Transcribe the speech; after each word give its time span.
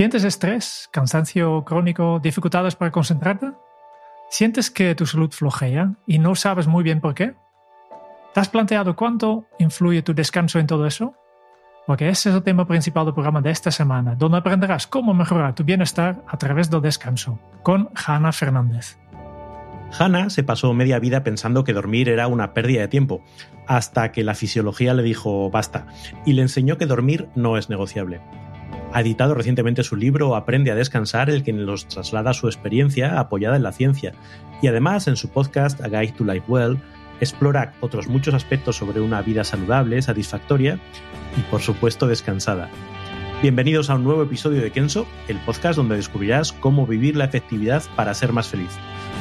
¿Sientes 0.00 0.24
estrés, 0.24 0.88
cansancio 0.92 1.62
crónico, 1.66 2.20
dificultades 2.22 2.74
para 2.74 2.90
concentrarte? 2.90 3.52
¿Sientes 4.30 4.70
que 4.70 4.94
tu 4.94 5.04
salud 5.04 5.30
flojea 5.30 5.92
y 6.06 6.18
no 6.18 6.34
sabes 6.36 6.66
muy 6.66 6.82
bien 6.82 7.02
por 7.02 7.12
qué? 7.12 7.34
¿Te 8.32 8.40
has 8.40 8.48
planteado 8.48 8.96
cuánto 8.96 9.44
influye 9.58 10.00
tu 10.00 10.14
descanso 10.14 10.58
en 10.58 10.66
todo 10.66 10.86
eso? 10.86 11.14
Porque 11.86 12.08
ese 12.08 12.30
es 12.30 12.34
el 12.34 12.42
tema 12.42 12.66
principal 12.66 13.04
del 13.04 13.12
programa 13.12 13.42
de 13.42 13.50
esta 13.50 13.70
semana, 13.70 14.14
donde 14.14 14.38
aprenderás 14.38 14.86
cómo 14.86 15.12
mejorar 15.12 15.54
tu 15.54 15.64
bienestar 15.64 16.24
a 16.26 16.38
través 16.38 16.70
del 16.70 16.80
descanso, 16.80 17.38
con 17.62 17.90
Hanna 17.94 18.32
Fernández. 18.32 18.96
Hanna 19.98 20.30
se 20.30 20.42
pasó 20.42 20.72
media 20.72 20.98
vida 20.98 21.22
pensando 21.24 21.62
que 21.62 21.74
dormir 21.74 22.08
era 22.08 22.26
una 22.26 22.54
pérdida 22.54 22.80
de 22.80 22.88
tiempo, 22.88 23.22
hasta 23.66 24.12
que 24.12 24.24
la 24.24 24.34
fisiología 24.34 24.94
le 24.94 25.02
dijo 25.02 25.50
basta, 25.50 25.88
y 26.24 26.32
le 26.32 26.40
enseñó 26.40 26.78
que 26.78 26.86
dormir 26.86 27.28
no 27.34 27.58
es 27.58 27.68
negociable 27.68 28.22
ha 28.92 29.00
editado 29.00 29.34
recientemente 29.34 29.82
su 29.84 29.96
libro 29.96 30.34
Aprende 30.34 30.70
a 30.70 30.74
descansar, 30.74 31.30
el 31.30 31.42
que 31.42 31.52
nos 31.52 31.86
traslada 31.86 32.34
su 32.34 32.46
experiencia 32.46 33.20
apoyada 33.20 33.56
en 33.56 33.62
la 33.62 33.72
ciencia. 33.72 34.12
Y 34.62 34.66
además, 34.66 35.06
en 35.08 35.16
su 35.16 35.28
podcast 35.28 35.80
A 35.80 35.88
Guide 35.88 36.12
to 36.12 36.24
Life 36.24 36.44
Well, 36.48 36.78
explora 37.20 37.74
otros 37.80 38.08
muchos 38.08 38.34
aspectos 38.34 38.76
sobre 38.76 39.00
una 39.00 39.22
vida 39.22 39.44
saludable, 39.44 40.00
satisfactoria 40.02 40.78
y, 41.36 41.40
por 41.50 41.60
supuesto, 41.60 42.06
descansada. 42.06 42.68
Bienvenidos 43.42 43.88
a 43.88 43.94
un 43.94 44.04
nuevo 44.04 44.22
episodio 44.22 44.60
de 44.60 44.70
Kenso, 44.70 45.06
el 45.28 45.38
podcast 45.38 45.76
donde 45.76 45.96
descubrirás 45.96 46.52
cómo 46.52 46.86
vivir 46.86 47.16
la 47.16 47.24
efectividad 47.24 47.82
para 47.96 48.12
ser 48.12 48.32
más 48.32 48.48
feliz. 48.48 48.70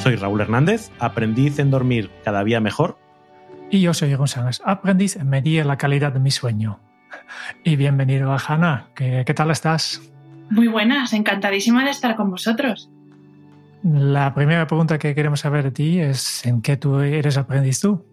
Soy 0.01 0.15
Raúl 0.15 0.41
Hernández, 0.41 0.91
aprendiz 0.99 1.59
en 1.59 1.71
dormir 1.71 2.09
cada 2.25 2.43
día 2.43 2.59
mejor. 2.59 2.97
Y 3.69 3.81
yo 3.81 3.93
soy 3.93 4.13
González, 4.15 4.61
aprendiz 4.65 5.15
en 5.15 5.29
medir 5.29 5.65
la 5.65 5.77
calidad 5.77 6.11
de 6.11 6.19
mi 6.19 6.31
sueño. 6.31 6.79
Y 7.63 7.75
bienvenido 7.75 8.31
a 8.31 8.37
Hanna. 8.37 8.89
¿Qué, 8.95 9.23
¿Qué, 9.25 9.33
tal 9.33 9.51
estás? 9.51 10.01
Muy 10.49 10.67
buenas, 10.67 11.13
encantadísima 11.13 11.83
de 11.85 11.91
estar 11.91 12.15
con 12.15 12.31
vosotros. 12.31 12.89
La 13.83 14.33
primera 14.33 14.67
pregunta 14.67 14.97
que 14.97 15.15
queremos 15.15 15.39
saber 15.39 15.63
de 15.63 15.71
ti 15.71 15.99
es 15.99 16.45
¿en 16.45 16.61
qué 16.61 16.75
tú 16.75 16.99
eres 16.99 17.37
aprendiz 17.37 17.79
tú? 17.79 18.05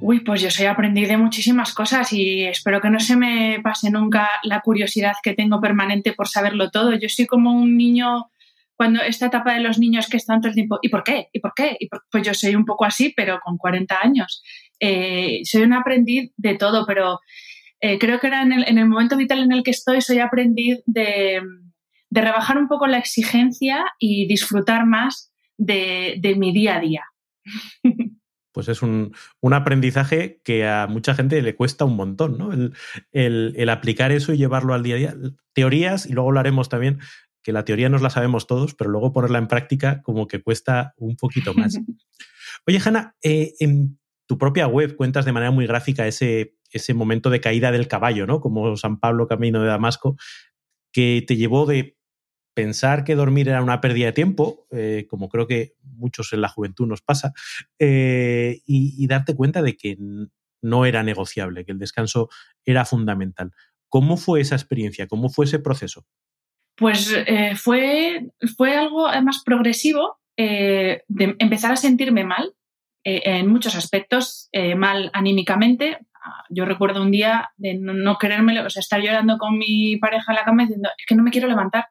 Uy, 0.00 0.20
pues 0.20 0.42
yo 0.42 0.50
soy 0.50 0.66
aprendiz 0.66 1.08
de 1.08 1.16
muchísimas 1.16 1.72
cosas 1.72 2.12
y 2.12 2.44
espero 2.44 2.82
que 2.82 2.90
no 2.90 3.00
se 3.00 3.16
me 3.16 3.60
pase 3.62 3.90
nunca 3.90 4.28
la 4.42 4.60
curiosidad 4.60 5.14
que 5.22 5.32
tengo 5.32 5.60
permanente 5.60 6.12
por 6.12 6.28
saberlo 6.28 6.70
todo. 6.70 6.94
Yo 6.94 7.08
soy 7.08 7.26
como 7.26 7.52
un 7.52 7.78
niño, 7.78 8.30
cuando 8.76 9.00
esta 9.00 9.26
etapa 9.26 9.54
de 9.54 9.60
los 9.60 9.78
niños 9.78 10.08
que 10.08 10.18
están 10.18 10.40
todo 10.40 10.50
el 10.50 10.54
tiempo, 10.54 10.78
¿y 10.82 10.90
por 10.90 11.02
qué? 11.02 11.28
¿Y 11.32 11.40
por 11.40 11.54
qué? 11.54 11.78
¿Y 11.80 11.88
por? 11.88 12.04
Pues 12.10 12.24
yo 12.24 12.34
soy 12.34 12.54
un 12.54 12.66
poco 12.66 12.84
así, 12.84 13.14
pero 13.16 13.40
con 13.42 13.56
40 13.56 13.98
años. 14.02 14.42
Eh, 14.78 15.40
soy 15.44 15.62
un 15.62 15.72
aprendiz 15.72 16.30
de 16.36 16.56
todo, 16.56 16.84
pero 16.86 17.20
eh, 17.80 17.98
creo 17.98 18.18
que 18.18 18.26
era 18.28 18.42
en 18.42 18.78
el, 18.78 18.88
momento 18.88 19.16
vital 19.16 19.42
en 19.42 19.52
el 19.52 19.62
que 19.62 19.70
estoy, 19.70 20.00
soy 20.00 20.18
aprendiz 20.18 20.82
de, 20.86 21.42
rebajar 22.10 22.56
un 22.56 22.68
poco 22.68 22.86
la 22.86 22.98
exigencia 22.98 23.84
y 23.98 24.26
disfrutar 24.26 24.86
más 24.86 25.32
de, 25.58 26.34
mi 26.38 26.52
día 26.52 26.76
a 26.76 26.80
día. 26.80 27.04
Pues 28.52 28.68
es 28.68 28.80
un, 28.80 29.12
aprendizaje 29.52 30.40
que 30.42 30.66
a 30.66 30.86
mucha 30.86 31.14
gente 31.14 31.42
le 31.42 31.54
cuesta 31.54 31.84
un 31.84 31.94
montón, 31.94 32.38
¿no? 32.38 32.48
El, 33.12 33.68
aplicar 33.68 34.12
eso 34.12 34.32
y 34.32 34.38
llevarlo 34.38 34.72
al 34.72 34.82
día 34.82 34.94
a 34.94 34.98
día. 34.98 35.14
Teorías, 35.52 36.06
y 36.06 36.14
luego 36.14 36.30
hablaremos 36.30 36.70
también, 36.70 37.00
que 37.42 37.52
la 37.52 37.66
teoría 37.66 37.90
nos 37.90 38.00
la 38.00 38.08
sabemos 38.08 38.46
todos, 38.46 38.74
pero 38.74 38.88
luego 38.88 39.12
ponerla 39.12 39.36
en 39.36 39.46
práctica 39.46 40.00
como 40.00 40.26
que 40.26 40.40
cuesta 40.40 40.94
un 40.96 41.16
poquito 41.16 41.52
más. 41.52 41.78
Oye, 42.66 42.80
Hanna, 42.82 43.14
eh, 43.22 43.52
en 43.60 43.98
tu 44.26 44.38
propia 44.38 44.66
web 44.66 44.96
cuentas 44.96 45.24
de 45.24 45.32
manera 45.32 45.50
muy 45.50 45.66
gráfica 45.66 46.06
ese 46.06 46.56
ese 46.72 46.94
momento 46.94 47.30
de 47.30 47.40
caída 47.40 47.72
del 47.72 47.88
caballo, 47.88 48.26
¿no? 48.26 48.40
Como 48.40 48.76
San 48.76 48.98
Pablo 48.98 49.26
camino 49.26 49.60
de 49.60 49.68
Damasco, 49.68 50.16
que 50.92 51.24
te 51.26 51.36
llevó 51.36 51.66
de 51.66 51.96
pensar 52.54 53.04
que 53.04 53.14
dormir 53.14 53.48
era 53.48 53.62
una 53.62 53.80
pérdida 53.80 54.06
de 54.06 54.12
tiempo, 54.12 54.66
eh, 54.70 55.06
como 55.10 55.28
creo 55.28 55.46
que 55.46 55.74
muchos 55.82 56.32
en 56.32 56.40
la 56.40 56.48
juventud 56.48 56.86
nos 56.86 57.02
pasa, 57.02 57.32
eh, 57.78 58.60
y, 58.64 59.06
darte 59.06 59.34
cuenta 59.34 59.60
de 59.60 59.76
que 59.76 59.98
no 60.62 60.86
era 60.86 61.02
negociable, 61.02 61.64
que 61.66 61.72
el 61.72 61.78
descanso 61.78 62.30
era 62.64 62.86
fundamental. 62.86 63.52
¿Cómo 63.88 64.16
fue 64.16 64.40
esa 64.40 64.54
experiencia? 64.54 65.06
¿Cómo 65.06 65.28
fue 65.28 65.44
ese 65.44 65.58
proceso? 65.58 66.06
Pues 66.76 67.12
eh, 67.14 67.52
fue, 67.56 68.30
fue 68.56 68.76
algo 68.76 69.06
además 69.06 69.42
progresivo 69.44 70.18
de 70.38 71.02
empezar 71.08 71.72
a 71.72 71.76
sentirme 71.76 72.22
mal 72.22 72.55
en 73.08 73.46
muchos 73.48 73.76
aspectos, 73.76 74.50
mal 74.76 75.10
anímicamente, 75.12 75.98
yo 76.50 76.64
recuerdo 76.64 77.02
un 77.02 77.10
día 77.10 77.50
de 77.56 77.74
no, 77.74 78.18
quererme, 78.18 78.60
o 78.60 78.70
sea, 78.70 78.80
estar 78.80 79.00
llorando 79.00 79.38
con 79.38 79.58
mi 79.58 79.96
pareja 79.96 80.32
en 80.32 80.36
la 80.36 80.44
cama 80.44 80.62
diciendo, 80.62 80.90
es 80.96 81.06
que 81.06 81.14
no 81.14 81.22
me 81.22 81.30
quiero 81.30 81.48
levantar, 81.48 81.88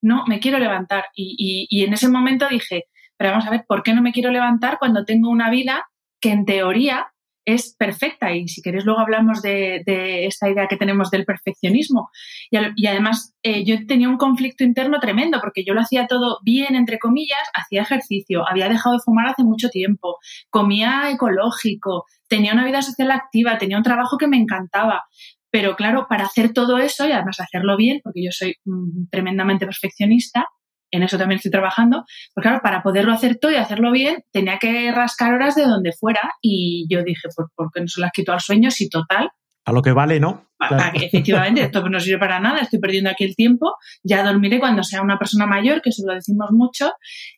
no 0.00 0.24
me 0.26 0.40
quiero 0.40 0.58
levantar. 0.58 1.06
Y, 1.14 1.66
y, 1.68 1.84
en 1.84 1.92
ese 1.92 2.08
momento 2.08 2.48
dije, 2.48 2.84
pero 3.16 3.30
vamos 3.30 3.46
a 3.46 3.50
ver, 3.50 3.64
¿por 3.66 3.82
qué 3.82 3.94
no 3.94 4.02
me 4.02 4.12
quiero 4.12 4.30
levantar 4.30 4.78
cuando 4.78 5.04
tengo 5.04 5.30
una 5.30 5.50
vida 5.50 5.88
que 6.20 6.30
en 6.30 6.44
teoría 6.44 7.11
es 7.44 7.74
perfecta 7.76 8.32
y 8.32 8.48
si 8.48 8.62
queréis 8.62 8.84
luego 8.84 9.00
hablamos 9.00 9.42
de, 9.42 9.82
esta 10.26 10.48
idea 10.48 10.68
que 10.68 10.76
tenemos 10.76 11.10
del 11.10 11.24
perfeccionismo. 11.24 12.10
Y, 12.50 12.86
además 12.86 13.34
eh, 13.42 13.64
yo 13.64 13.76
tenía 13.86 14.08
un 14.08 14.16
conflicto 14.16 14.64
interno 14.64 15.00
tremendo 15.00 15.40
porque 15.40 15.64
yo 15.64 15.74
lo 15.74 15.80
hacía 15.80 16.06
todo 16.06 16.38
bien, 16.44 16.74
entre 16.76 16.98
comillas, 16.98 17.42
hacía 17.54 17.82
ejercicio, 17.82 18.48
había 18.48 18.68
dejado 18.68 18.96
de 18.96 19.02
fumar 19.04 19.28
hace 19.28 19.44
mucho 19.44 19.68
tiempo, 19.68 20.18
comía 20.50 21.10
ecológico, 21.10 22.04
tenía 22.28 22.52
una 22.52 22.64
vida 22.64 22.82
social 22.82 23.10
activa, 23.10 23.58
tenía 23.58 23.76
un 23.76 23.82
trabajo 23.82 24.18
que 24.18 24.28
me 24.28 24.36
encantaba. 24.36 25.04
Pero 25.50 25.76
claro, 25.76 26.06
para 26.08 26.24
hacer 26.24 26.52
todo 26.54 26.78
eso 26.78 27.06
y 27.06 27.12
además 27.12 27.38
hacerlo 27.40 27.76
bien, 27.76 28.00
porque 28.02 28.24
yo 28.24 28.30
soy 28.32 28.54
mm, 28.64 29.08
tremendamente 29.10 29.66
perfeccionista, 29.66 30.46
en 30.92 31.02
eso 31.02 31.18
también 31.18 31.38
estoy 31.38 31.50
trabajando, 31.50 32.04
pues 32.34 32.42
claro, 32.42 32.60
para 32.62 32.82
poderlo 32.82 33.12
hacer 33.12 33.38
todo 33.38 33.50
y 33.50 33.56
hacerlo 33.56 33.90
bien, 33.90 34.22
tenía 34.30 34.58
que 34.58 34.92
rascar 34.92 35.34
horas 35.34 35.54
de 35.56 35.64
donde 35.64 35.92
fuera 35.92 36.20
y 36.40 36.86
yo 36.88 37.02
dije, 37.02 37.28
pues, 37.34 37.48
¿por 37.56 37.70
qué 37.72 37.80
no 37.80 37.88
se 37.88 38.00
las 38.00 38.12
quito 38.12 38.32
al 38.32 38.40
sueño 38.40 38.70
si 38.70 38.88
total? 38.88 39.30
A 39.64 39.72
lo 39.72 39.80
que 39.80 39.92
vale, 39.92 40.20
¿no? 40.20 40.48
efectivamente, 40.94 41.60
esto 41.62 41.88
no 41.88 41.98
sirve 41.98 42.18
para 42.18 42.40
nada, 42.40 42.60
estoy 42.60 42.78
perdiendo 42.78 43.10
aquí 43.10 43.24
el 43.24 43.34
tiempo, 43.34 43.74
ya 44.02 44.22
dormiré 44.22 44.60
cuando 44.60 44.84
sea 44.84 45.02
una 45.02 45.18
persona 45.18 45.46
mayor, 45.46 45.82
que 45.82 45.90
eso 45.90 46.04
lo 46.06 46.14
decimos 46.14 46.50
mucho, 46.52 46.92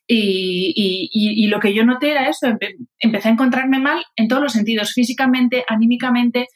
y, 0.07 1.47
lo 1.47 1.59
que 1.59 1.73
yo 1.73 1.85
noté 1.85 2.11
era 2.11 2.27
eso, 2.27 2.47
empecé 2.99 3.29
a 3.29 3.31
encontrarme 3.31 3.79
mal 3.79 4.03
en 4.15 4.27
todos 4.27 4.43
los 4.43 4.53
sentidos, 4.53 4.93
físicamente, 4.93 5.63
anímicamente, 5.67 6.47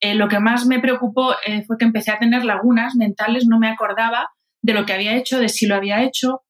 eh, 0.00 0.14
lo 0.14 0.28
que 0.28 0.40
más 0.40 0.66
me 0.66 0.80
preocupó 0.80 1.34
eh, 1.46 1.64
fue 1.66 1.78
que 1.78 1.84
empecé 1.84 2.10
a 2.10 2.18
tener 2.18 2.44
lagunas 2.44 2.94
mentales, 2.94 3.46
no 3.46 3.58
me 3.58 3.68
acordaba 3.68 4.28
de 4.64 4.72
lo 4.72 4.86
que 4.86 4.94
había 4.94 5.14
hecho, 5.14 5.38
de 5.38 5.50
si 5.50 5.66
lo 5.66 5.74
había 5.74 6.02
hecho, 6.02 6.40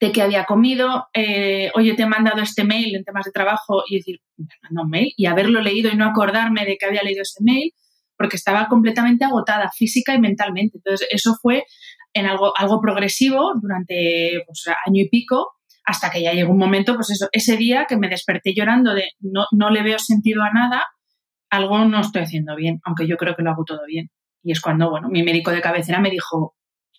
de 0.00 0.10
qué 0.10 0.22
había 0.22 0.44
comido, 0.44 1.06
eh, 1.14 1.70
oye, 1.76 1.94
te 1.94 2.02
he 2.02 2.06
mandado 2.06 2.42
este 2.42 2.64
mail 2.64 2.96
en 2.96 3.04
temas 3.04 3.24
de 3.24 3.30
trabajo 3.30 3.84
y 3.88 3.98
decir, 3.98 4.18
me 4.36 4.46
mandado 4.62 4.84
un 4.86 4.90
mail 4.90 5.12
y 5.16 5.26
haberlo 5.26 5.60
leído 5.60 5.88
y 5.88 5.96
no 5.96 6.04
acordarme 6.04 6.64
de 6.64 6.76
que 6.76 6.86
había 6.86 7.04
leído 7.04 7.22
ese 7.22 7.44
mail 7.44 7.70
porque 8.18 8.36
estaba 8.36 8.66
completamente 8.66 9.24
agotada 9.24 9.70
física 9.70 10.14
y 10.14 10.18
mentalmente. 10.18 10.78
Entonces, 10.78 11.06
eso 11.12 11.36
fue 11.40 11.64
en 12.12 12.26
algo, 12.26 12.52
algo 12.56 12.80
progresivo 12.80 13.52
durante 13.62 14.42
pues, 14.46 14.64
año 14.84 15.02
y 15.02 15.08
pico 15.08 15.52
hasta 15.84 16.10
que 16.10 16.22
ya 16.22 16.32
llegó 16.32 16.50
un 16.50 16.58
momento, 16.58 16.96
pues 16.96 17.10
eso, 17.10 17.28
ese 17.30 17.56
día 17.56 17.86
que 17.88 17.96
me 17.96 18.08
desperté 18.08 18.52
llorando 18.52 18.94
de 18.94 19.10
no, 19.20 19.46
no 19.52 19.70
le 19.70 19.82
veo 19.82 20.00
sentido 20.00 20.42
a 20.42 20.50
nada, 20.50 20.82
algo 21.50 21.84
no 21.84 22.00
estoy 22.00 22.22
haciendo 22.22 22.56
bien, 22.56 22.80
aunque 22.84 23.06
yo 23.06 23.16
creo 23.16 23.36
que 23.36 23.42
lo 23.42 23.50
hago 23.50 23.64
todo 23.64 23.82
bien. 23.86 24.10
Y 24.42 24.50
es 24.50 24.60
cuando, 24.60 24.90
bueno, 24.90 25.08
mi 25.08 25.22
médico 25.22 25.52
de 25.52 25.60
cabecera 25.60 26.00
me 26.00 26.10
dijo, 26.10 26.56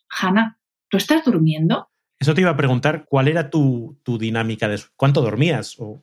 Hanna, 0.09 0.59
¿tú 0.89 0.97
estás 0.97 1.23
durmiendo? 1.23 1.89
Eso 2.19 2.33
te 2.33 2.41
iba 2.41 2.51
a 2.51 2.57
preguntar, 2.57 3.05
¿cuál 3.07 3.27
era 3.27 3.49
tu, 3.49 3.97
dinámica 4.05 4.67
de 4.67 4.79
cuánto 4.95 5.21
dormías 5.21 5.75
o 5.79 6.01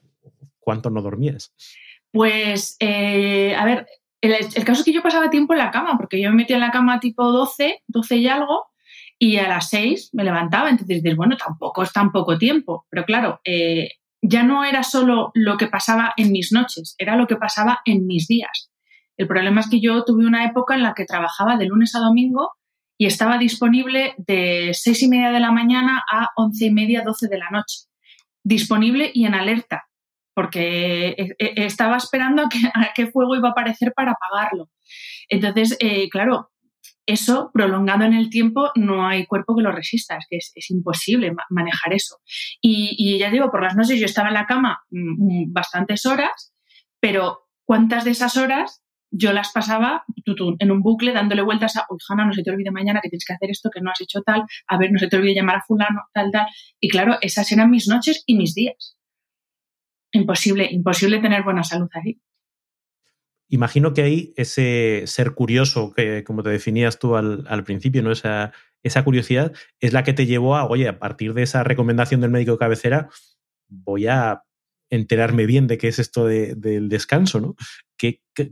cuánto 0.58 0.90
no 0.90 1.02
dormías? 1.02 1.54
Pues, 2.10 2.76
eh, 2.80 3.54
a 3.56 3.64
ver, 3.64 3.86
el, 4.20 4.64
caso 4.64 4.80
es 4.80 4.84
que 4.84 4.92
yo 4.92 5.02
pasaba 5.02 5.30
tiempo 5.30 5.54
en 5.54 5.58
la 5.58 5.70
cama, 5.70 5.96
porque 5.96 6.20
yo 6.20 6.30
me 6.30 6.36
metía 6.36 6.56
en 6.56 6.60
la 6.60 6.70
cama 6.70 7.00
tipo 7.00 7.32
12, 7.32 7.82
12 7.86 8.16
y 8.16 8.28
algo, 8.28 8.66
y 9.18 9.38
a 9.38 9.48
las 9.48 9.70
6 9.70 10.10
me 10.12 10.24
levantaba. 10.24 10.70
Entonces 10.70 11.02
dices, 11.02 11.16
bueno, 11.16 11.36
tampoco 11.36 11.82
es 11.82 11.92
tan 11.92 12.12
poco 12.12 12.38
tiempo. 12.38 12.86
Pero 12.90 13.04
claro, 13.04 13.40
eh, 13.44 13.90
ya 14.20 14.42
no 14.42 14.64
era 14.64 14.82
solo 14.82 15.32
lo 15.34 15.56
que 15.56 15.66
pasaba 15.66 16.12
en 16.16 16.30
mis 16.30 16.52
noches, 16.52 16.94
era 16.98 17.16
lo 17.16 17.26
que 17.26 17.36
pasaba 17.36 17.80
en 17.84 18.06
mis 18.06 18.28
días. 18.28 18.70
El 19.16 19.26
problema 19.26 19.60
es 19.60 19.68
que 19.68 19.80
yo 19.80 20.04
tuve 20.04 20.26
una 20.26 20.44
época 20.44 20.74
en 20.74 20.82
la 20.82 20.94
que 20.94 21.04
trabajaba 21.04 21.56
de 21.56 21.66
lunes 21.66 21.94
a 21.94 22.00
domingo 22.00 22.52
y 23.02 23.06
estaba 23.06 23.36
disponible 23.36 24.14
de 24.16 24.70
seis 24.74 25.02
y 25.02 25.08
media 25.08 25.32
de 25.32 25.40
la 25.40 25.50
mañana 25.50 26.04
a 26.08 26.28
once 26.36 26.66
y 26.66 26.70
media, 26.70 27.02
doce 27.02 27.26
de 27.26 27.36
la 27.36 27.50
noche. 27.50 27.88
Disponible 28.44 29.10
y 29.12 29.26
en 29.26 29.34
alerta, 29.34 29.88
porque 30.36 31.08
e, 31.08 31.34
e, 31.36 31.66
estaba 31.66 31.96
esperando 31.96 32.44
a, 32.44 32.48
qué 32.94 33.06
fuego 33.12 33.34
iba 33.34 33.48
a 33.48 33.50
aparecer 33.50 33.92
para 33.92 34.12
apagarlo. 34.12 34.70
Entonces, 35.28 35.76
eh, 35.80 36.08
claro, 36.10 36.52
eso 37.04 37.50
prolongado 37.52 38.04
en 38.04 38.14
el 38.14 38.30
tiempo 38.30 38.70
no 38.76 39.04
hay 39.04 39.26
cuerpo 39.26 39.56
que 39.56 39.64
lo 39.64 39.72
resista, 39.72 40.16
es 40.16 40.26
que 40.30 40.36
es, 40.36 40.70
imposible 40.70 41.34
manejar 41.50 41.94
eso. 41.94 42.18
Y, 42.60 43.18
ya 43.18 43.30
digo, 43.30 43.50
por 43.50 43.64
las 43.64 43.74
noches 43.74 43.98
yo 43.98 44.06
estaba 44.06 44.28
en 44.28 44.34
la 44.34 44.46
cama 44.46 44.80
mm, 44.90 45.48
mm, 45.48 45.52
bastantes 45.52 46.06
horas, 46.06 46.54
pero 47.00 47.48
¿cuántas 47.64 48.04
de 48.04 48.12
esas 48.12 48.36
horas 48.36 48.81
yo 49.12 49.32
las 49.32 49.52
pasaba 49.52 50.04
en 50.58 50.70
un 50.70 50.80
bucle 50.80 51.12
dándole 51.12 51.42
vueltas 51.42 51.76
a, 51.76 51.86
uy, 51.90 51.98
Hanna, 52.08 52.24
no 52.24 52.32
se 52.32 52.42
te 52.42 52.50
olvide 52.50 52.70
mañana 52.70 53.00
que 53.02 53.10
tienes 53.10 53.26
que 53.26 53.34
hacer 53.34 53.50
esto, 53.50 53.70
que 53.70 53.80
no 53.80 53.90
has 53.90 54.00
hecho 54.00 54.22
tal, 54.22 54.42
a 54.66 54.78
ver, 54.78 54.90
no 54.90 54.98
se 54.98 55.06
te 55.06 55.16
olvide 55.16 55.34
llamar 55.34 55.56
a 55.56 55.62
fulano, 55.62 56.00
tal, 56.12 56.30
tal. 56.32 56.46
Y 56.80 56.88
claro, 56.88 57.18
esas 57.20 57.52
eran 57.52 57.70
mis 57.70 57.86
noches 57.88 58.24
y 58.26 58.36
mis 58.36 58.54
días. 58.54 58.96
Imposible, 60.12 60.66
imposible 60.70 61.20
tener 61.20 61.42
buena 61.42 61.62
salud 61.62 61.88
ahí. 61.92 62.20
Imagino 63.48 63.92
que 63.92 64.02
ahí 64.02 64.32
ese 64.36 65.02
ser 65.06 65.34
curioso, 65.34 65.92
que 65.92 66.24
como 66.24 66.42
te 66.42 66.48
definías 66.48 66.98
tú 66.98 67.16
al, 67.16 67.64
principio, 67.64 68.02
¿no? 68.02 68.10
Esa, 68.10 68.52
esa 68.82 69.04
curiosidad 69.04 69.52
es 69.78 69.92
la 69.92 70.04
que 70.04 70.14
te 70.14 70.24
llevó 70.24 70.56
a, 70.56 70.64
oye, 70.64 70.88
a 70.88 70.98
partir 70.98 71.34
de 71.34 71.42
esa 71.42 71.62
recomendación 71.62 72.22
del 72.22 72.30
médico 72.30 72.56
cabecera, 72.56 73.10
voy 73.68 74.06
a 74.06 74.42
enterarme 74.92 75.46
bien 75.46 75.66
de 75.66 75.78
qué 75.78 75.88
es 75.88 75.98
esto 75.98 76.26
del 76.26 76.88
descanso, 76.88 77.40
¿no? 77.40 77.56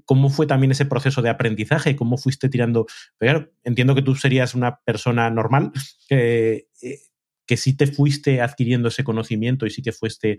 ¿Cómo 0.04 0.30
fue 0.30 0.46
también 0.46 0.72
ese 0.72 0.86
proceso 0.86 1.22
de 1.22 1.28
aprendizaje? 1.28 1.96
¿Cómo 1.96 2.16
fuiste 2.16 2.48
tirando? 2.48 2.86
Claro, 3.18 3.52
entiendo 3.62 3.94
que 3.94 4.02
tú 4.02 4.14
serías 4.16 4.54
una 4.54 4.80
persona 4.80 5.30
normal, 5.30 5.70
que, 6.08 6.68
eh, 6.82 6.98
que 7.46 7.56
sí 7.56 7.76
te 7.76 7.86
fuiste 7.86 8.40
adquiriendo 8.40 8.88
ese 8.88 9.04
conocimiento 9.04 9.66
y 9.66 9.70
sí 9.70 9.82
que 9.82 9.92
fuiste 9.92 10.38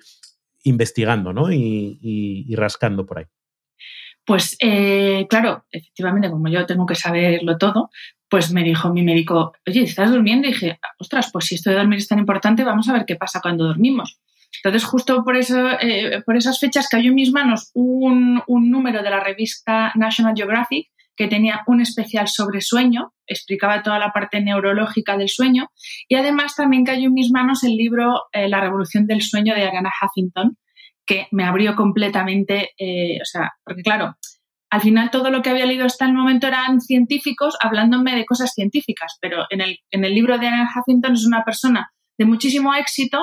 investigando, 0.64 1.34
¿no? 1.34 1.52
y 1.52 2.54
rascando 2.56 3.06
por 3.06 3.20
ahí. 3.20 3.26
Pues 4.26 4.56
eh, 4.60 5.26
claro, 5.30 5.66
efectivamente, 5.72 6.30
como 6.30 6.48
yo 6.48 6.66
tengo 6.66 6.86
que 6.86 6.96
saberlo 6.96 7.58
todo, 7.58 7.90
pues 8.30 8.52
me 8.52 8.64
dijo 8.64 8.94
mi 8.94 9.04
médico, 9.04 9.54
oye, 9.68 9.82
¿estás 9.82 10.12
durmiendo? 10.12 10.48
Y 10.48 10.52
dije, 10.52 10.80
ostras, 11.00 11.30
pues 11.34 11.46
si 11.46 11.56
esto 11.56 11.70
de 11.70 11.78
dormir 11.78 12.00
es 12.00 12.08
tan 12.08 12.20
importante, 12.20 12.64
vamos 12.64 12.88
a 12.88 12.94
ver 12.94 13.06
qué 13.06 13.16
pasa 13.16 13.42
cuando 13.42 13.66
dormimos. 13.66 14.20
Entonces, 14.64 14.88
justo 14.88 15.24
por, 15.24 15.38
eso, 15.38 15.70
eh, 15.80 16.22
por 16.26 16.36
esas 16.36 16.60
fechas 16.60 16.88
cayó 16.90 17.10
en 17.10 17.16
mis 17.16 17.32
manos 17.32 17.72
un, 17.74 18.44
número 18.48 19.02
de 19.02 19.10
la 19.10 19.20
revista 19.20 19.92
National 19.96 20.34
Geographic 20.36 20.88
que 21.16 21.28
tenía 21.28 21.62
un 21.68 21.82
especial 21.82 22.28
sobre 22.28 22.62
sueño, 22.62 23.14
explicaba 23.28 23.84
toda 23.84 24.00
la 24.00 24.12
parte 24.12 24.42
neurológica 24.42 25.18
del 25.18 25.30
sueño, 25.30 25.68
y 26.08 26.16
además 26.16 26.56
también 26.56 26.86
cayó 26.86 27.08
en 27.08 27.14
mis 27.14 27.32
manos 27.32 27.64
el 27.64 27.76
libro 27.76 28.24
eh, 28.32 28.48
La 28.48 28.62
revolución 28.62 29.06
del 29.06 29.22
sueño 29.22 29.54
de 29.54 29.64
Ariana 29.64 29.92
Huffington, 30.02 30.58
que 31.06 31.28
me 31.32 31.44
abrió 31.44 31.76
completamente, 31.76 32.72
eh, 32.78 33.20
o 33.22 33.26
sea, 33.26 33.52
porque 33.64 33.82
claro, 33.84 34.16
al 34.72 34.82
final 34.82 35.12
todo 35.12 35.30
lo 35.30 35.42
que 35.42 35.50
había 35.50 35.66
leído 35.66 35.86
hasta 35.86 36.06
el 36.06 36.14
momento 36.14 36.48
eran 36.48 36.80
científicos 36.80 37.58
hablándome 37.60 38.16
de 38.16 38.26
cosas 38.26 38.54
científicas, 38.54 39.18
pero 39.22 39.46
en 39.50 39.62
el, 39.62 39.80
en 39.92 40.06
el 40.06 40.16
libro 40.16 40.38
de 40.38 40.48
Anna 40.48 40.70
Huffington 40.74 41.14
es 41.14 41.26
una 41.26 41.44
persona 41.44 41.92
de 42.18 42.26
muchísimo 42.26 42.74
éxito 42.74 43.20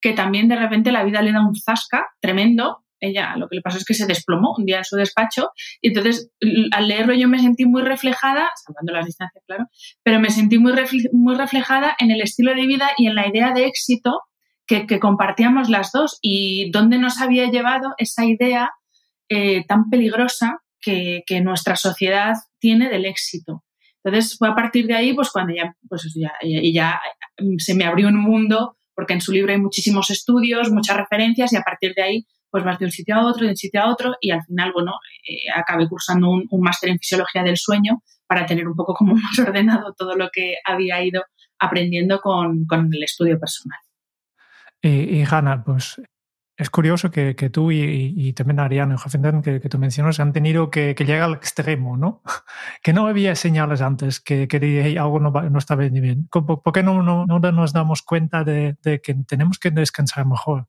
que 0.00 0.12
también 0.12 0.48
de 0.48 0.56
repente 0.56 0.92
la 0.92 1.04
vida 1.04 1.22
le 1.22 1.32
da 1.32 1.46
un 1.46 1.54
zasca 1.54 2.06
tremendo. 2.20 2.84
Ella 3.02 3.34
lo 3.36 3.48
que 3.48 3.56
le 3.56 3.62
pasó 3.62 3.78
es 3.78 3.84
que 3.86 3.94
se 3.94 4.06
desplomó 4.06 4.54
un 4.58 4.66
día 4.66 4.78
en 4.78 4.84
su 4.84 4.96
despacho 4.96 5.50
y 5.80 5.88
entonces 5.88 6.30
al 6.72 6.86
leerlo 6.86 7.14
yo 7.14 7.28
me 7.28 7.38
sentí 7.38 7.64
muy 7.64 7.80
reflejada, 7.80 8.50
salvando 8.62 8.92
las 8.92 9.06
distancias, 9.06 9.42
claro, 9.46 9.64
pero 10.02 10.20
me 10.20 10.28
sentí 10.28 10.58
muy, 10.58 10.74
muy 11.12 11.34
reflejada 11.34 11.96
en 11.98 12.10
el 12.10 12.20
estilo 12.20 12.54
de 12.54 12.66
vida 12.66 12.90
y 12.98 13.06
en 13.06 13.14
la 13.14 13.26
idea 13.26 13.52
de 13.52 13.64
éxito 13.64 14.20
que, 14.86 15.00
compartíamos 15.00 15.68
las 15.68 15.90
dos 15.92 16.18
y 16.22 16.70
dónde 16.70 16.98
nos 16.98 17.20
había 17.20 17.50
llevado 17.50 17.94
esa 17.98 18.24
idea 18.24 18.70
eh, 19.28 19.64
tan 19.66 19.90
peligrosa 19.90 20.58
que, 20.80 21.22
nuestra 21.42 21.76
sociedad 21.76 22.34
tiene 22.58 22.88
del 22.88 23.04
éxito. 23.04 23.64
Entonces 24.02 24.36
fue 24.38 24.48
a 24.48 24.54
partir 24.54 24.86
de 24.86 24.94
ahí, 24.94 25.12
pues 25.12 25.30
cuando 25.30 25.54
ya, 25.54 25.74
pues 25.88 26.10
ya, 26.14 26.32
ya 26.72 27.00
mm, 27.38 27.58
se 27.58 27.74
me 27.74 27.84
abrió 27.84 28.08
un 28.08 28.16
mundo, 28.16 28.76
porque 29.00 29.14
en 29.14 29.22
su 29.22 29.32
libro 29.32 29.50
hay 29.50 29.58
muchísimos 29.58 30.10
estudios, 30.10 30.70
muchas 30.70 30.98
referencias, 30.98 31.54
y 31.54 31.56
a 31.56 31.62
partir 31.62 31.94
de 31.94 32.02
ahí, 32.02 32.26
pues 32.50 32.62
vas 32.64 32.78
de 32.78 32.84
un 32.84 32.90
sitio 32.90 33.14
a 33.14 33.24
otro, 33.24 33.44
de 33.44 33.52
un 33.52 33.56
sitio 33.56 33.80
a 33.80 33.90
otro, 33.90 34.14
y 34.20 34.30
al 34.30 34.42
final, 34.42 34.72
bueno, 34.74 34.92
eh, 35.26 35.50
acabé 35.54 35.88
cursando 35.88 36.28
un, 36.28 36.46
máster 36.60 36.90
en 36.90 36.98
fisiología 36.98 37.42
del 37.42 37.56
sueño 37.56 38.02
para 38.26 38.44
tener 38.44 38.68
un 38.68 38.74
poco 38.74 38.92
como 38.92 39.14
más 39.16 39.38
ordenado 39.38 39.94
todo 39.96 40.16
lo 40.16 40.28
que 40.30 40.56
había 40.62 41.02
ido 41.02 41.24
aprendiendo 41.58 42.20
con 42.20 42.66
el 42.92 43.02
estudio 43.02 43.40
personal. 43.40 43.78
Y, 44.82 45.24
Hanna, 45.24 45.62
pues 45.62 46.00
es 46.60 46.68
curioso 46.68 47.10
que, 47.10 47.34
tú 47.50 47.72
y, 47.72 48.34
también 48.34 48.60
Ariane 48.60 48.94
y 48.96 49.42
que, 49.42 49.60
que 49.60 49.68
tú 49.70 49.78
mencionas, 49.78 50.20
han 50.20 50.34
tenido 50.34 50.70
que, 50.70 50.94
llegar 50.94 51.22
al 51.22 51.32
extremo, 51.32 51.96
¿no? 51.96 52.22
que 52.82 52.92
no 52.92 53.06
había 53.06 53.34
señales 53.34 53.80
antes 53.80 54.20
que, 54.20 54.46
que 54.46 54.98
algo 54.98 55.20
no, 55.20 55.30
no 55.30 55.58
estaba 55.58 55.88
bien. 55.88 56.28
¿Por 56.28 56.72
qué 56.74 56.82
no, 56.82 57.02
no, 57.02 57.26
nos 57.26 57.72
damos 57.72 58.02
cuenta 58.02 58.44
de, 58.44 58.76
que 58.82 59.14
tenemos 59.26 59.58
que 59.58 59.70
descansar 59.70 60.26
mejor? 60.26 60.68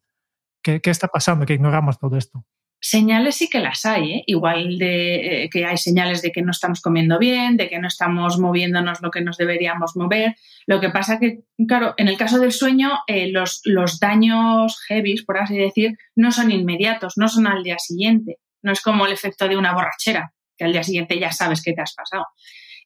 ¿Qué, 0.63 0.79
¿Qué 0.79 0.91
está 0.91 1.09
pasando? 1.09 1.45
Que 1.45 1.55
ignoramos 1.55 1.99
todo 1.99 2.15
esto. 2.15 2.45
Señales 2.83 3.35
sí 3.35 3.47
que 3.47 3.59
las 3.59 3.85
hay, 3.85 4.11
¿eh? 4.11 4.23
igual 4.25 4.79
de 4.79 5.43
eh, 5.43 5.49
que 5.51 5.65
hay 5.65 5.77
señales 5.77 6.23
de 6.23 6.31
que 6.31 6.41
no 6.41 6.49
estamos 6.49 6.81
comiendo 6.81 7.19
bien, 7.19 7.55
de 7.55 7.69
que 7.69 7.77
no 7.77 7.87
estamos 7.87 8.39
moviéndonos 8.39 9.01
lo 9.01 9.11
que 9.11 9.21
nos 9.21 9.37
deberíamos 9.37 9.91
mover. 9.95 10.35
Lo 10.65 10.79
que 10.81 10.89
pasa 10.89 11.19
que, 11.19 11.41
claro, 11.67 11.93
en 11.97 12.07
el 12.07 12.17
caso 12.17 12.39
del 12.39 12.51
sueño, 12.51 12.89
eh, 13.05 13.29
los, 13.31 13.61
los 13.65 13.99
daños 13.99 14.81
heavy, 14.87 15.23
por 15.23 15.37
así 15.37 15.59
decir, 15.59 15.91
no 16.15 16.31
son 16.31 16.51
inmediatos, 16.51 17.13
no 17.17 17.29
son 17.29 17.45
al 17.45 17.61
día 17.61 17.77
siguiente. 17.77 18.37
No 18.63 18.71
es 18.71 18.81
como 18.81 19.05
el 19.05 19.13
efecto 19.13 19.47
de 19.47 19.57
una 19.57 19.73
borrachera, 19.73 20.33
que 20.57 20.65
al 20.65 20.73
día 20.73 20.83
siguiente 20.83 21.19
ya 21.19 21.31
sabes 21.31 21.61
que 21.61 21.73
te 21.73 21.81
has 21.81 21.93
pasado. 21.93 22.25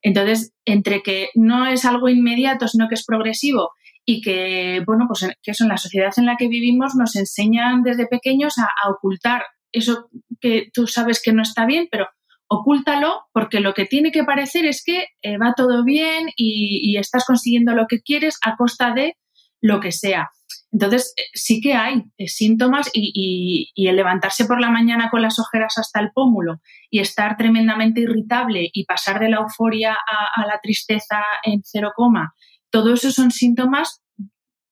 Entonces, 0.02 0.52
entre 0.66 1.02
que 1.04 1.30
no 1.36 1.68
es 1.68 1.86
algo 1.86 2.10
inmediato, 2.10 2.68
sino 2.68 2.90
que 2.90 2.96
es 2.96 3.06
progresivo 3.06 3.72
y 4.04 4.22
que, 4.22 4.84
bueno, 4.86 5.06
pues 5.08 5.26
que 5.42 5.52
eso 5.52 5.64
en 5.64 5.70
la 5.70 5.78
sociedad 5.78 6.14
en 6.18 6.26
la 6.26 6.36
que 6.36 6.50
vivimos 6.50 6.96
nos 6.96 7.16
enseñan 7.16 7.82
desde 7.82 8.08
pequeños 8.08 8.58
a 8.58 8.90
ocultar 8.90 9.44
eso 9.78 10.10
que 10.40 10.70
tú 10.74 10.88
sabes 10.88 11.22
que 11.24 11.34
no 11.34 11.42
está 11.42 11.66
bien, 11.66 11.88
pero 11.92 12.08
ocúltalo 12.48 13.24
porque 13.34 13.60
lo 13.60 13.74
que 13.74 13.86
tiene 13.86 14.12
que 14.12 14.24
parecer 14.24 14.66
es 14.66 14.84
que 14.84 15.08
eh, 15.22 15.38
va 15.38 15.54
todo 15.56 15.84
bien 15.84 16.30
y, 16.36 16.98
estás 16.98 17.26
consiguiendo 17.26 17.74
lo 17.74 17.88
que 17.88 18.02
quieres 18.02 18.38
a 18.42 18.56
costa 18.56 18.94
de 18.94 19.18
lo 19.62 19.80
que 19.80 19.92
sea. 19.92 20.30
Entonces, 20.72 21.14
eh, 21.18 21.24
sí 21.34 21.62
que 21.62 21.74
hay 21.74 22.04
eh, 22.18 22.28
síntomas 22.28 22.90
y, 22.94 23.72
el 23.76 23.96
levantarse 23.96 24.46
por 24.46 24.62
la 24.62 24.70
mañana 24.70 25.10
con 25.10 25.22
las 25.22 25.40
ojeras 25.40 25.78
hasta 25.78 26.00
el 26.00 26.12
pómulo 26.12 26.62
y 26.90 27.00
estar 27.00 27.38
tremendamente 27.38 28.02
irritable 28.02 28.70
y 28.72 28.86
pasar 28.86 29.20
de 29.20 29.30
la 29.30 29.38
euforia 29.38 29.94
a, 29.94 30.42
a 30.42 30.46
la 30.48 30.60
tristeza 30.62 31.24
en 31.44 31.62
cero 31.64 31.92
coma, 31.96 32.34
todo 32.70 32.94
eso 32.94 33.12
son 33.12 33.32
síntomas 33.32 34.02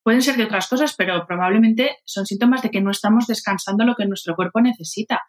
Pueden 0.04 0.22
ser 0.22 0.36
de 0.36 0.44
otras 0.44 0.68
cosas, 0.68 0.96
pero 0.98 1.26
probablemente 1.26 1.98
son 2.04 2.26
síntomas 2.26 2.62
de 2.62 2.70
que 2.70 2.82
no 2.82 2.92
estamos 2.92 3.26
descansando 3.26 3.86
lo 3.86 3.96
que 3.96 4.06
nuestro 4.06 4.36
cuerpo 4.36 4.60
necesita. 4.60 5.22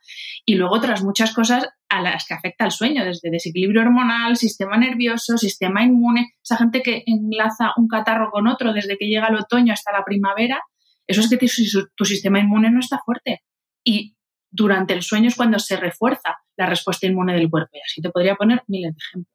Y 0.44 0.56
luego 0.56 0.74
otras 0.74 1.04
muchas 1.04 1.32
cosas 1.32 1.68
a 1.88 2.02
las 2.02 2.26
que 2.26 2.34
afecta 2.34 2.64
el 2.64 2.72
sueño, 2.72 3.04
desde 3.04 3.30
desequilibrio 3.30 3.82
hormonal, 3.82 4.36
sistema 4.36 4.76
nervioso, 4.76 5.38
sistema 5.38 5.84
inmune, 5.84 6.32
esa 6.42 6.56
gente 6.56 6.82
que 6.82 7.04
enlaza 7.06 7.72
un 7.76 7.86
catarro 7.86 8.30
con 8.30 8.48
otro 8.48 8.72
desde 8.72 8.98
que 8.98 9.06
llega 9.06 9.28
el 9.28 9.36
otoño 9.36 9.72
hasta 9.72 9.92
la 9.92 10.04
primavera, 10.04 10.60
eso 11.06 11.20
es 11.20 11.28
que 11.28 11.36
tu, 11.36 12.04
sistema 12.04 12.40
inmune 12.40 12.70
no 12.70 12.80
está 12.80 12.98
fuerte. 13.04 13.42
Y 13.84 14.16
durante 14.50 14.94
el 14.94 15.02
sueño 15.02 15.28
es 15.28 15.36
cuando 15.36 15.58
se 15.58 15.76
refuerza 15.76 16.36
la 16.56 16.66
respuesta 16.66 17.06
inmune 17.06 17.34
del 17.34 17.50
cuerpo. 17.50 17.70
Y 17.74 17.80
así 17.80 18.00
te 18.00 18.10
podría 18.10 18.34
poner 18.34 18.62
miles 18.66 18.92
de 18.92 18.98
ejemplos. 18.98 19.33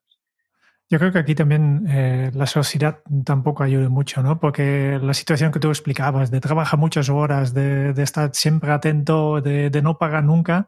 Yo 0.90 0.98
creo 0.98 1.12
que 1.12 1.20
aquí 1.20 1.36
también 1.36 1.86
eh, 1.88 2.32
la 2.34 2.46
sociedad 2.46 3.00
tampoco 3.24 3.62
ayuda 3.62 3.88
mucho, 3.88 4.24
¿no? 4.24 4.40
Porque 4.40 4.98
la 5.00 5.14
situación 5.14 5.52
que 5.52 5.60
tú 5.60 5.68
explicabas, 5.68 6.32
de 6.32 6.40
trabajar 6.40 6.80
muchas 6.80 7.08
horas, 7.08 7.54
de, 7.54 7.94
estar 8.02 8.34
siempre 8.34 8.72
atento, 8.72 9.40
de, 9.40 9.70
no 9.82 9.98
pagar 9.98 10.24
nunca, 10.24 10.66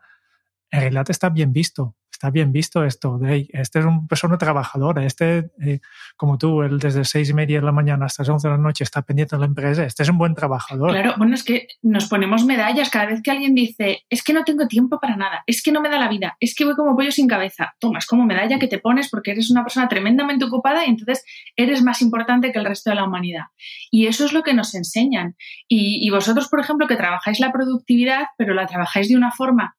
en 0.71 0.81
realidad 0.81 1.11
está 1.11 1.29
bien 1.29 1.53
visto. 1.53 1.97
Está 2.23 2.31
bien 2.31 2.53
visto 2.53 2.85
esto 2.85 3.19
este 3.25 3.81
es 3.81 3.85
una 3.85 4.07
persona 4.09 4.39
trabajadora, 4.39 5.05
este, 5.05 5.51
eh, 5.61 5.81
como 6.17 6.39
tú, 6.39 6.63
él 6.63 6.79
desde 6.79 7.05
seis 7.05 7.31
y 7.31 7.35
media 7.35 7.59
de 7.59 7.67
la 7.67 7.73
mañana 7.73 8.07
hasta 8.07 8.23
las 8.23 8.29
once 8.29 8.47
de 8.47 8.55
la 8.55 8.63
noche 8.63 8.85
está 8.85 9.03
pendiente 9.03 9.35
de 9.35 9.41
la 9.41 9.47
empresa, 9.47 9.85
este 9.85 10.05
es 10.05 10.09
un 10.09 10.19
buen 10.19 10.33
trabajador. 10.37 10.93
Claro, 10.93 11.15
bueno, 11.19 11.35
es 11.35 11.43
que 11.43 11.67
nos 11.83 12.07
ponemos 12.07 12.45
medallas 12.45 12.91
cada 12.91 13.07
vez 13.07 13.23
que 13.23 13.33
alguien 13.33 13.57
dice, 13.57 14.05
es 14.09 14.23
que 14.23 14.33
no 14.33 14.45
tengo 14.45 14.69
tiempo 14.69 15.01
para 15.01 15.17
nada, 15.17 15.43
es 15.49 15.65
que 15.65 15.73
no 15.73 15.81
me 15.81 15.89
da 15.89 15.99
la 15.99 16.09
vida, 16.09 16.37
es 16.39 16.55
que 16.55 16.65
voy 16.65 16.77
como 16.77 16.95
pollo 16.95 17.11
sin 17.11 17.27
cabeza. 17.27 17.75
Tomas 17.81 18.07
como 18.07 18.25
medalla 18.25 18.61
que 18.61 18.69
te 18.69 18.79
pones 18.79 19.11
porque 19.11 19.33
eres 19.33 19.51
una 19.51 19.65
persona 19.65 19.89
tremendamente 19.89 20.45
ocupada 20.45 20.87
y 20.87 20.91
entonces 20.91 21.25
eres 21.57 21.83
más 21.83 22.03
importante 22.03 22.53
que 22.53 22.59
el 22.61 22.67
resto 22.67 22.91
de 22.91 22.97
la 22.97 23.05
humanidad. 23.05 23.47
Y 23.91 24.07
eso 24.07 24.25
es 24.25 24.33
lo 24.33 24.45
que 24.45 24.55
nos 24.55 24.77
enseñan. 24.77 25.35
Y, 25.67 26.07
y 26.07 26.11
vosotros, 26.11 26.49
por 26.49 26.61
ejemplo, 26.61 26.87
que 26.87 26.95
trabajáis 26.95 27.41
la 27.41 27.51
productividad, 27.51 28.27
pero 28.39 28.55
la 28.55 28.69
trabajáis 28.69 29.09
de 29.09 29.17
una 29.17 29.33
forma 29.33 29.75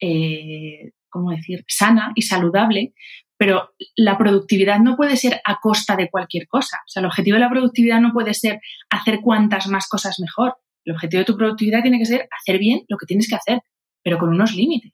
eh, 0.00 0.92
¿cómo 1.14 1.30
decir?, 1.30 1.64
sana 1.68 2.10
y 2.16 2.22
saludable, 2.22 2.92
pero 3.38 3.70
la 3.96 4.18
productividad 4.18 4.80
no 4.80 4.96
puede 4.96 5.16
ser 5.16 5.40
a 5.44 5.60
costa 5.60 5.94
de 5.94 6.10
cualquier 6.10 6.48
cosa. 6.48 6.78
O 6.78 6.88
sea, 6.88 7.00
el 7.00 7.06
objetivo 7.06 7.36
de 7.36 7.40
la 7.40 7.50
productividad 7.50 8.00
no 8.00 8.12
puede 8.12 8.34
ser 8.34 8.60
hacer 8.90 9.20
cuantas 9.22 9.68
más 9.68 9.86
cosas 9.88 10.18
mejor. 10.18 10.56
El 10.84 10.94
objetivo 10.94 11.20
de 11.20 11.24
tu 11.24 11.36
productividad 11.36 11.82
tiene 11.82 11.98
que 11.98 12.06
ser 12.06 12.28
hacer 12.30 12.58
bien 12.58 12.82
lo 12.88 12.98
que 12.98 13.06
tienes 13.06 13.28
que 13.28 13.36
hacer, 13.36 13.60
pero 14.02 14.18
con 14.18 14.28
unos 14.30 14.54
límites. 14.54 14.92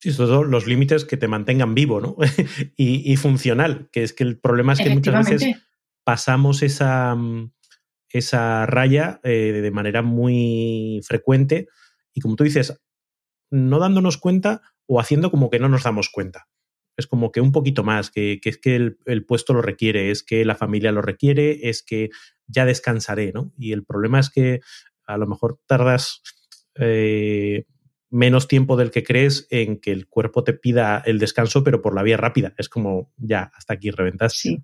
Sí, 0.00 0.12
son 0.12 0.50
los 0.50 0.66
límites 0.66 1.04
que 1.04 1.16
te 1.16 1.28
mantengan 1.28 1.74
vivo 1.74 2.00
¿no? 2.00 2.16
y, 2.76 3.16
funcional, 3.16 3.88
que 3.90 4.04
es 4.04 4.12
que 4.12 4.22
el 4.22 4.38
problema 4.38 4.74
es 4.74 4.80
que 4.80 4.90
muchas 4.90 5.28
veces 5.28 5.56
pasamos 6.04 6.62
esa, 6.62 7.16
esa 8.10 8.66
raya 8.66 9.20
eh, 9.24 9.60
de 9.60 9.70
manera 9.70 10.02
muy 10.02 11.00
frecuente 11.04 11.66
y 12.12 12.20
como 12.20 12.36
tú 12.36 12.44
dices, 12.44 12.80
no 13.50 13.78
dándonos 13.78 14.18
cuenta 14.18 14.62
o 14.86 15.00
haciendo 15.00 15.30
como 15.30 15.50
que 15.50 15.58
no 15.58 15.68
nos 15.68 15.84
damos 15.84 16.08
cuenta. 16.10 16.48
Es 16.96 17.06
como 17.06 17.32
que 17.32 17.40
un 17.40 17.52
poquito 17.52 17.82
más, 17.82 18.10
que, 18.10 18.40
es 18.42 18.58
que 18.58 18.76
el, 18.76 19.24
puesto 19.26 19.52
lo 19.52 19.62
requiere, 19.62 20.10
es 20.10 20.22
que 20.22 20.44
la 20.44 20.54
familia 20.54 20.92
lo 20.92 21.02
requiere, 21.02 21.68
es 21.68 21.82
que 21.82 22.10
ya 22.46 22.64
descansaré, 22.64 23.32
¿no? 23.32 23.52
Y 23.58 23.72
el 23.72 23.84
problema 23.84 24.20
es 24.20 24.30
que 24.30 24.60
a 25.06 25.16
lo 25.18 25.26
mejor 25.26 25.58
tardas 25.66 26.22
eh, 26.76 27.64
menos 28.10 28.46
tiempo 28.46 28.76
del 28.76 28.92
que 28.92 29.02
crees 29.02 29.48
en 29.50 29.80
que 29.80 29.90
el 29.90 30.06
cuerpo 30.06 30.44
te 30.44 30.52
pida 30.52 31.02
el 31.04 31.18
descanso, 31.18 31.64
pero 31.64 31.82
por 31.82 31.94
la 31.94 32.02
vía 32.04 32.16
rápida. 32.16 32.54
Es 32.58 32.68
como, 32.68 33.12
ya, 33.16 33.50
hasta 33.54 33.74
aquí 33.74 33.90
reventas. 33.90 34.34
Sí. 34.34 34.62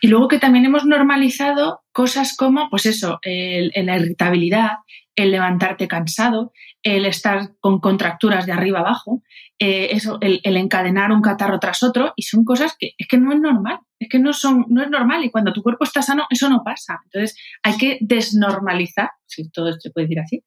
Y 0.00 0.08
luego 0.08 0.28
que 0.28 0.38
también 0.38 0.64
hemos 0.64 0.84
normalizado 0.84 1.82
cosas 1.92 2.36
como, 2.36 2.68
pues 2.70 2.86
eso, 2.86 3.18
la 3.24 3.96
irritabilidad, 3.96 4.78
el 5.16 5.32
levantarte 5.32 5.88
cansado, 5.88 6.52
el 6.82 7.04
estar 7.04 7.50
con 7.60 7.80
contracturas 7.80 8.46
de 8.46 8.52
arriba 8.52 8.80
abajo, 8.80 9.22
eh, 9.58 9.88
eso, 9.90 10.18
el, 10.20 10.40
encadenar 10.56 11.10
un 11.10 11.20
catarro 11.20 11.58
tras 11.58 11.82
otro, 11.82 12.12
y 12.14 12.22
son 12.22 12.44
cosas 12.44 12.76
que 12.78 12.92
es 12.96 13.08
que 13.08 13.18
no 13.18 13.32
es 13.32 13.40
normal, 13.40 13.80
es 13.98 14.08
que 14.08 14.20
no, 14.20 14.32
son, 14.32 14.64
no 14.68 14.82
es 14.82 14.88
normal, 14.88 15.24
y 15.24 15.30
cuando 15.30 15.52
tu 15.52 15.62
cuerpo 15.62 15.82
está 15.82 16.02
sano, 16.02 16.26
eso 16.30 16.48
no 16.48 16.62
pasa. 16.64 17.00
Entonces, 17.04 17.36
hay 17.64 17.76
que 17.76 17.98
desnormalizar, 18.00 19.10
si 19.26 19.50
todo 19.50 19.72
se 19.72 19.90
puede 19.90 20.06
decir 20.06 20.20
así, 20.20 20.44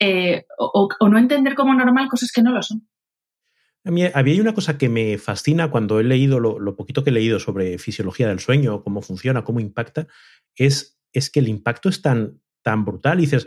eh, 0.00 0.44
o, 0.58 0.88
no 1.08 1.18
entender 1.18 1.54
como 1.54 1.74
normal 1.74 2.08
cosas 2.08 2.32
que 2.32 2.42
no 2.42 2.52
lo 2.52 2.62
son. 2.62 2.88
A 3.84 3.90
mí 3.90 4.02
había 4.14 4.40
una 4.40 4.54
cosa 4.54 4.78
que 4.78 4.88
me 4.88 5.18
fascina 5.18 5.70
cuando 5.70 6.00
he 6.00 6.04
leído 6.04 6.40
lo, 6.40 6.76
poquito 6.76 7.04
que 7.04 7.10
he 7.10 7.12
leído 7.12 7.38
sobre 7.38 7.78
fisiología 7.78 8.28
del 8.28 8.40
sueño, 8.40 8.82
cómo 8.82 9.02
funciona, 9.02 9.44
cómo 9.44 9.60
impacta, 9.60 10.06
es, 10.56 10.98
es 11.12 11.30
que 11.30 11.40
el 11.40 11.48
impacto 11.48 11.90
es 11.90 12.00
tan, 12.00 12.40
tan 12.62 12.84
brutal. 12.84 13.18
Y 13.18 13.22
dices, 13.22 13.46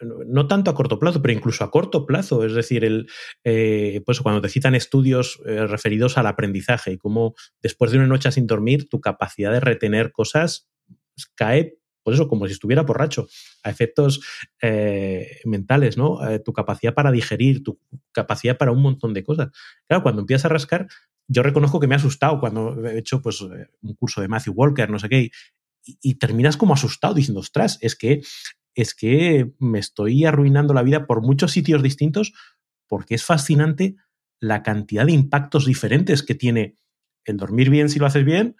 no 0.00 0.46
tanto 0.46 0.70
a 0.70 0.74
corto 0.74 0.98
plazo, 0.98 1.22
pero 1.22 1.34
incluso 1.34 1.64
a 1.64 1.70
corto 1.70 2.04
plazo. 2.04 2.44
Es 2.44 2.54
decir, 2.54 2.84
el, 2.84 3.08
eh, 3.44 4.02
pues 4.04 4.20
cuando 4.20 4.40
te 4.40 4.48
citan 4.48 4.74
estudios 4.74 5.40
eh, 5.46 5.66
referidos 5.66 6.18
al 6.18 6.26
aprendizaje 6.26 6.92
y 6.92 6.98
cómo 6.98 7.34
después 7.62 7.90
de 7.92 7.98
una 7.98 8.06
noche 8.06 8.30
sin 8.32 8.46
dormir, 8.46 8.88
tu 8.88 9.00
capacidad 9.00 9.52
de 9.52 9.60
retener 9.60 10.12
cosas 10.12 10.68
pues, 11.14 11.26
cae, 11.34 11.78
pues 12.06 12.14
eso, 12.14 12.28
como 12.28 12.46
si 12.46 12.52
estuviera 12.52 12.82
borracho, 12.82 13.26
a 13.64 13.70
efectos 13.70 14.20
eh, 14.62 15.40
mentales, 15.44 15.96
¿no? 15.96 16.20
tu 16.44 16.52
capacidad 16.52 16.94
para 16.94 17.10
digerir, 17.10 17.64
tu 17.64 17.80
capacidad 18.12 18.56
para 18.56 18.70
un 18.70 18.80
montón 18.80 19.12
de 19.12 19.24
cosas. 19.24 19.48
Claro, 19.88 20.04
cuando 20.04 20.20
empiezas 20.20 20.44
a 20.44 20.50
rascar, 20.50 20.86
yo 21.26 21.42
reconozco 21.42 21.80
que 21.80 21.88
me 21.88 21.96
ha 21.96 21.98
asustado 21.98 22.38
cuando 22.38 22.86
he 22.86 22.98
hecho 23.00 23.20
pues, 23.20 23.40
un 23.40 23.94
curso 23.96 24.20
de 24.20 24.28
Matthew 24.28 24.54
Walker, 24.54 24.88
no 24.88 25.00
sé 25.00 25.08
qué, 25.08 25.30
y 25.82 26.14
terminas 26.14 26.56
como 26.56 26.74
asustado 26.74 27.14
diciendo, 27.14 27.40
ostras, 27.40 27.78
es 27.80 27.96
que 27.96 28.22
es 28.76 28.94
que 28.94 29.52
me 29.58 29.80
estoy 29.80 30.26
arruinando 30.26 30.74
la 30.74 30.82
vida 30.82 31.06
por 31.06 31.22
muchos 31.22 31.50
sitios 31.50 31.82
distintos 31.82 32.34
porque 32.86 33.16
es 33.16 33.24
fascinante 33.24 33.96
la 34.38 34.62
cantidad 34.62 35.06
de 35.06 35.12
impactos 35.12 35.66
diferentes 35.66 36.22
que 36.22 36.34
tiene 36.34 36.76
el 37.24 37.38
dormir 37.38 37.70
bien 37.70 37.88
si 37.88 37.98
lo 37.98 38.06
haces 38.06 38.24
bien 38.24 38.54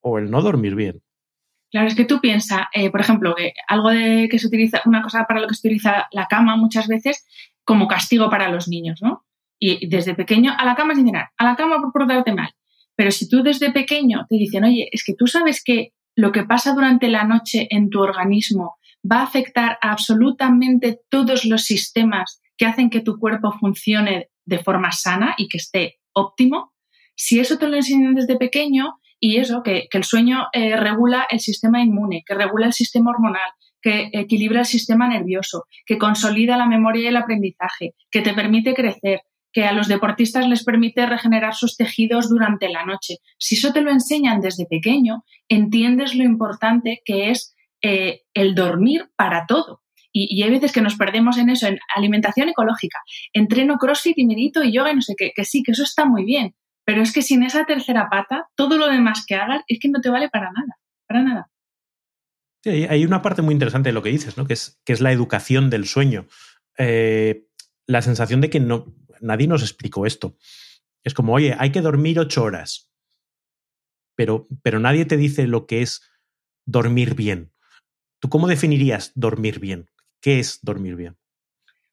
o 0.00 0.18
el 0.18 0.30
no 0.30 0.42
dormir 0.42 0.76
bien. 0.76 1.02
Claro, 1.70 1.86
es 1.88 1.94
que 1.94 2.04
tú 2.04 2.20
piensas, 2.20 2.62
eh, 2.72 2.90
por 2.90 3.00
ejemplo, 3.00 3.34
que 3.34 3.52
algo 3.66 3.90
de 3.90 4.28
que 4.30 4.38
se 4.38 4.46
utiliza, 4.46 4.80
una 4.86 5.02
cosa 5.02 5.24
para 5.28 5.40
lo 5.40 5.46
que 5.46 5.54
se 5.54 5.66
utiliza 5.66 6.08
la 6.12 6.26
cama 6.26 6.56
muchas 6.56 6.88
veces 6.88 7.26
como 7.64 7.88
castigo 7.88 8.30
para 8.30 8.50
los 8.50 8.68
niños, 8.68 9.00
¿no? 9.02 9.24
Y 9.60 9.88
desde 9.88 10.14
pequeño 10.14 10.54
a 10.56 10.64
la 10.64 10.74
cama 10.74 10.94
sin 10.94 11.04
cenar, 11.06 11.28
a 11.36 11.44
la 11.44 11.56
cama 11.56 11.80
por 11.80 11.92
portarte 11.92 12.32
mal. 12.32 12.50
Pero 12.96 13.10
si 13.10 13.28
tú 13.28 13.42
desde 13.42 13.70
pequeño 13.70 14.26
te 14.28 14.36
dicen, 14.36 14.64
oye, 14.64 14.88
es 14.90 15.04
que 15.04 15.14
tú 15.14 15.26
sabes 15.26 15.62
que 15.62 15.92
lo 16.16 16.32
que 16.32 16.44
pasa 16.44 16.72
durante 16.72 17.08
la 17.08 17.24
noche 17.24 17.68
en 17.70 17.90
tu 17.90 18.00
organismo 18.00 18.76
va 19.10 19.20
a 19.20 19.24
afectar 19.24 19.78
a 19.82 19.92
absolutamente 19.92 21.00
todos 21.08 21.44
los 21.44 21.62
sistemas 21.62 22.40
que 22.56 22.66
hacen 22.66 22.90
que 22.90 23.00
tu 23.00 23.18
cuerpo 23.18 23.52
funcione 23.52 24.30
de 24.44 24.58
forma 24.58 24.90
sana 24.90 25.34
y 25.36 25.48
que 25.48 25.58
esté 25.58 26.00
óptimo, 26.12 26.72
si 27.14 27.38
eso 27.38 27.58
te 27.58 27.68
lo 27.68 27.76
enseñan 27.76 28.14
desde 28.14 28.36
pequeño 28.36 28.98
y 29.20 29.38
eso, 29.38 29.62
que, 29.62 29.88
el 29.90 30.04
sueño 30.04 30.46
eh, 30.52 30.76
regula 30.76 31.26
el 31.30 31.40
sistema 31.40 31.82
inmune, 31.82 32.22
que 32.26 32.34
regula 32.34 32.66
el 32.66 32.72
sistema 32.72 33.10
hormonal, 33.10 33.50
que 33.80 34.10
equilibra 34.12 34.60
el 34.60 34.66
sistema 34.66 35.08
nervioso, 35.08 35.64
que 35.86 35.98
consolida 35.98 36.56
la 36.56 36.66
memoria 36.66 37.04
y 37.04 37.06
el 37.06 37.16
aprendizaje, 37.16 37.94
que 38.10 38.22
te 38.22 38.34
permite 38.34 38.74
crecer, 38.74 39.22
que 39.52 39.64
a 39.64 39.72
los 39.72 39.88
deportistas 39.88 40.46
les 40.46 40.64
permite 40.64 41.06
regenerar 41.06 41.54
sus 41.54 41.76
tejidos 41.76 42.28
durante 42.28 42.68
la 42.68 42.84
noche. 42.84 43.16
Si 43.38 43.56
eso 43.56 43.72
te 43.72 43.80
lo 43.80 43.90
enseñan 43.90 44.40
desde 44.40 44.66
pequeño, 44.66 45.24
entiendes 45.48 46.14
lo 46.14 46.24
importante 46.24 47.00
que 47.04 47.30
es 47.30 47.56
eh, 47.82 48.22
el 48.34 48.54
dormir 48.54 49.10
para 49.16 49.46
todo. 49.46 49.82
Y, 50.12 50.42
hay 50.42 50.50
veces 50.50 50.72
que 50.72 50.80
nos 50.80 50.96
perdemos 50.96 51.38
en 51.38 51.50
eso, 51.50 51.66
en 51.66 51.78
alimentación 51.94 52.48
ecológica. 52.48 52.98
Entreno 53.32 53.76
CrossFit 53.76 54.18
y 54.18 54.26
medito 54.26 54.64
y 54.64 54.72
yoga 54.72 54.90
y 54.90 54.96
no 54.96 55.02
sé 55.02 55.14
qué, 55.16 55.32
que 55.34 55.44
sí, 55.44 55.62
que 55.62 55.72
eso 55.72 55.82
está 55.82 56.06
muy 56.06 56.24
bien. 56.24 56.54
Pero 56.88 57.02
es 57.02 57.12
que 57.12 57.20
sin 57.20 57.42
esa 57.42 57.66
tercera 57.66 58.08
pata, 58.08 58.48
todo 58.54 58.78
lo 58.78 58.88
demás 58.88 59.26
que 59.26 59.34
hagas 59.34 59.62
es 59.68 59.78
que 59.78 59.90
no 59.90 60.00
te 60.00 60.08
vale 60.08 60.30
para 60.30 60.50
nada, 60.50 60.78
para 61.06 61.22
nada. 61.22 61.50
Sí, 62.64 62.86
hay 62.88 63.04
una 63.04 63.20
parte 63.20 63.42
muy 63.42 63.52
interesante 63.52 63.90
de 63.90 63.92
lo 63.92 64.02
que 64.02 64.08
dices, 64.08 64.38
¿no? 64.38 64.46
Que 64.46 64.54
es, 64.54 64.80
que 64.86 64.94
es 64.94 65.02
la 65.02 65.12
educación 65.12 65.68
del 65.68 65.86
sueño. 65.86 66.24
Eh, 66.78 67.46
la 67.86 68.00
sensación 68.00 68.40
de 68.40 68.48
que 68.48 68.58
no, 68.58 68.86
nadie 69.20 69.46
nos 69.46 69.60
explicó 69.60 70.06
esto. 70.06 70.38
Es 71.04 71.12
como, 71.12 71.34
oye, 71.34 71.54
hay 71.58 71.72
que 71.72 71.82
dormir 71.82 72.18
ocho 72.20 72.42
horas. 72.42 72.90
Pero, 74.16 74.48
pero 74.62 74.80
nadie 74.80 75.04
te 75.04 75.18
dice 75.18 75.46
lo 75.46 75.66
que 75.66 75.82
es 75.82 76.00
dormir 76.64 77.14
bien. 77.14 77.52
¿Tú 78.18 78.30
cómo 78.30 78.48
definirías 78.48 79.12
dormir 79.14 79.60
bien? 79.60 79.90
¿Qué 80.22 80.38
es 80.38 80.60
dormir 80.62 80.96
bien? 80.96 81.18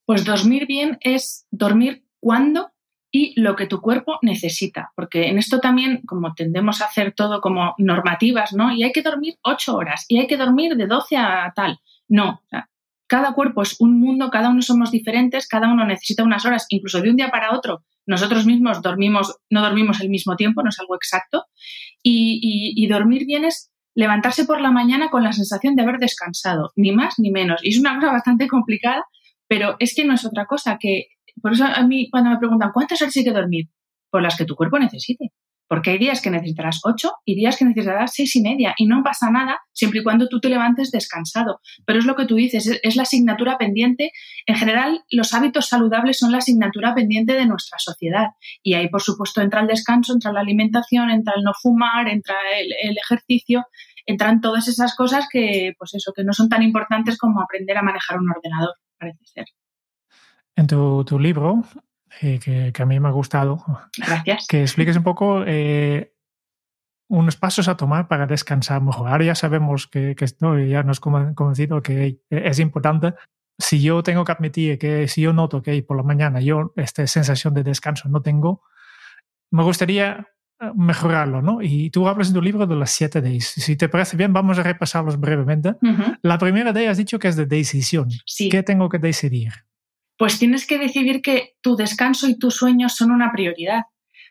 Pues 0.05 0.23
dormir 0.23 0.65
bien 0.67 0.97
es 1.01 1.47
dormir 1.51 2.07
cuando 2.21 2.74
y 3.17 3.33
lo 3.39 3.55
que 3.55 3.65
tu 3.65 3.79
cuerpo 3.79 4.19
necesita, 4.21 4.91
porque 4.93 5.29
en 5.29 5.37
esto 5.37 5.61
también, 5.61 6.01
como 6.05 6.33
tendemos 6.33 6.81
a 6.81 6.87
hacer 6.87 7.13
todo 7.13 7.39
como 7.39 7.73
normativas, 7.77 8.51
¿no? 8.51 8.73
Y 8.73 8.83
hay 8.83 8.91
que 8.91 9.03
dormir 9.03 9.35
ocho 9.41 9.77
horas 9.77 10.03
y 10.09 10.19
hay 10.19 10.27
que 10.27 10.35
dormir 10.35 10.75
de 10.75 10.85
12 10.85 11.15
a 11.15 11.53
tal. 11.55 11.79
No, 12.09 12.41
cada 13.07 13.31
cuerpo 13.31 13.61
es 13.61 13.79
un 13.79 14.01
mundo, 14.01 14.29
cada 14.31 14.49
uno 14.49 14.61
somos 14.61 14.91
diferentes, 14.91 15.47
cada 15.47 15.71
uno 15.71 15.85
necesita 15.85 16.25
unas 16.25 16.45
horas, 16.45 16.65
incluso 16.67 16.99
de 16.99 17.09
un 17.09 17.15
día 17.15 17.31
para 17.31 17.53
otro. 17.53 17.85
Nosotros 18.05 18.45
mismos 18.45 18.81
dormimos, 18.81 19.37
no 19.49 19.61
dormimos 19.61 20.01
el 20.01 20.09
mismo 20.09 20.35
tiempo, 20.35 20.61
no 20.61 20.67
es 20.67 20.79
algo 20.81 20.97
exacto. 20.97 21.45
Y, 22.03 22.73
y 22.75 22.87
dormir 22.87 23.25
bien 23.25 23.45
es 23.45 23.71
levantarse 23.93 24.43
por 24.43 24.59
la 24.59 24.71
mañana 24.71 25.09
con 25.09 25.23
la 25.23 25.31
sensación 25.31 25.77
de 25.77 25.83
haber 25.83 25.99
descansado, 25.99 26.73
ni 26.75 26.91
más 26.91 27.13
ni 27.17 27.31
menos. 27.31 27.63
Y 27.63 27.69
es 27.69 27.79
una 27.79 27.95
cosa 27.95 28.11
bastante 28.11 28.49
complicada, 28.49 29.05
pero 29.47 29.77
es 29.79 29.95
que 29.95 30.03
no 30.03 30.15
es 30.15 30.25
otra 30.25 30.47
cosa 30.47 30.77
que, 30.77 31.14
por 31.41 31.53
eso 31.53 31.65
a 31.65 31.85
mí 31.85 32.09
cuando 32.09 32.29
me 32.29 32.37
preguntan, 32.37 32.71
¿cuántas 32.73 33.01
horas 33.01 33.15
hay 33.15 33.23
que 33.23 33.31
dormir? 33.31 33.69
Por 34.09 34.21
las 34.21 34.37
que 34.37 34.45
tu 34.45 34.55
cuerpo 34.55 34.79
necesite. 34.79 35.31
Porque 35.67 35.91
hay 35.91 35.97
días 35.97 36.21
que 36.21 36.29
necesitarás 36.29 36.79
ocho 36.83 37.13
y 37.25 37.35
días 37.35 37.57
que 37.57 37.65
necesitarás 37.65 38.13
seis 38.13 38.35
y 38.35 38.41
media 38.41 38.75
y 38.77 38.85
no 38.85 39.01
pasa 39.03 39.31
nada 39.31 39.59
siempre 39.73 39.99
y 39.99 40.03
cuando 40.03 40.27
tú 40.27 40.39
te 40.39 40.47
levantes 40.47 40.91
descansado. 40.91 41.59
Pero 41.87 41.97
es 41.97 42.05
lo 42.05 42.15
que 42.15 42.25
tú 42.25 42.35
dices, 42.35 42.79
es 42.83 42.95
la 42.95 43.01
asignatura 43.01 43.57
pendiente. 43.57 44.11
En 44.45 44.55
general, 44.55 45.03
los 45.09 45.33
hábitos 45.33 45.67
saludables 45.67 46.19
son 46.19 46.31
la 46.31 46.37
asignatura 46.37 46.93
pendiente 46.93 47.33
de 47.33 47.47
nuestra 47.47 47.79
sociedad. 47.79 48.27
Y 48.61 48.75
ahí, 48.75 48.89
por 48.89 49.01
supuesto, 49.01 49.41
entra 49.41 49.61
el 49.61 49.67
descanso, 49.67 50.13
entra 50.13 50.31
la 50.31 50.41
alimentación, 50.41 51.09
entra 51.09 51.33
el 51.35 51.43
no 51.43 51.53
fumar, 51.59 52.09
entra 52.09 52.35
el, 52.59 52.71
el 52.83 52.97
ejercicio, 52.99 53.65
entran 54.05 54.41
todas 54.41 54.67
esas 54.67 54.95
cosas 54.95 55.27
que, 55.31 55.73
pues 55.79 55.95
eso, 55.95 56.13
que 56.15 56.23
no 56.23 56.33
son 56.33 56.47
tan 56.47 56.61
importantes 56.61 57.17
como 57.17 57.41
aprender 57.41 57.77
a 57.77 57.81
manejar 57.81 58.19
un 58.19 58.29
ordenador, 58.29 58.75
parece 58.99 59.25
ser. 59.25 59.45
En 60.55 60.67
tu, 60.67 61.03
tu 61.03 61.19
libro 61.19 61.63
eh, 62.21 62.39
que, 62.39 62.81
a 62.81 62.85
mí 62.85 62.99
me 62.99 63.07
ha 63.07 63.11
gustado. 63.11 63.63
Gracias. 63.97 64.47
Que 64.47 64.61
expliques 64.61 64.95
un 64.95 65.03
poco 65.03 65.43
eh, 65.45 66.13
unos 67.09 67.35
pasos 67.35 67.67
a 67.67 67.77
tomar 67.77 68.07
para 68.07 68.25
descansar 68.25 68.81
mejor. 68.81 69.09
Ahora 69.09 69.25
ya 69.25 69.35
sabemos 69.35 69.87
que, 69.87 70.15
que 70.15 70.25
esto 70.25 70.57
ya 70.59 70.83
nos 70.83 70.99
convencido 70.99 71.81
que 71.81 72.19
es 72.29 72.59
importante. 72.59 73.13
Si 73.57 73.81
yo 73.81 74.03
tengo 74.03 74.25
que 74.25 74.31
admitir 74.31 74.77
que 74.77 75.07
si 75.07 75.21
yo 75.21 75.33
noto 75.33 75.61
que 75.61 75.81
por 75.83 75.97
la 75.97 76.03
mañana 76.03 76.41
yo 76.41 76.73
esta 76.75 77.05
sensación 77.07 77.53
de 77.53 77.63
descanso 77.63 78.09
no 78.09 78.21
tengo, 78.21 78.63
me 79.51 79.63
gustaría 79.63 80.27
eh, 80.59 80.71
mejorarlo, 80.75 81.41
¿no? 81.41 81.61
Y 81.61 81.89
tú 81.89 82.07
hablas 82.07 82.29
en 82.29 82.33
tu 82.33 82.41
libro 82.41 82.65
de 82.65 82.75
las 82.75 82.91
siete 82.91 83.21
days. 83.21 83.45
Si 83.45 83.75
te 83.75 83.89
parece 83.89 84.17
bien, 84.17 84.33
vamos 84.33 84.57
a 84.59 84.63
repasarlos 84.63 85.19
brevemente. 85.19 85.75
La 86.21 86.37
primera 86.37 86.73
de 86.73 86.81
ellas 86.81 86.91
has 86.91 86.97
dicho 86.97 87.19
que 87.19 87.27
es 87.27 87.35
de 87.35 87.45
decisión. 87.45 88.09
Sí. 88.25 88.49
¿Qué 88.49 88.63
tengo 88.63 88.89
que 88.89 88.99
decidir? 88.99 89.53
Pues 90.17 90.39
tienes 90.39 90.65
que 90.65 90.77
decidir 90.77 91.21
que 91.21 91.55
tu 91.61 91.75
descanso 91.75 92.27
y 92.27 92.37
tu 92.37 92.51
sueño 92.51 92.89
son 92.89 93.11
una 93.11 93.31
prioridad 93.31 93.83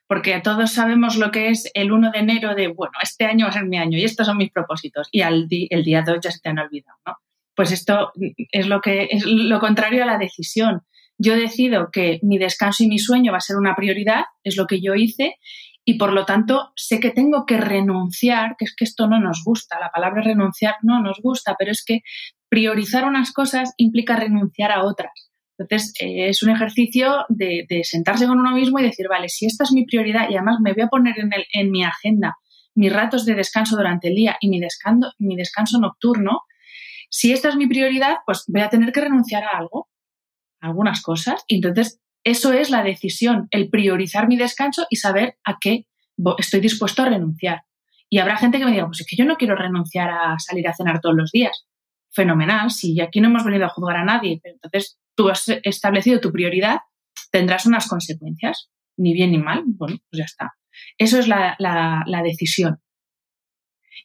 porque 0.07 0.39
todos 0.41 0.73
sabemos 0.73 1.17
lo 1.17 1.31
que 1.31 1.49
es 1.49 1.71
el 1.75 1.91
1 1.91 2.11
de 2.11 2.19
enero 2.19 2.55
de, 2.55 2.69
bueno, 2.69 2.93
este 3.03 3.25
año 3.25 3.47
va 3.47 3.51
a 3.51 3.55
ser 3.55 3.65
mi 3.65 3.79
año 3.79 3.99
y 3.99 4.05
estos 4.05 4.27
son 4.27 4.37
mis 4.37 4.51
propósitos 4.51 5.09
y 5.11 5.23
al 5.23 5.49
el 5.51 5.85
día 5.85 6.03
2 6.03 6.19
ya 6.23 6.31
se 6.31 6.41
te 6.41 6.51
han 6.51 6.59
olvidado, 6.59 6.99
¿no? 7.07 7.15
Pues 7.57 7.71
esto 7.71 8.13
es 8.51 8.67
lo, 8.67 8.81
que, 8.81 9.09
es 9.11 9.25
lo 9.25 9.61
contrario 9.61 10.03
a 10.03 10.07
la 10.07 10.19
decisión. 10.19 10.83
Yo 11.19 11.37
decido 11.37 11.91
que 11.93 12.19
mi 12.23 12.37
descanso 12.37 12.83
y 12.83 12.89
mi 12.89 12.99
sueño 12.99 13.31
va 13.31 13.39
a 13.39 13.41
ser 13.41 13.57
una 13.57 13.77
prioridad, 13.77 14.25
es 14.43 14.57
lo 14.57 14.67
que 14.67 14.81
yo 14.81 14.95
hice, 14.95 15.37
y 15.85 15.95
por 15.95 16.13
lo 16.13 16.25
tanto 16.25 16.73
sé 16.75 16.99
que 16.99 17.11
tengo 17.11 17.47
que 17.47 17.57
renunciar, 17.59 18.57
que 18.59 18.65
es 18.65 18.75
que 18.75 18.85
esto 18.85 19.07
no 19.07 19.21
nos 19.21 19.45
gusta, 19.45 19.79
la 19.79 19.91
palabra 19.91 20.23
renunciar 20.23 20.75
no 20.83 21.01
nos 21.01 21.21
gusta, 21.21 21.55
pero 21.57 21.71
es 21.71 21.85
que 21.85 22.01
priorizar 22.49 23.05
unas 23.05 23.33
cosas 23.33 23.73
implica 23.77 24.17
renunciar 24.17 24.73
a 24.73 24.83
otras. 24.83 25.24
Entonces, 25.57 25.93
eh, 26.01 26.29
es 26.29 26.43
un 26.43 26.51
ejercicio 26.51 27.25
de, 27.29 27.67
sentarse 27.85 28.27
con 28.27 28.39
uno 28.39 28.53
mismo 28.53 28.79
y 28.79 28.83
decir, 28.83 29.07
vale, 29.09 29.29
si 29.29 29.47
esta 29.47 29.65
es 29.65 29.73
mi 29.73 29.85
prioridad 29.85 30.29
y 30.29 30.37
además 30.37 30.57
me 30.61 30.73
voy 30.73 30.83
a 30.83 30.89
poner 30.89 31.19
en, 31.19 31.33
el, 31.33 31.45
en 31.53 31.71
mi 31.71 31.85
agenda 31.85 32.37
mis 32.75 32.93
ratos 32.93 33.25
de 33.25 33.35
descanso 33.35 33.77
durante 33.77 34.09
el 34.09 34.17
día 34.17 34.37
y 34.41 34.49
mi 34.49 34.59
descanso, 34.59 35.13
mi 35.19 35.37
descanso 35.37 35.79
nocturno, 35.79 36.41
si 37.09 37.33
esta 37.33 37.49
es 37.49 37.57
mi 37.57 37.69
prioridad, 37.69 38.17
pues 38.27 38.45
voy 38.49 38.63
a 38.63 38.69
tener 38.69 38.91
que 38.91 39.01
renunciar 39.01 39.45
a 39.45 39.57
algo, 39.57 39.89
a 40.61 40.67
algunas 40.67 41.01
cosas. 41.01 41.45
Y 41.47 41.57
entonces, 41.57 42.01
eso 42.25 42.53
es 42.53 42.71
la 42.71 42.83
decisión, 42.83 43.47
el 43.51 43.71
priorizar 43.71 44.27
mi 44.27 44.37
descanso 44.37 44.87
y 44.91 44.97
saber 44.97 45.37
a 45.45 45.59
qué 45.61 45.87
estoy 46.39 46.61
dispuesto 46.61 47.03
a 47.03 47.11
renunciar. 47.11 47.63
Y 48.09 48.19
habrá 48.19 48.37
gente 48.37 48.59
que 48.59 48.65
me 48.65 48.73
diga, 48.73 48.87
pues 48.87 49.01
es 49.01 49.07
que 49.07 49.17
yo 49.17 49.25
no 49.25 49.37
quiero 49.37 49.55
renunciar 49.55 50.11
a 50.11 50.39
salir 50.39 50.67
a 50.67 50.75
cenar 50.75 51.01
todos 51.01 51.15
los 51.15 51.31
días. 51.31 51.67
Fenomenal, 52.11 52.71
si 52.71 53.01
aquí 53.01 53.21
no 53.21 53.29
hemos 53.29 53.45
venido 53.45 53.67
a 53.67 53.69
juzgar 53.69 53.97
a 53.97 54.05
nadie, 54.05 54.41
pero 54.43 54.55
entonces 54.55 54.99
tú 55.15 55.29
has 55.29 55.49
establecido 55.63 56.21
tu 56.21 56.33
prioridad, 56.33 56.81
tendrás 57.31 57.67
unas 57.67 57.89
consecuencias, 57.89 58.71
ni 58.97 59.13
bien 59.13 59.33
ni 59.33 59.39
mal, 59.39 59.63
bueno, 59.67 59.97
pues 60.11 60.19
ya 60.19 60.25
está. 60.25 60.53
Eso 60.99 61.19
es 61.19 61.29
la, 61.29 62.23
decisión. 62.25 62.81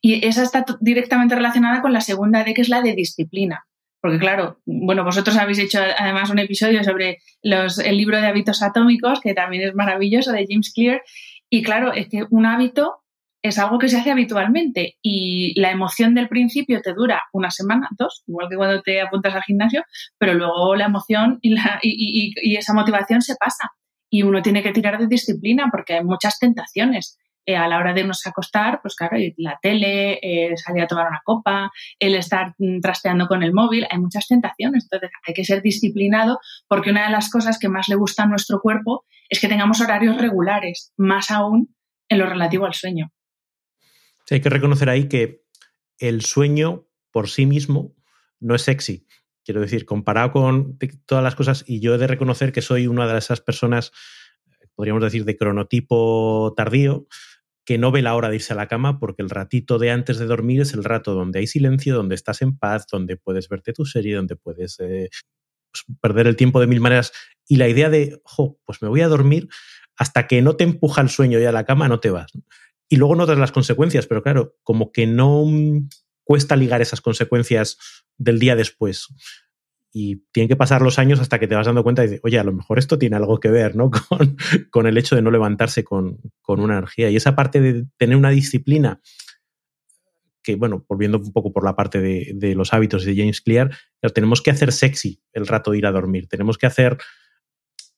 Y 0.01 0.25
esa 0.25 0.43
está 0.43 0.65
directamente 0.79 1.35
relacionada 1.35 1.81
con 1.81 1.93
la 1.93 2.01
segunda 2.01 2.43
D, 2.43 2.53
que 2.53 2.61
es 2.61 2.69
la 2.69 2.81
de 2.81 2.93
disciplina. 2.93 3.65
Porque 4.01 4.19
claro, 4.19 4.61
bueno, 4.65 5.03
vosotros 5.03 5.35
habéis 5.35 5.59
hecho 5.59 5.79
además 5.97 6.29
un 6.29 6.39
episodio 6.39 6.83
sobre 6.83 7.17
los, 7.41 7.79
el 7.79 7.97
libro 7.97 8.21
de 8.21 8.27
hábitos 8.27 8.63
atómicos, 8.63 9.19
que 9.19 9.33
también 9.33 9.67
es 9.67 9.75
maravilloso, 9.75 10.31
de 10.31 10.45
James 10.47 10.71
Clear. 10.73 11.01
Y 11.49 11.63
claro, 11.63 11.91
es 11.91 12.07
que 12.07 12.23
un 12.29 12.45
hábito 12.45 13.03
es 13.41 13.57
algo 13.57 13.79
que 13.79 13.87
se 13.87 13.97
hace 13.97 14.11
habitualmente 14.11 14.97
y 15.01 15.59
la 15.59 15.71
emoción 15.71 16.13
del 16.13 16.27
principio 16.27 16.81
te 16.81 16.93
dura 16.93 17.23
una 17.31 17.51
semana, 17.51 17.87
dos, 17.97 18.23
igual 18.27 18.49
que 18.49 18.57
cuando 18.57 18.81
te 18.81 19.01
apuntas 19.01 19.33
al 19.33 19.43
gimnasio, 19.43 19.83
pero 20.17 20.33
luego 20.33 20.75
la 20.75 20.85
emoción 20.85 21.39
y, 21.41 21.51
la, 21.51 21.79
y, 21.81 22.55
esa 22.57 22.73
motivación 22.73 23.21
se 23.21 23.35
pasa 23.35 23.69
y 24.09 24.23
uno 24.23 24.41
tiene 24.41 24.61
que 24.61 24.73
tirar 24.73 24.97
de 24.99 25.07
disciplina 25.07 25.69
porque 25.71 25.95
hay 25.95 26.03
muchas 26.03 26.39
tentaciones. 26.39 27.17
Eh, 27.45 27.55
a 27.55 27.67
la 27.67 27.77
hora 27.77 27.93
de 27.93 28.01
irnos 28.01 28.27
a 28.27 28.29
acostar, 28.29 28.79
pues 28.81 28.95
claro, 28.95 29.17
la 29.37 29.57
tele, 29.61 30.19
eh, 30.21 30.55
salir 30.57 30.83
a 30.83 30.87
tomar 30.87 31.07
una 31.07 31.21
copa, 31.23 31.71
el 31.97 32.13
estar 32.13 32.53
mm, 32.59 32.81
trasteando 32.81 33.27
con 33.27 33.41
el 33.41 33.53
móvil, 33.53 33.87
hay 33.89 33.97
muchas 33.97 34.27
tentaciones. 34.27 34.83
Entonces 34.83 35.09
hay 35.25 35.33
que 35.33 35.45
ser 35.45 35.61
disciplinado 35.63 36.39
porque 36.67 36.91
una 36.91 37.05
de 37.05 37.11
las 37.11 37.31
cosas 37.31 37.57
que 37.57 37.69
más 37.69 37.87
le 37.87 37.95
gusta 37.95 38.23
a 38.23 38.27
nuestro 38.27 38.59
cuerpo 38.61 39.05
es 39.29 39.39
que 39.39 39.47
tengamos 39.47 39.81
horarios 39.81 40.17
regulares, 40.17 40.93
más 40.97 41.31
aún 41.31 41.75
en 42.09 42.19
lo 42.19 42.27
relativo 42.27 42.65
al 42.65 42.73
sueño 42.73 43.11
hay 44.35 44.41
que 44.41 44.49
reconocer 44.49 44.89
ahí 44.89 45.07
que 45.07 45.43
el 45.97 46.21
sueño 46.23 46.87
por 47.11 47.29
sí 47.29 47.45
mismo 47.45 47.95
no 48.39 48.55
es 48.55 48.63
sexy. 48.63 49.05
Quiero 49.43 49.61
decir, 49.61 49.85
comparado 49.85 50.31
con 50.31 50.77
todas 51.05 51.23
las 51.23 51.35
cosas, 51.35 51.63
y 51.65 51.79
yo 51.79 51.95
he 51.95 51.97
de 51.97 52.07
reconocer 52.07 52.51
que 52.51 52.61
soy 52.61 52.87
una 52.87 53.11
de 53.11 53.17
esas 53.17 53.41
personas, 53.41 53.91
podríamos 54.75 55.03
decir, 55.03 55.25
de 55.25 55.37
cronotipo 55.37 56.53
tardío, 56.55 57.07
que 57.65 57.77
no 57.77 57.91
ve 57.91 58.01
la 58.01 58.15
hora 58.15 58.29
de 58.29 58.35
irse 58.35 58.53
a 58.53 58.55
la 58.55 58.67
cama 58.67 58.99
porque 58.99 59.21
el 59.21 59.29
ratito 59.29 59.77
de 59.77 59.91
antes 59.91 60.17
de 60.17 60.25
dormir 60.25 60.61
es 60.61 60.73
el 60.73 60.83
rato 60.83 61.13
donde 61.13 61.39
hay 61.39 61.47
silencio, 61.47 61.95
donde 61.95 62.15
estás 62.15 62.41
en 62.41 62.57
paz, 62.57 62.87
donde 62.91 63.17
puedes 63.17 63.47
verte 63.47 63.73
tu 63.73 63.85
serie, 63.85 64.15
donde 64.15 64.35
puedes 64.35 64.79
eh, 64.79 65.09
pues, 65.71 65.85
perder 66.01 66.27
el 66.27 66.35
tiempo 66.35 66.59
de 66.59 66.67
mil 66.67 66.79
maneras. 66.79 67.11
Y 67.47 67.57
la 67.57 67.67
idea 67.67 67.89
de, 67.89 68.21
jo, 68.23 68.59
pues 68.65 68.81
me 68.81 68.87
voy 68.87 69.01
a 69.01 69.07
dormir 69.07 69.49
hasta 69.95 70.27
que 70.27 70.41
no 70.41 70.55
te 70.55 70.63
empuja 70.63 71.01
el 71.01 71.09
sueño 71.09 71.39
ya 71.39 71.49
a 71.49 71.51
la 71.51 71.65
cama, 71.65 71.87
no 71.87 71.99
te 71.99 72.09
vas 72.09 72.31
y 72.89 72.95
luego 72.97 73.15
notas 73.15 73.37
las 73.37 73.51
consecuencias, 73.51 74.07
pero 74.07 74.23
claro, 74.23 74.57
como 74.63 74.91
que 74.91 75.05
no 75.05 75.45
mm, 75.45 75.87
cuesta 76.23 76.55
ligar 76.55 76.81
esas 76.81 77.01
consecuencias 77.01 77.77
del 78.17 78.39
día 78.39 78.55
después. 78.55 79.07
Y 79.91 80.23
tienen 80.31 80.49
que 80.49 80.55
pasar 80.55 80.81
los 80.81 80.99
años 80.99 81.19
hasta 81.19 81.39
que 81.39 81.47
te 81.47 81.55
vas 81.55 81.67
dando 81.67 81.83
cuenta 81.83 82.01
dices, 82.01 82.19
oye, 82.23 82.39
a 82.39 82.43
lo 82.43 82.53
mejor 82.53 82.77
esto 82.79 82.99
tiene 82.99 83.15
algo 83.15 83.39
que 83.39 83.49
ver 83.49 83.75
¿no? 83.75 83.89
con, 84.09 84.37
con 84.71 84.87
el 84.87 84.97
hecho 84.97 85.15
de 85.15 85.21
no 85.21 85.31
levantarse 85.31 85.83
con, 85.83 86.19
con, 86.41 86.59
una 86.59 86.77
energía. 86.77 87.09
Y 87.09 87.15
esa 87.15 87.35
parte 87.35 87.61
de 87.61 87.85
tener 87.97 88.17
una 88.17 88.31
disciplina, 88.31 89.01
que 90.41 90.55
bueno, 90.55 90.85
volviendo 90.87 91.19
un 91.19 91.31
poco 91.31 91.53
por 91.53 91.63
la 91.63 91.75
parte 91.75 92.01
de, 92.01 92.31
de 92.35 92.55
los 92.55 92.73
hábitos 92.73 93.05
de 93.05 93.15
James 93.15 93.41
Clear, 93.41 93.71
tenemos 94.13 94.41
que 94.41 94.51
hacer 94.51 94.71
sexy 94.71 95.21
el 95.33 95.45
rato 95.45 95.71
de 95.71 95.77
ir 95.77 95.85
a 95.85 95.91
dormir. 95.91 96.27
Tenemos 96.27 96.57
que 96.57 96.65
hacer 96.65 96.97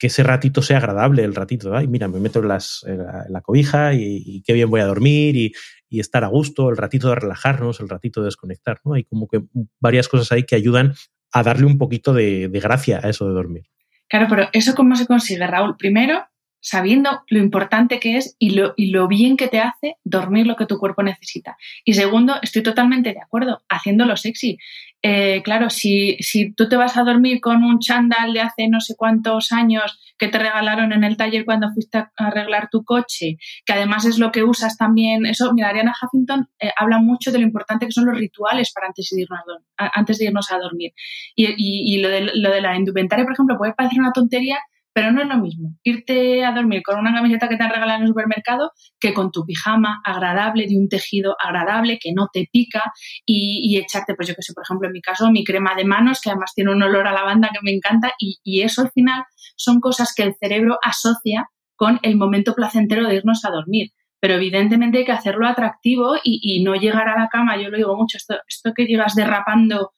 que 0.02 0.08
ese 0.08 0.24
ratito 0.24 0.64
sea 0.64 0.78
agradable, 0.78 1.24
el 1.24 1.36
ratito, 1.36 1.76
ay, 1.76 1.88
mira, 1.88 2.08
me 2.08 2.20
meto 2.20 2.40
en, 2.40 2.48
la, 2.48 3.42
cobija 3.44 3.94
y, 3.94 4.42
qué 4.42 4.52
bien 4.54 4.68
voy 4.68 4.82
a 4.82 4.86
dormir 4.86 5.36
y, 5.36 5.54
estar 5.92 6.24
a 6.24 6.28
gusto, 6.28 6.72
el 6.72 6.78
ratito 6.78 7.10
de 7.10 7.16
relajarnos, 7.16 7.80
el 7.82 7.88
ratito 7.88 8.22
de 8.22 8.26
desconectar, 8.26 8.80
¿no? 8.84 8.96
Hay 8.96 9.04
como 9.04 9.28
que 9.28 9.44
varias 9.80 10.08
cosas 10.08 10.32
ahí 10.32 10.42
que 10.42 10.56
ayudan 10.56 10.96
a 11.32 11.44
darle 11.44 11.68
un 11.68 11.78
poquito 11.78 12.14
de, 12.14 12.48
de 12.48 12.60
gracia 12.60 13.00
a 13.04 13.10
eso 13.10 13.28
de 13.28 13.34
dormir. 13.34 13.66
Claro, 14.08 14.26
pero 14.28 14.50
¿eso 14.54 14.74
cómo 14.74 14.96
se 14.96 15.06
consigue, 15.06 15.46
Raúl? 15.46 15.78
Primero, 15.78 16.26
sabiendo 16.62 17.24
lo 17.28 17.38
importante 17.38 18.00
que 18.00 18.18
es 18.18 18.36
y 18.40 18.52
lo, 18.52 18.74
y 18.78 18.88
lo 18.88 19.08
bien 19.08 19.38
que 19.38 19.50
te 19.50 19.60
hace 19.60 19.98
dormir 20.04 20.48
lo 20.48 20.56
que 20.56 20.66
tu 20.66 20.80
cuerpo 20.80 21.04
necesita. 21.04 21.58
Y 21.86 21.94
segundo, 21.94 22.36
estoy 22.42 22.64
totalmente 22.64 23.14
de 23.14 23.22
acuerdo, 23.22 23.62
haciéndolo 23.70 24.18
sexy. 24.18 24.58
Eh, 25.04 25.42
claro, 25.44 25.72
si, 25.72 26.18
si 26.20 26.54
tú 26.54 26.70
te 26.70 26.76
vas 26.76 26.96
a 26.96 27.04
dormir 27.04 27.42
con 27.42 27.64
un 27.64 27.80
chándal 27.80 28.34
de 28.34 28.42
hace 28.42 28.68
no 28.68 28.80
sé 28.80 28.96
cuántos 28.96 29.52
años 29.52 30.00
que 30.20 30.28
te 30.28 30.38
regalaron 30.38 30.94
en 30.94 31.04
el 31.04 31.18
taller 31.18 31.44
cuando 31.44 31.72
fuiste 31.74 31.98
a 31.98 32.12
arreglar 32.16 32.70
tu 32.70 32.84
coche, 32.84 33.38
que 33.66 33.74
además 33.74 34.06
es 34.06 34.20
lo 34.20 34.32
que 34.32 34.44
usas 34.44 34.78
también, 34.78 35.26
eso, 35.26 35.52
mira, 35.54 35.70
Ariana 35.70 35.96
Huffington 36.00 36.48
eh, 36.60 36.70
habla 36.78 37.00
mucho 37.00 37.32
de 37.32 37.40
lo 37.40 37.46
importante 37.46 37.88
que 37.88 37.92
son 37.92 38.06
los 38.06 38.18
rituales 38.18 38.72
para 38.74 38.88
antes 38.88 39.10
de 39.12 39.22
irnos 39.22 39.40
a, 39.78 40.00
antes 40.00 40.20
de 40.20 40.26
irnos 40.26 40.52
a 40.52 40.60
dormir. 40.60 40.92
Y, 41.36 41.48
y, 41.48 41.96
y 41.96 42.00
lo, 42.00 42.10
de, 42.10 42.30
lo 42.36 42.52
de 42.52 42.62
la 42.62 42.78
indumentaria, 42.78 43.26
por 43.26 43.34
ejemplo, 43.34 43.58
puede 43.58 43.74
parecer 43.74 44.00
una 44.00 44.12
tontería, 44.12 44.60
pero 44.94 45.12
no 45.12 45.22
es 45.22 45.28
lo 45.28 45.38
mismo 45.38 45.76
irte 45.84 46.44
a 46.44 46.52
dormir 46.52 46.82
con 46.84 47.00
una 47.00 47.14
camiseta 47.14 47.48
que 47.48 47.58
te 47.58 47.64
han 47.64 47.70
regalado 47.70 47.98
en 47.98 48.04
el 48.04 48.10
supermercado 48.10 48.72
que 49.00 49.14
con 49.14 49.32
tu 49.32 49.46
pijama 49.46 50.02
agradable, 50.06 50.68
de 50.68 50.78
un 50.78 50.90
tejido 50.90 51.36
agradable, 51.40 51.98
que 52.00 52.14
no 52.14 52.28
te 52.32 52.48
pica 52.52 52.92
y, 53.26 53.78
echarte, 53.78 54.16
pues 54.16 54.28
yo 54.28 54.36
que 54.36 54.42
sé, 54.42 54.54
por 54.54 54.64
ejemplo, 54.64 54.88
en 54.88 54.94
mi 54.94 55.02
caso, 55.02 55.32
mi 55.32 55.44
crema 55.44 55.76
de 55.76 55.86
manos, 55.86 56.20
que 56.22 56.30
además 56.30 56.52
tiene 56.54 56.72
un 56.72 56.84
olor 56.84 57.08
a 57.08 57.14
lavanda 57.14 57.50
que 57.52 57.60
me 57.64 57.72
encanta 57.72 58.14
y, 58.20 58.62
eso 58.62 58.82
al 58.82 58.92
final 58.92 59.24
son 59.56 59.80
cosas 59.80 60.14
que 60.16 60.24
el 60.24 60.36
cerebro 60.40 60.78
asocia 60.84 61.48
con 61.76 62.00
el 62.04 62.16
momento 62.16 62.54
placentero 62.54 63.08
de 63.08 63.16
irnos 63.16 63.44
a 63.46 63.50
dormir. 63.50 63.92
Pero 64.20 64.36
evidentemente 64.36 65.00
hay 65.00 65.06
que 65.06 65.12
hacerlo 65.12 65.48
atractivo 65.48 66.16
y, 66.24 66.64
no 66.64 66.76
llegar 66.76 67.10
a 67.10 67.20
la 67.20 67.28
cama, 67.30 67.58
yo 67.58 67.70
lo 67.70 67.78
digo 67.78 67.96
mucho, 67.96 68.18
esto, 68.18 68.36
esto 68.48 68.72
que 68.76 68.86
llegas 68.86 69.16
derrapando 69.16 69.94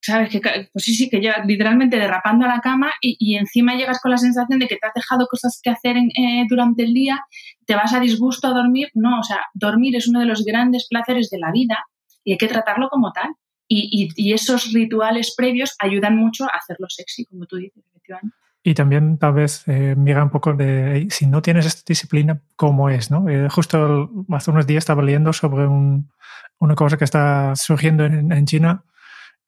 ¿sabes? 0.00 0.30
Que, 0.30 0.40
pues 0.72 0.84
sí, 0.84 0.94
sí, 0.94 1.10
que 1.10 1.20
llegas 1.20 1.46
literalmente 1.46 1.98
derrapando 1.98 2.46
a 2.46 2.48
la 2.48 2.60
cama 2.60 2.92
y, 3.00 3.36
encima 3.36 3.74
llegas 3.74 4.00
con 4.00 4.10
la 4.10 4.18
sensación 4.18 4.58
de 4.58 4.66
que 4.66 4.76
te 4.76 4.86
has 4.86 4.94
dejado 4.94 5.26
cosas 5.26 5.60
que 5.62 5.70
hacer 5.70 5.96
eh, 5.96 6.44
durante 6.48 6.84
el 6.84 6.94
día, 6.94 7.24
te 7.66 7.74
vas 7.74 7.92
a 7.92 8.00
disgusto 8.00 8.48
a 8.48 8.50
dormir. 8.50 8.88
No, 8.94 9.20
o 9.20 9.22
sea, 9.22 9.40
dormir 9.54 9.96
es 9.96 10.08
uno 10.08 10.20
de 10.20 10.26
los 10.26 10.44
grandes 10.44 10.86
placeres 10.88 11.30
de 11.30 11.38
la 11.38 11.52
vida 11.52 11.78
y 12.24 12.32
hay 12.32 12.38
que 12.38 12.48
tratarlo 12.48 12.88
como 12.88 13.12
tal. 13.12 13.30
Y, 13.72 14.32
esos 14.32 14.72
rituales 14.72 15.34
previos 15.36 15.76
ayudan 15.78 16.16
mucho 16.16 16.44
a 16.44 16.56
hacerlo 16.56 16.86
sexy, 16.88 17.24
como 17.26 17.46
tú 17.46 17.56
dices, 17.56 17.84
efectivamente. 17.88 18.36
Y 18.64 18.74
también 18.74 19.16
tal 19.16 19.34
vez 19.34 19.62
eh, 19.68 19.94
mira 19.96 20.24
un 20.24 20.30
poco 20.30 20.52
de 20.54 21.06
si 21.08 21.26
no 21.26 21.40
tienes 21.40 21.66
esta 21.66 21.82
disciplina, 21.86 22.42
¿cómo 22.56 22.90
es? 22.90 23.10
¿no? 23.10 23.28
Eh, 23.28 23.48
justo 23.48 24.10
hace 24.30 24.50
unos 24.50 24.66
días 24.66 24.82
estaba 24.82 25.02
leyendo 25.02 25.32
sobre 25.32 25.66
una 25.66 26.74
cosa 26.74 26.98
que 26.98 27.04
está 27.04 27.54
surgiendo 27.54 28.04
en 28.04 28.44
China, 28.44 28.84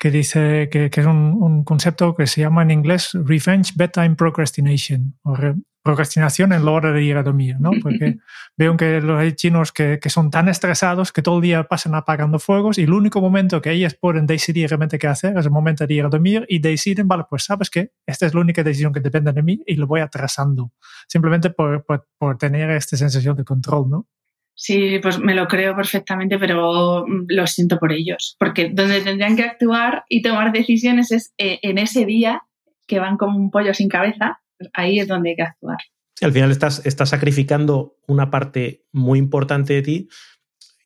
que 0.02 0.10
dice 0.10 0.68
que, 0.68 0.90
es 0.92 1.06
un, 1.06 1.62
concepto 1.62 2.16
que 2.16 2.26
se 2.26 2.40
llama 2.40 2.62
en 2.62 2.72
inglés 2.72 3.10
Revenge 3.12 3.72
Bedtime 3.76 4.16
Procrastination, 4.16 5.16
o 5.22 5.36
procrastinación 5.84 6.52
en 6.52 6.64
la 6.64 6.72
hora 6.72 6.90
de 6.90 7.04
ir 7.04 7.16
a 7.16 7.22
dormir, 7.22 7.60
¿no? 7.60 7.70
Porque 7.80 8.18
veo 8.56 8.76
que 8.76 9.00
los 9.00 9.36
chinos 9.36 9.70
que, 9.70 10.00
que, 10.02 10.10
son 10.10 10.32
tan 10.32 10.48
estresados 10.48 11.12
que 11.12 11.22
todo 11.22 11.36
el 11.36 11.42
día 11.42 11.62
pasan 11.68 11.94
apagando 11.94 12.40
fuegos 12.40 12.78
y 12.78 12.82
el 12.82 12.92
único 12.92 13.20
momento 13.20 13.62
que 13.62 13.70
ellos 13.70 13.94
pueden 13.94 14.26
decidir 14.26 14.68
realmente 14.70 14.98
qué 14.98 15.06
hacer 15.06 15.38
es 15.38 15.44
el 15.44 15.52
momento 15.52 15.86
de 15.86 15.94
ir 15.94 16.04
a 16.04 16.08
dormir 16.08 16.46
y 16.48 16.58
deciden, 16.58 17.06
vale, 17.06 17.22
pues 17.30 17.44
sabes 17.44 17.70
que 17.70 17.92
esta 18.04 18.26
es 18.26 18.34
la 18.34 18.40
única 18.40 18.64
decisión 18.64 18.92
que 18.92 18.98
depende 18.98 19.32
de 19.32 19.42
mí 19.44 19.62
y 19.64 19.76
lo 19.76 19.86
voy 19.86 20.00
atrasando, 20.00 20.72
simplemente 21.06 21.50
por, 21.50 21.84
por, 21.84 22.08
por 22.18 22.38
tener 22.38 22.70
esta 22.70 22.96
sensación 22.96 23.36
de 23.36 23.44
control, 23.44 23.88
¿no? 23.88 24.08
Sí, 24.54 24.98
pues 25.00 25.18
me 25.18 25.34
lo 25.34 25.48
creo 25.48 25.74
perfectamente, 25.74 26.38
pero 26.38 27.04
mm, 27.06 27.24
lo 27.28 27.46
siento 27.46 27.78
por 27.78 27.92
ellos, 27.92 28.36
porque 28.38 28.70
donde 28.72 29.00
tendrían 29.00 29.36
que 29.36 29.44
actuar 29.44 30.04
y 30.08 30.22
tomar 30.22 30.52
decisiones 30.52 31.10
es 31.10 31.32
eh, 31.38 31.58
en 31.62 31.78
ese 31.78 32.04
día 32.04 32.42
que 32.86 32.98
van 32.98 33.16
como 33.16 33.38
un 33.38 33.50
pollo 33.50 33.74
sin 33.74 33.88
cabeza, 33.88 34.40
pues 34.58 34.70
ahí 34.74 34.98
es 34.98 35.08
donde 35.08 35.30
hay 35.30 35.36
que 35.36 35.42
actuar. 35.42 35.78
Al 36.20 36.32
final 36.32 36.50
estás, 36.50 36.84
estás 36.86 37.08
sacrificando 37.08 37.96
una 38.06 38.30
parte 38.30 38.84
muy 38.92 39.18
importante 39.18 39.74
de 39.74 39.82
ti 39.82 40.08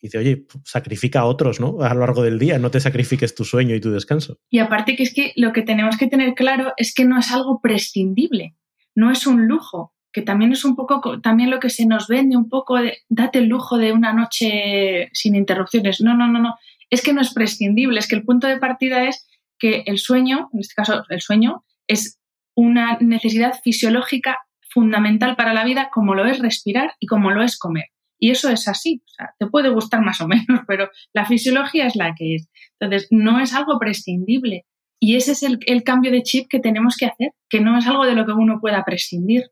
y 0.01 0.07
dice, 0.07 0.19
oye, 0.19 0.47
sacrifica 0.65 1.21
a 1.21 1.25
otros, 1.25 1.61
¿no? 1.61 1.81
A 1.81 1.93
lo 1.95 2.01
largo 2.01 2.23
del 2.23 2.39
día, 2.39 2.59
no 2.59 2.71
te 2.71 2.81
sacrifiques 2.81 3.35
tu 3.35 3.45
sueño 3.45 3.75
y 3.75 3.81
tu 3.81 3.91
descanso. 3.91 4.39
Y 4.51 4.61
aparte 4.61 4.95
que 4.95 5.03
es 5.03 5.13
que 5.13 5.33
lo 5.37 5.53
que 5.53 5.63
tenemos 5.63 5.97
que 5.97 6.07
tener 6.07 6.35
claro 6.35 6.73
es 6.77 6.95
que 6.95 7.05
no 7.05 7.19
es 7.19 7.33
algo 7.33 7.61
prescindible, 7.61 8.57
no 8.95 9.11
es 9.11 9.27
un 9.27 9.49
lujo, 9.49 9.96
que 10.17 10.23
también 10.23 10.53
es 10.53 10.65
un 10.65 10.77
poco, 10.77 11.21
también 11.21 11.51
lo 11.51 11.61
que 11.61 11.69
se 11.69 11.85
nos 11.85 12.09
vende 12.09 12.39
un 12.39 12.49
poco 12.49 12.77
de, 12.77 13.01
date 13.11 13.39
el 13.39 13.49
lujo 13.49 13.77
de 13.77 13.93
una 13.93 14.15
noche 14.15 15.11
sin 15.13 15.35
interrupciones. 15.35 16.01
No, 16.01 16.17
no, 16.17 16.27
no, 16.27 16.39
no. 16.39 16.55
Es 16.89 17.03
que 17.03 17.13
no 17.13 17.21
es 17.21 17.35
prescindible, 17.35 17.99
es 17.99 18.09
que 18.09 18.17
el 18.17 18.25
punto 18.25 18.47
de 18.47 18.57
partida 18.57 19.07
es 19.07 19.29
que 19.59 19.83
el 19.85 19.99
sueño, 19.99 20.49
en 20.55 20.61
este 20.61 20.73
caso 20.75 21.03
el 21.11 21.21
sueño, 21.21 21.67
es 21.87 22.19
una 22.55 22.97
necesidad 22.99 23.61
fisiológica 23.63 24.39
fundamental 24.71 25.37
para 25.37 25.53
la 25.53 25.67
vida 25.67 25.91
como 25.93 26.15
lo 26.15 26.25
es 26.25 26.39
respirar 26.39 26.95
y 26.99 27.07
como 27.07 27.31
lo 27.31 27.43
es 27.43 27.59
comer. 27.59 27.85
Y 28.19 28.31
eso 28.31 28.49
es 28.49 28.69
así. 28.69 29.03
O 29.05 29.13
sea, 29.19 29.35
te 29.39 29.49
puede 29.49 29.69
gustar 29.69 30.01
más 30.01 30.23
o 30.23 30.29
menos, 30.29 30.47
pero 30.67 30.89
la 31.13 31.27
fisiología 31.27 31.89
es 31.89 31.95
la 31.95 32.15
que 32.15 32.37
es. 32.37 32.49
Entonces, 32.81 33.07
no 33.11 33.39
es 33.39 33.53
algo 33.53 33.79
prescindible. 33.79 34.65
Y 34.99 35.17
ese 35.17 35.33
es 35.33 35.43
el, 35.43 35.59
el 35.67 35.83
cambio 35.83 36.11
de 36.11 36.23
chip 36.23 36.47
que 36.49 36.59
tenemos 36.59 36.97
que 36.97 37.05
hacer, 37.05 37.33
que 37.51 37.61
no 37.61 37.77
es 37.77 37.87
algo 37.87 38.07
de 38.07 38.15
lo 38.15 38.25
que 38.25 38.33
uno 38.33 38.61
pueda 38.63 38.83
prescindir. 38.83 39.51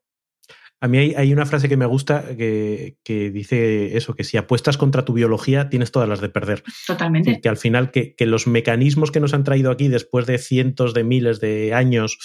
A 0.84 0.86
mí 0.86 0.98
hay, 0.98 1.32
una 1.32 1.46
frase 1.46 1.70
que 1.70 1.78
me 1.78 1.86
gusta 1.86 2.36
que, 2.36 2.98
dice 3.32 3.96
eso, 3.96 4.14
que 4.14 4.22
si 4.22 4.36
apuestas 4.36 4.76
contra 4.76 5.06
tu 5.06 5.14
biología 5.14 5.70
tienes 5.70 5.90
todas 5.90 6.06
las 6.06 6.20
de 6.20 6.28
perder. 6.28 6.62
Totalmente. 6.86 7.40
Que 7.40 7.48
al 7.48 7.56
final 7.56 7.90
que, 7.90 8.14
los 8.20 8.46
mecanismos 8.46 9.10
que 9.10 9.18
nos 9.18 9.32
han 9.32 9.44
traído 9.44 9.70
aquí 9.70 9.88
después 9.88 10.26
de 10.26 10.36
cientos 10.36 10.92
de 10.92 11.02
miles 11.02 11.40
de 11.40 11.72
años 11.72 12.18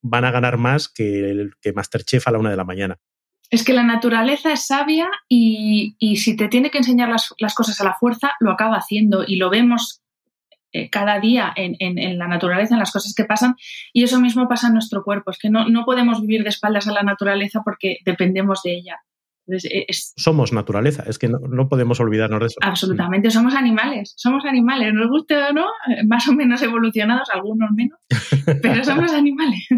van 0.00 0.24
a 0.24 0.30
ganar 0.30 0.56
más 0.56 0.88
que, 0.88 1.30
el, 1.30 1.50
que 1.60 1.74
Masterchef 1.74 2.26
a 2.26 2.30
la 2.30 2.38
una 2.38 2.48
de 2.48 2.56
la 2.56 2.64
mañana. 2.64 2.96
Es 3.50 3.62
que 3.62 3.74
la 3.74 3.82
naturaleza 3.82 4.50
es 4.50 4.66
sabia 4.66 5.10
y, 5.28 5.94
si 6.16 6.36
te 6.38 6.48
tiene 6.48 6.70
que 6.70 6.78
enseñar 6.78 7.10
las, 7.10 7.34
las, 7.36 7.54
cosas 7.54 7.78
a 7.82 7.84
la 7.84 7.98
fuerza, 8.00 8.32
lo 8.40 8.50
acaba 8.50 8.78
haciendo 8.78 9.24
y 9.26 9.36
lo 9.36 9.50
vemos 9.50 10.00
cada 10.90 11.20
día 11.20 11.52
en, 11.56 12.18
la 12.18 12.28
naturaleza, 12.28 12.74
en 12.74 12.80
las 12.80 12.92
cosas 12.92 13.14
que 13.14 13.24
pasan, 13.24 13.56
y 13.92 14.04
eso 14.04 14.20
mismo 14.20 14.48
pasa 14.48 14.68
en 14.68 14.74
nuestro 14.74 15.02
cuerpo. 15.02 15.30
Es 15.30 15.38
que 15.38 15.50
no, 15.50 15.66
podemos 15.84 16.20
vivir 16.20 16.42
de 16.42 16.50
espaldas 16.50 16.88
a 16.88 16.92
la 16.92 17.02
naturaleza 17.02 17.62
porque 17.64 17.98
dependemos 18.04 18.62
de 18.62 18.74
ella. 18.74 19.00
E, 19.48 19.86
somos 20.16 20.52
naturaleza, 20.52 21.04
es 21.06 21.18
que 21.18 21.28
no, 21.28 21.68
podemos 21.68 22.00
olvidarnos 22.00 22.40
de 22.40 22.46
eso. 22.46 22.56
Absolutamente, 22.62 23.30
somos 23.30 23.54
animales, 23.54 24.12
somos 24.16 24.44
animales, 24.44 24.92
nos 24.92 25.08
guste 25.08 25.36
o 25.36 25.52
no, 25.52 25.66
eh, 25.88 26.04
más 26.04 26.26
o 26.28 26.32
menos 26.32 26.60
evolucionados, 26.62 27.30
algunos 27.32 27.70
menos, 27.70 27.98
pero 28.62 28.82
somos 28.82 29.12
animales. 29.12 29.68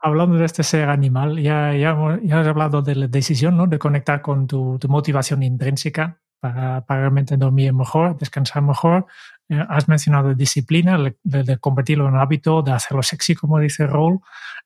Hablando 0.00 0.36
de 0.36 0.44
este 0.44 0.62
ser 0.62 0.88
animal, 0.88 1.40
ya, 1.40 1.74
ya, 1.74 1.90
has 1.90 2.46
hablado 2.46 2.82
de 2.82 2.94
la 2.94 3.08
decisión 3.08 3.56
¿no? 3.56 3.66
de 3.66 3.78
conectar 3.78 4.22
con 4.22 4.46
tu, 4.46 4.78
motivación 4.88 5.42
intrínseca 5.42 6.20
para, 6.38 6.86
para, 6.86 7.00
realmente 7.00 7.36
dormir 7.36 7.72
mejor, 7.72 8.16
descansar 8.16 8.62
mejor. 8.62 9.06
Eh, 9.52 9.66
has 9.68 9.86
mencionado 9.86 10.34
disciplina, 10.34 10.98
de, 11.22 11.58
convertirlo 11.58 12.08
en 12.08 12.16
hábito, 12.16 12.62
de 12.62 12.72
hacerlo 12.72 13.02
sexy, 13.02 13.34
como 13.34 13.58
dice 13.58 13.86
Roll. 13.86 14.20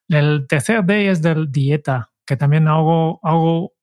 El 0.07 0.47
tercer 0.47 0.85
D 0.85 1.09
es 1.09 1.21
de 1.21 1.45
dieta, 1.49 2.11
que 2.25 2.37
también 2.37 2.69
algo, 2.69 3.19
algo 3.21 3.73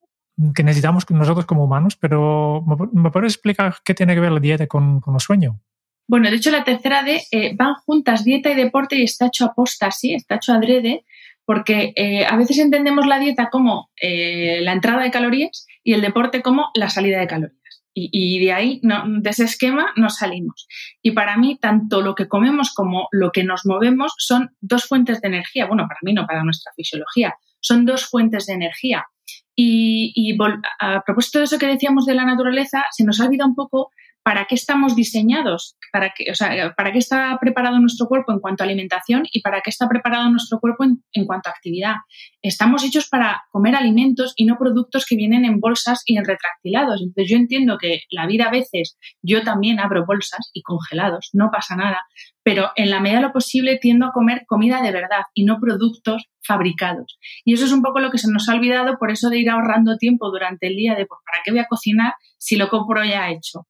que 0.54 0.62
necesitamos 0.62 1.08
nosotros 1.10 1.44
como 1.44 1.64
humanos, 1.64 1.96
pero 1.96 2.64
¿me 2.92 3.10
puedes 3.10 3.34
explicar 3.34 3.76
qué 3.84 3.92
tiene 3.92 4.14
que 4.14 4.20
ver 4.20 4.32
la 4.32 4.40
dieta 4.40 4.66
con, 4.66 5.00
con 5.00 5.14
el 5.14 5.20
sueño? 5.20 5.60
Bueno, 6.08 6.30
de 6.30 6.36
hecho 6.36 6.50
la 6.50 6.64
tercera 6.64 7.02
D 7.02 7.22
eh, 7.30 7.54
van 7.54 7.74
juntas 7.74 8.24
dieta 8.24 8.50
y 8.50 8.54
deporte 8.54 8.96
y 8.96 9.02
está 9.02 9.26
hecho 9.26 9.44
aposta, 9.44 9.90
sí, 9.90 10.14
está 10.14 10.36
hecho 10.36 10.54
adrede, 10.54 11.04
porque 11.44 11.92
eh, 11.96 12.24
a 12.24 12.36
veces 12.36 12.58
entendemos 12.58 13.06
la 13.06 13.18
dieta 13.18 13.50
como 13.50 13.90
la 14.00 14.72
entrada 14.72 15.02
de 15.02 15.10
calorías 15.10 15.66
y 15.82 15.92
el 15.92 16.00
deporte 16.00 16.40
como 16.40 16.70
la 16.74 16.88
salida 16.88 17.20
de 17.20 17.26
calorías. 17.26 17.63
Y, 17.96 18.44
de 18.44 18.52
ahí, 18.52 18.80
de 18.82 19.30
ese 19.30 19.44
esquema, 19.44 19.92
nos 19.94 20.16
salimos. 20.16 20.66
Y 21.00 21.12
para 21.12 21.36
mí, 21.36 21.58
tanto 21.60 22.00
lo 22.00 22.16
que 22.16 22.26
comemos 22.26 22.74
como 22.74 23.06
lo 23.12 23.30
que 23.30 23.44
nos 23.44 23.64
movemos 23.66 24.12
son 24.18 24.50
dos 24.60 24.86
fuentes 24.86 25.20
de 25.20 25.28
energía. 25.28 25.66
Bueno, 25.66 25.86
para 25.86 26.00
mí 26.02 26.12
no, 26.12 26.26
para 26.26 26.42
nuestra 26.42 26.72
fisiología. 26.74 27.36
Son 27.60 27.84
dos 27.86 28.06
fuentes 28.06 28.46
de 28.46 28.54
energía. 28.54 29.06
Y, 29.54 30.12
y 30.16 30.36
a 30.80 31.02
propósito 31.06 31.38
de 31.38 31.44
eso 31.44 31.58
que 31.58 31.68
decíamos 31.68 32.04
de 32.04 32.14
la 32.14 32.24
naturaleza, 32.24 32.84
se 32.90 33.04
nos 33.04 33.20
ha 33.20 33.26
olvidado 33.26 33.50
un 33.50 33.54
poco 33.54 33.92
para 34.24 34.46
qué 34.46 34.54
estamos 34.54 34.96
diseñados, 34.96 35.76
para 35.92 36.12
qué, 36.16 36.30
o 36.30 36.34
sea, 36.34 36.74
para 36.74 36.92
qué 36.92 36.98
está 36.98 37.36
preparado 37.38 37.78
nuestro 37.78 38.06
cuerpo 38.06 38.32
en 38.32 38.40
cuanto 38.40 38.64
a 38.64 38.66
alimentación 38.66 39.24
y 39.30 39.42
para 39.42 39.60
qué 39.60 39.68
está 39.68 39.86
preparado 39.86 40.30
nuestro 40.30 40.58
cuerpo 40.60 40.84
en, 40.84 41.26
cuanto 41.26 41.50
a 41.50 41.52
actividad. 41.52 41.96
Estamos 42.40 42.82
hechos 42.84 43.08
para 43.10 43.44
comer 43.50 43.76
alimentos 43.76 44.32
y 44.36 44.46
no 44.46 44.56
productos 44.58 45.04
que 45.06 45.16
vienen 45.16 45.44
en 45.44 45.60
bolsas 45.60 46.02
y 46.06 46.16
en 46.16 46.24
retractilados. 46.24 47.02
Entonces 47.02 47.30
yo 47.30 47.36
entiendo 47.36 47.76
que 47.78 48.00
la 48.10 48.26
vida 48.26 48.46
a 48.46 48.50
veces 48.50 48.96
yo 49.20 49.42
también 49.42 49.78
abro 49.78 50.06
bolsas 50.06 50.50
y 50.54 50.62
congelados, 50.62 51.28
no 51.34 51.50
pasa 51.52 51.76
nada, 51.76 52.00
pero 52.42 52.70
en 52.76 52.88
la 52.88 53.00
medida 53.00 53.18
de 53.20 53.26
lo 53.26 53.32
posible 53.32 53.78
tiendo 53.78 54.06
a 54.06 54.12
comer 54.12 54.44
comida 54.46 54.80
de 54.80 54.90
verdad 54.90 55.24
y 55.34 55.44
no 55.44 55.58
productos 55.60 56.30
fabricados. 56.42 57.18
Y 57.44 57.52
eso 57.52 57.66
es 57.66 57.72
un 57.72 57.82
poco 57.82 58.00
lo 58.00 58.10
que 58.10 58.18
se 58.18 58.32
nos 58.32 58.48
ha 58.48 58.54
olvidado 58.54 58.96
por 58.98 59.10
eso 59.10 59.28
de 59.28 59.38
ir 59.38 59.50
ahorrando 59.50 59.98
tiempo 59.98 60.30
durante 60.30 60.68
el 60.68 60.76
día 60.76 60.94
de 60.94 61.04
pues, 61.04 61.20
¿para 61.26 61.42
qué 61.44 61.50
voy 61.50 61.60
a 61.60 61.66
cocinar 61.66 62.14
si 62.38 62.56
lo 62.56 62.70
compro 62.70 63.04
ya 63.04 63.30
hecho? 63.30 63.66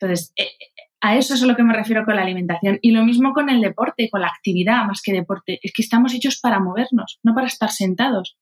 Entonces, 0.00 0.32
eh, 0.36 0.48
a 1.00 1.16
eso 1.16 1.34
es 1.34 1.42
a 1.42 1.46
lo 1.46 1.56
que 1.56 1.62
me 1.62 1.74
refiero 1.74 2.04
con 2.04 2.16
la 2.16 2.22
alimentación. 2.22 2.78
Y 2.82 2.90
lo 2.90 3.04
mismo 3.04 3.32
con 3.32 3.50
el 3.50 3.60
deporte, 3.60 4.08
con 4.10 4.20
la 4.20 4.28
actividad 4.28 4.84
más 4.84 5.00
que 5.02 5.12
deporte. 5.12 5.58
Es 5.62 5.72
que 5.72 5.82
estamos 5.82 6.14
hechos 6.14 6.40
para 6.40 6.60
movernos, 6.60 7.18
no 7.22 7.34
para 7.34 7.46
estar 7.46 7.70
sentados. 7.70 8.36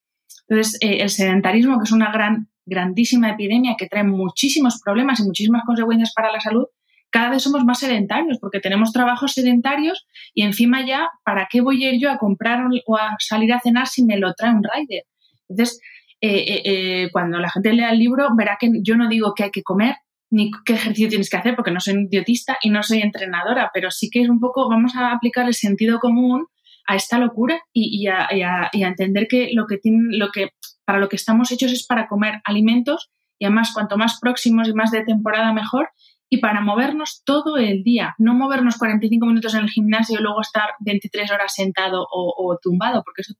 Entonces, 0.47 0.77
eh, 0.81 1.01
el 1.01 1.09
sedentarismo, 1.09 1.77
que 1.77 1.83
es 1.83 1.91
una 1.91 2.11
gran, 2.11 2.49
grandísima 2.65 3.31
epidemia 3.31 3.75
que 3.77 3.87
trae 3.87 4.03
muchísimos 4.03 4.81
problemas 4.83 5.19
y 5.19 5.23
muchísimas 5.23 5.63
consecuencias 5.65 6.13
para 6.13 6.31
la 6.31 6.39
salud, 6.39 6.65
cada 7.09 7.29
vez 7.29 7.43
somos 7.43 7.63
más 7.63 7.79
sedentarios 7.79 8.37
porque 8.39 8.59
tenemos 8.59 8.91
trabajos 8.91 9.31
sedentarios 9.31 10.05
y 10.33 10.41
encima 10.43 10.85
ya, 10.85 11.09
¿para 11.23 11.47
qué 11.49 11.61
voy 11.61 11.85
a 11.85 11.93
ir 11.93 12.01
yo 12.01 12.11
a 12.11 12.17
comprar 12.17 12.65
o 12.85 12.97
a 12.97 13.15
salir 13.19 13.53
a 13.53 13.61
cenar 13.61 13.87
si 13.87 14.03
me 14.03 14.17
lo 14.17 14.33
trae 14.33 14.51
un 14.51 14.63
rider? 14.63 15.03
Entonces, 15.47 15.79
eh, 16.19 17.07
cuando 17.13 17.39
la 17.39 17.49
gente 17.49 17.71
lea 17.71 17.91
el 17.91 17.99
libro, 17.99 18.27
verá 18.35 18.57
que 18.59 18.69
yo 18.83 18.97
no 18.97 19.07
digo 19.07 19.33
que 19.33 19.45
hay 19.45 19.51
que 19.51 19.63
comer, 19.63 19.95
ni 20.29 20.51
qué 20.65 20.73
ejercicio 20.73 21.09
tienes 21.09 21.29
que 21.29 21.37
hacer, 21.37 21.55
porque 21.55 21.71
no 21.71 21.79
soy 21.79 22.07
dietista 22.09 22.57
y 22.61 22.69
no 22.69 22.83
soy 22.83 23.01
entrenadora, 23.01 23.71
pero 23.73 23.91
sí 23.91 24.09
que 24.09 24.21
es 24.21 24.29
un 24.29 24.39
poco, 24.39 24.69
vamos 24.69 24.95
a 24.95 25.11
aplicar 25.11 25.47
el 25.47 25.53
sentido 25.53 25.99
común 25.99 26.47
a 26.87 26.95
esta 26.95 27.19
locura 27.19 27.61
y, 27.73 28.07
a, 28.07 28.27
entender 28.73 29.27
que 29.27 29.49
lo 29.53 29.67
que 29.67 29.79
lo 29.83 30.29
que 30.31 30.51
para 30.85 30.99
lo 30.99 31.09
que 31.09 31.17
estamos 31.17 31.51
hechos 31.51 31.71
es 31.71 31.85
para 31.85 32.07
comer 32.07 32.41
alimentos 32.45 33.11
y 33.37 33.45
además 33.45 33.71
cuanto 33.73 33.97
más 33.97 34.19
próximos 34.19 34.69
y 34.69 34.73
más 34.73 34.91
de 34.91 35.03
temporada 35.03 35.53
mejor 35.53 35.89
y 36.29 36.37
para 36.37 36.61
movernos 36.61 37.21
todo 37.25 37.57
el 37.57 37.83
día, 37.83 38.15
no 38.17 38.33
movernos 38.33 38.77
45 38.77 39.25
minutos 39.25 39.53
en 39.53 39.61
el 39.61 39.69
gimnasio 39.69 40.19
y 40.19 40.21
luego 40.21 40.41
estar 40.41 40.71
23 40.81 41.31
horas 41.31 41.53
sentado 41.53 42.05
o, 42.11 42.33
o 42.37 42.57
tumbado, 42.61 43.03
porque 43.03 43.21
eso 43.21 43.33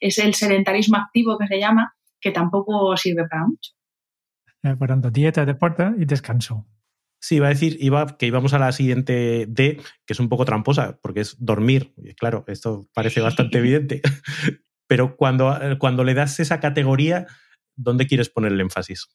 es 0.00 0.18
el 0.18 0.34
sedentarismo 0.34 0.96
activo 0.96 1.38
que 1.38 1.48
se 1.48 1.58
llama, 1.58 1.92
que 2.20 2.30
tampoco 2.30 2.96
sirve 2.96 3.26
para 3.28 3.46
mucho. 3.46 3.72
Eh, 4.62 4.76
por 4.76 4.88
tanto, 4.88 5.10
dieta, 5.10 5.46
deporte 5.46 5.90
y 5.98 6.04
descanso. 6.04 6.66
Sí, 7.22 7.36
iba 7.36 7.46
a 7.46 7.50
decir 7.50 7.76
iba, 7.80 8.16
que 8.16 8.26
íbamos 8.26 8.54
a 8.54 8.58
la 8.58 8.72
siguiente 8.72 9.46
D, 9.48 9.80
que 10.06 10.12
es 10.12 10.20
un 10.20 10.28
poco 10.28 10.44
tramposa, 10.44 10.98
porque 11.02 11.20
es 11.20 11.36
dormir. 11.38 11.94
claro, 12.18 12.44
esto 12.46 12.88
parece 12.94 13.20
bastante 13.20 13.58
evidente. 13.58 14.00
Pero 14.86 15.16
cuando, 15.16 15.54
eh, 15.62 15.78
cuando 15.78 16.02
le 16.02 16.14
das 16.14 16.40
esa 16.40 16.60
categoría, 16.60 17.26
¿dónde 17.76 18.06
quieres 18.06 18.28
poner 18.28 18.52
el 18.52 18.60
énfasis? 18.60 19.08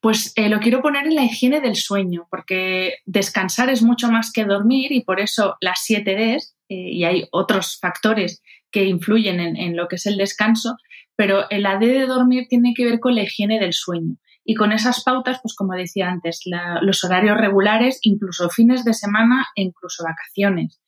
Pues 0.00 0.32
eh, 0.36 0.48
lo 0.48 0.60
quiero 0.60 0.82
poner 0.82 1.06
en 1.06 1.16
la 1.16 1.24
higiene 1.24 1.60
del 1.60 1.76
sueño, 1.76 2.28
porque 2.30 2.94
descansar 3.06 3.70
es 3.70 3.82
mucho 3.82 4.10
más 4.10 4.30
que 4.32 4.44
dormir 4.44 4.92
y 4.92 5.02
por 5.04 5.20
eso 5.20 5.56
las 5.60 5.80
7 5.82 6.14
Ds, 6.14 6.56
y 6.68 7.04
hay 7.04 7.28
otros 7.30 7.78
factores 7.80 8.42
que 8.70 8.84
influyen 8.84 9.40
en, 9.40 9.56
en, 9.56 9.76
lo 9.76 9.86
que 9.88 9.96
es 9.96 10.06
el 10.06 10.16
descanso, 10.16 10.76
pero 11.14 11.46
la 11.50 11.78
D 11.78 11.86
de 11.86 12.06
dormir 12.06 12.46
tiene 12.48 12.74
que 12.74 12.84
ver 12.84 13.00
con 13.00 13.14
la 13.14 13.22
higiene 13.22 13.58
del 13.60 13.72
sueño. 13.72 14.16
Y 14.48 14.54
con 14.54 14.70
esas 14.70 15.02
pautas, 15.02 15.40
pues 15.42 15.56
como 15.56 15.74
decía 15.74 16.08
antes, 16.08 16.42
los 16.80 17.02
horarios 17.02 17.36
regulares, 17.36 17.98
incluso 18.02 18.48
fines 18.48 18.84
de 18.84 18.94
semana 18.94 19.44
e 19.56 19.62
incluso 19.62 20.04
vacaciones. 20.04 20.80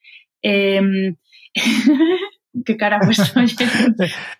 Em, 0.43 1.17
¿Qué 2.65 2.77
cara 2.77 3.01
pues 3.01 3.19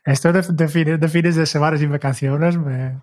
Esto 0.05 0.33
de, 0.33 0.69
fines, 0.69 1.37
de 1.37 1.47
semanas 1.47 1.83
y 1.83 1.87
vacaciones 1.87 2.57
me... 2.57 3.01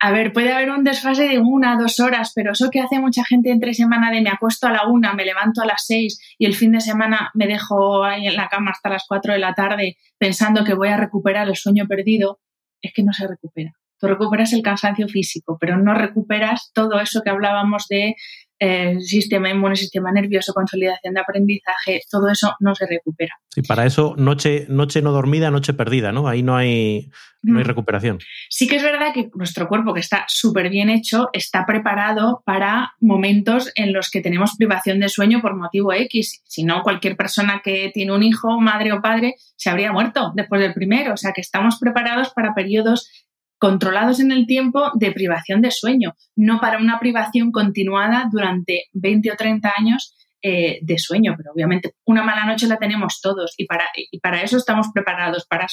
A 0.00 0.10
ver, 0.10 0.32
puede 0.32 0.52
haber 0.52 0.70
un 0.70 0.82
desfase 0.82 1.28
de 1.28 1.38
una, 1.38 1.76
dos 1.76 2.00
horas, 2.00 2.32
pero 2.34 2.52
eso 2.52 2.70
que 2.70 2.80
hace 2.80 2.98
mucha 2.98 3.24
gente 3.24 3.52
entre 3.52 3.72
semana 3.72 4.10
de 4.10 4.20
me 4.20 4.30
acuesto 4.30 4.66
a 4.66 4.72
la 4.72 4.88
una, 4.88 5.14
me 5.14 5.24
levanto 5.24 5.62
a 5.62 5.66
las 5.66 5.84
seis 5.86 6.18
y 6.38 6.46
el 6.46 6.56
fin 6.56 6.72
de 6.72 6.80
semana 6.80 7.30
me 7.34 7.46
dejo 7.46 8.02
ahí 8.02 8.26
en 8.26 8.34
la 8.34 8.48
cama 8.48 8.72
hasta 8.72 8.88
las 8.88 9.04
cuatro 9.06 9.32
de 9.32 9.38
la 9.38 9.54
tarde 9.54 9.96
pensando 10.18 10.64
que 10.64 10.74
voy 10.74 10.88
a 10.88 10.96
recuperar 10.96 11.46
el 11.46 11.54
sueño 11.54 11.86
perdido, 11.86 12.40
es 12.80 12.92
que 12.92 13.04
no 13.04 13.12
se 13.12 13.28
recupera. 13.28 13.74
Tú 14.02 14.08
recuperas 14.08 14.52
el 14.52 14.62
cansancio 14.62 15.06
físico, 15.06 15.56
pero 15.60 15.76
no 15.76 15.94
recuperas 15.94 16.72
todo 16.74 16.98
eso 16.98 17.22
que 17.22 17.30
hablábamos 17.30 17.86
de 17.88 18.16
eh, 18.58 19.00
sistema 19.00 19.48
inmune, 19.48 19.76
sistema 19.76 20.10
nervioso, 20.10 20.52
consolidación 20.52 21.14
de 21.14 21.20
aprendizaje, 21.20 22.00
todo 22.10 22.28
eso 22.28 22.52
no 22.58 22.74
se 22.74 22.86
recupera. 22.86 23.34
Sí, 23.48 23.62
para 23.62 23.86
eso 23.86 24.14
noche, 24.16 24.66
noche 24.68 25.02
no 25.02 25.12
dormida, 25.12 25.52
noche 25.52 25.72
perdida, 25.72 26.10
¿no? 26.10 26.26
Ahí 26.26 26.42
no 26.42 26.56
hay, 26.56 27.10
no 27.42 27.58
hay 27.58 27.64
mm. 27.64 27.68
recuperación. 27.68 28.18
Sí 28.50 28.66
que 28.66 28.74
es 28.76 28.82
verdad 28.82 29.14
que 29.14 29.30
nuestro 29.34 29.68
cuerpo, 29.68 29.94
que 29.94 30.00
está 30.00 30.24
súper 30.26 30.68
bien 30.68 30.90
hecho, 30.90 31.28
está 31.32 31.64
preparado 31.64 32.42
para 32.44 32.94
momentos 33.00 33.70
en 33.76 33.92
los 33.92 34.10
que 34.10 34.20
tenemos 34.20 34.56
privación 34.56 34.98
de 34.98 35.08
sueño 35.08 35.40
por 35.40 35.56
motivo 35.56 35.92
X. 35.92 36.42
Si 36.44 36.64
no, 36.64 36.82
cualquier 36.82 37.16
persona 37.16 37.62
que 37.64 37.92
tiene 37.94 38.12
un 38.12 38.24
hijo, 38.24 38.60
madre 38.60 38.92
o 38.92 39.00
padre, 39.00 39.36
se 39.54 39.70
habría 39.70 39.92
muerto 39.92 40.32
después 40.34 40.60
del 40.60 40.74
primero. 40.74 41.14
O 41.14 41.16
sea, 41.16 41.32
que 41.32 41.40
estamos 41.40 41.78
preparados 41.78 42.30
para 42.30 42.52
periodos 42.52 43.08
controlados 43.62 44.18
en 44.18 44.32
el 44.32 44.44
tiempo 44.48 44.90
de 44.94 45.12
privación 45.12 45.62
de 45.62 45.70
sueño, 45.70 46.16
no 46.34 46.58
para 46.58 46.78
una 46.78 46.98
privación 46.98 47.52
continuada 47.52 48.28
durante 48.28 48.86
20 48.92 49.30
o 49.30 49.36
30 49.36 49.72
años 49.78 50.16
eh, 50.42 50.80
de 50.82 50.98
sueño, 50.98 51.34
pero 51.36 51.52
obviamente 51.52 51.94
una 52.04 52.24
mala 52.24 52.44
noche 52.44 52.66
la 52.66 52.78
tenemos 52.78 53.20
todos 53.22 53.54
y 53.56 53.66
para, 53.66 53.84
y 53.94 54.18
para 54.18 54.42
eso 54.42 54.56
estamos 54.56 54.88
preparados, 54.92 55.46
para 55.46 55.68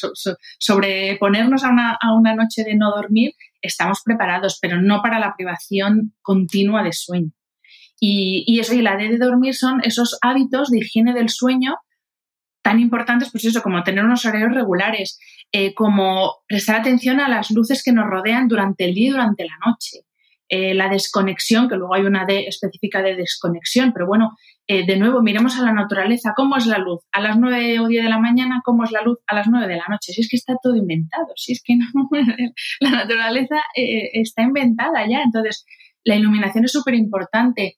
sobreponernos 0.60 1.64
a 1.64 1.70
una, 1.70 1.98
a 2.00 2.14
una, 2.14 2.36
noche 2.36 2.64
de 2.64 2.76
no 2.76 2.92
dormir, 2.92 3.32
estamos 3.60 4.04
preparados, 4.06 4.60
pero 4.62 4.80
no 4.80 5.02
para 5.02 5.18
la 5.18 5.34
privación 5.36 6.14
continua 6.22 6.84
de 6.84 6.94
sueño. 6.94 7.32
Y, 8.00 8.44
y 8.46 8.60
eso 8.60 8.76
y 8.76 8.84
la 8.84 8.98
D 8.98 9.10
de 9.10 9.18
dormir 9.18 9.56
son 9.56 9.82
esos 9.84 10.20
hábitos 10.22 10.70
de 10.70 10.78
higiene 10.78 11.16
del 11.16 11.30
sueño 11.30 11.80
tan 12.62 12.80
importantes, 12.80 13.30
pues 13.32 13.46
eso, 13.46 13.62
como 13.62 13.84
tener 13.84 14.04
unos 14.04 14.26
horarios 14.26 14.54
regulares, 14.54 15.20
eh, 15.52 15.74
como 15.74 16.44
prestar 16.48 16.80
atención 16.80 17.20
a 17.20 17.30
las 17.30 17.52
luces 17.52 17.84
que 17.84 17.92
nos 17.92 18.06
rodean 18.06 18.48
durante 18.48 18.86
el 18.86 18.94
día 18.94 19.08
y 19.08 19.12
durante 19.12 19.46
la 19.46 19.58
noche. 19.66 20.02
Eh, 20.52 20.74
la 20.74 20.90
desconexión, 20.90 21.70
que 21.70 21.76
luego 21.76 21.94
hay 21.94 22.04
una 22.04 22.26
D 22.26 22.48
específica 22.48 23.04
de 23.04 23.16
desconexión, 23.16 23.94
pero 23.94 24.08
bueno, 24.08 24.36
eh, 24.68 24.86
de 24.86 24.98
nuevo, 24.98 25.22
miremos 25.22 25.58
a 25.60 25.64
la 25.64 25.74
naturaleza, 25.74 26.34
¿cómo 26.36 26.58
es 26.58 26.66
la 26.66 26.80
luz? 26.80 27.02
A 27.12 27.22
las 27.22 27.38
9 27.38 27.80
o 27.80 27.88
10 27.88 28.04
de 28.04 28.10
la 28.10 28.20
mañana, 28.20 28.62
¿cómo 28.64 28.84
es 28.84 28.92
la 28.92 29.02
luz? 29.04 29.20
A 29.28 29.36
las 29.36 29.48
9 29.48 29.68
de 29.68 29.78
la 29.78 29.86
noche. 29.88 30.12
Si 30.12 30.22
es 30.22 30.30
que 30.30 30.38
está 30.38 30.56
todo 30.62 30.76
inventado, 30.76 31.28
si 31.36 31.54
es 31.54 31.62
que 31.64 31.76
no, 31.76 32.10
la 32.80 32.90
naturaleza 32.90 33.58
está 33.76 34.42
inventada 34.42 35.08
ya. 35.08 35.22
Entonces, 35.22 35.66
la 36.04 36.16
iluminación 36.16 36.66
es 36.66 36.72
súper 36.72 36.96
importante. 36.96 37.78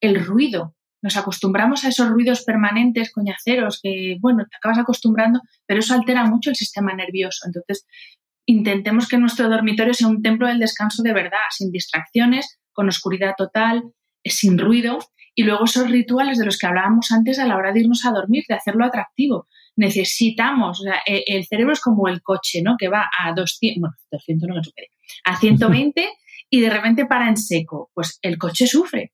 El 0.00 0.24
ruido, 0.24 0.74
nos 1.04 1.18
acostumbramos 1.18 1.84
a 1.84 1.88
esos 1.88 2.08
ruidos 2.08 2.44
permanentes, 2.44 3.12
coñaceros, 3.12 3.78
que, 3.82 4.16
bueno, 4.20 4.46
te 4.50 4.56
acabas 4.56 4.78
acostumbrando, 4.78 5.42
pero 5.66 5.80
eso 5.80 5.92
altera 5.92 6.24
mucho 6.24 6.48
el 6.48 6.56
sistema 6.56 6.94
nervioso. 6.94 7.46
Entonces, 7.46 7.86
intentemos 8.46 9.06
que 9.06 9.18
nuestro 9.18 9.50
dormitorio 9.50 9.92
sea 9.92 10.08
un 10.08 10.22
templo 10.22 10.48
del 10.48 10.58
descanso 10.58 11.02
de 11.02 11.12
verdad, 11.12 11.44
sin 11.50 11.70
distracciones, 11.70 12.58
con 12.72 12.88
oscuridad 12.88 13.34
total, 13.36 13.82
eh, 14.22 14.30
sin 14.30 14.58
ruido. 14.58 14.98
Y 15.34 15.42
luego 15.42 15.66
esos 15.66 15.90
rituales 15.90 16.38
de 16.38 16.46
los 16.46 16.56
que 16.56 16.68
hablábamos 16.68 17.12
antes 17.12 17.38
a 17.38 17.46
la 17.46 17.58
hora 17.58 17.72
de 17.72 17.80
irnos 17.80 18.06
a 18.06 18.10
dormir, 18.10 18.44
de 18.48 18.54
hacerlo 18.54 18.86
atractivo. 18.86 19.46
Necesitamos, 19.76 20.80
o 20.80 20.84
sea, 20.84 21.02
e, 21.06 21.22
el 21.26 21.44
cerebro 21.44 21.74
es 21.74 21.80
como 21.80 22.08
el 22.08 22.22
coche, 22.22 22.62
¿no? 22.62 22.76
Que 22.78 22.88
va 22.88 23.10
a 23.12 23.34
200, 23.34 23.78
bueno, 23.78 23.94
200 24.10 24.48
no 24.48 24.54
me 24.54 24.64
supere, 24.64 24.88
a 25.24 25.38
120 25.38 26.08
y 26.48 26.60
de 26.60 26.70
repente 26.70 27.04
para 27.04 27.28
en 27.28 27.36
seco. 27.36 27.90
Pues 27.92 28.18
el 28.22 28.38
coche 28.38 28.66
sufre. 28.66 29.12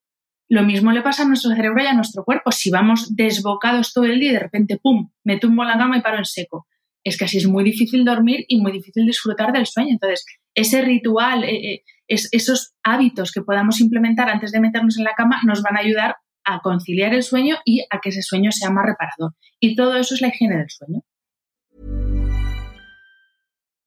Lo 0.51 0.65
mismo 0.65 0.91
le 0.91 1.01
pasa 1.01 1.23
a 1.23 1.27
nuestro 1.27 1.55
cerebro 1.55 1.81
y 1.81 1.87
a 1.87 1.95
nuestro 1.95 2.25
cuerpo. 2.25 2.51
Si 2.51 2.71
vamos 2.71 3.15
desbocados 3.15 3.93
todo 3.93 4.05
el 4.05 4.19
día 4.19 4.31
y 4.31 4.35
de 4.35 4.41
repente, 4.41 4.79
¡pum!, 4.83 5.09
me 5.23 5.39
tumbo 5.39 5.63
en 5.63 5.69
la 5.69 5.79
cama 5.79 5.97
y 5.97 6.03
paro 6.03 6.19
en 6.19 6.25
seco. 6.25 6.67
Es 7.05 7.17
que 7.17 7.25
es 7.25 7.47
muy 7.47 7.63
difícil 7.63 8.05
dormir 8.05 8.47
y 8.49 8.61
muy 8.61 8.73
difícil 8.73 9.07
disfrutar 9.07 9.53
del 9.53 9.67
sueño. 9.67 9.91
Entonces, 9.93 10.27
ese 10.53 10.83
ritual, 10.83 11.45
eh, 11.45 11.75
eh, 11.75 11.83
esos 12.09 12.75
hábitos 12.83 13.31
que 13.31 13.43
podamos 13.43 13.81
implementar 13.81 14.29
antes 14.29 14.51
de 14.51 14.59
meternos 14.59 14.99
en 14.99 15.05
la 15.05 15.15
cama 15.17 15.41
nos 15.47 15.63
van 15.63 15.77
a 15.77 15.81
ayudar 15.81 16.17
a 16.45 16.59
conciliar 16.63 17.15
el 17.15 17.23
sueño 17.23 17.59
y 17.65 17.87
a 17.89 18.01
que 18.01 18.09
ese 18.09 18.23
sueño 18.23 18.51
sea 18.51 18.71
más 18.71 18.87
reparador. 18.87 19.37
Y 19.61 19.77
todo 19.77 19.95
eso 19.95 20.17
es 20.17 20.21
la 20.21 20.29
higiene 20.29 20.57
del 20.57 20.69
sueño. 20.69 21.01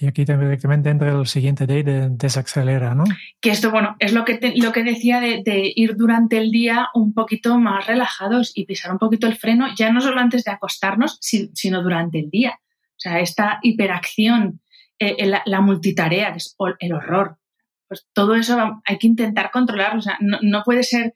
Y 0.00 0.06
aquí 0.06 0.24
directamente 0.24 0.90
entra 0.90 1.10
el 1.10 1.26
siguiente 1.26 1.66
day 1.66 1.82
de 1.82 2.08
desacelera, 2.10 2.94
¿no? 2.94 3.04
Que 3.40 3.50
esto, 3.50 3.70
bueno, 3.70 3.96
es 3.98 4.12
lo 4.12 4.24
que, 4.24 4.38
lo 4.56 4.72
que 4.72 4.84
decía 4.84 5.20
de, 5.20 5.72
ir 5.74 5.96
durante 5.96 6.38
el 6.38 6.50
día 6.50 6.88
un 6.94 7.14
poquito 7.14 7.58
más 7.58 7.86
relajados 7.86 8.52
y 8.54 8.64
pisar 8.64 8.92
un 8.92 8.98
poquito 8.98 9.26
el 9.26 9.36
freno, 9.36 9.66
ya 9.76 9.92
no 9.92 10.00
solo 10.00 10.20
antes 10.20 10.44
de 10.44 10.52
acostarnos, 10.52 11.18
sino 11.20 11.82
durante 11.82 12.20
el 12.20 12.30
día. 12.30 12.60
O 12.60 13.00
sea, 13.00 13.20
esta 13.20 13.58
hiperacción, 13.62 14.60
eh, 14.98 15.26
la, 15.26 15.42
la 15.46 15.60
multitarea, 15.60 16.32
que 16.32 16.38
es 16.38 16.56
el 16.80 16.92
horror 16.92 17.38
pues 17.88 18.06
todo 18.12 18.34
eso 18.34 18.80
hay 18.84 18.98
que 18.98 19.06
intentar 19.06 19.50
controlarlo. 19.50 19.98
O 19.98 20.02
sea, 20.02 20.18
no, 20.20 20.62
puede 20.62 20.82
ser, 20.82 21.14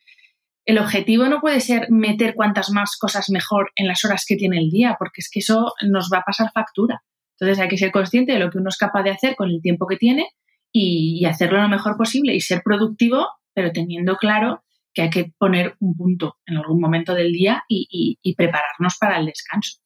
el 0.65 0.79
objetivo 0.79 1.27
no 1.27 1.41
puede 1.41 1.61
ser 1.61 1.91
meter 1.91 2.35
cuantas 2.35 2.71
más 2.71 2.97
cosas 2.99 3.31
mejor 3.31 3.71
en 3.77 3.87
las 3.87 4.05
horas 4.05 4.25
que 4.27 4.37
tiene 4.37 4.59
el 4.59 4.71
día, 4.71 4.97
porque 4.99 5.21
es 5.21 5.31
que 5.31 5.41
eso 5.41 5.75
nos 5.83 6.11
va 6.13 6.19
a 6.19 6.25
pasar 6.25 6.51
factura. 6.53 7.03
Entonces 7.43 7.61
hay 7.61 7.69
que 7.69 7.77
ser 7.77 7.91
consciente 7.91 8.31
de 8.31 8.39
lo 8.39 8.51
que 8.51 8.59
uno 8.59 8.69
es 8.69 8.79
capaz 8.79 9.03
de 9.03 9.11
hacer 9.11 9.35
con 9.35 9.51
el 9.51 9.61
tiempo 9.61 9.89
que 9.89 9.97
tiene 9.97 10.29
y, 10.71 11.25
hacerlo 11.25 11.61
lo 11.61 11.69
mejor 11.69 11.97
posible 11.97 12.33
y 12.37 12.41
ser 12.41 12.63
productivo, 12.65 13.27
pero 13.53 13.73
teniendo 13.73 14.15
claro 14.15 14.63
que 14.95 15.03
hay 15.03 15.11
que 15.11 15.33
poner 15.37 15.75
un 15.81 15.97
punto 15.97 16.37
en 16.47 16.59
algún 16.59 16.81
momento 16.81 17.15
del 17.15 17.33
día 17.33 17.65
y, 17.67 18.17
prepararnos 18.37 18.97
para 18.97 19.19
el 19.19 19.27
descanso. 19.27 19.81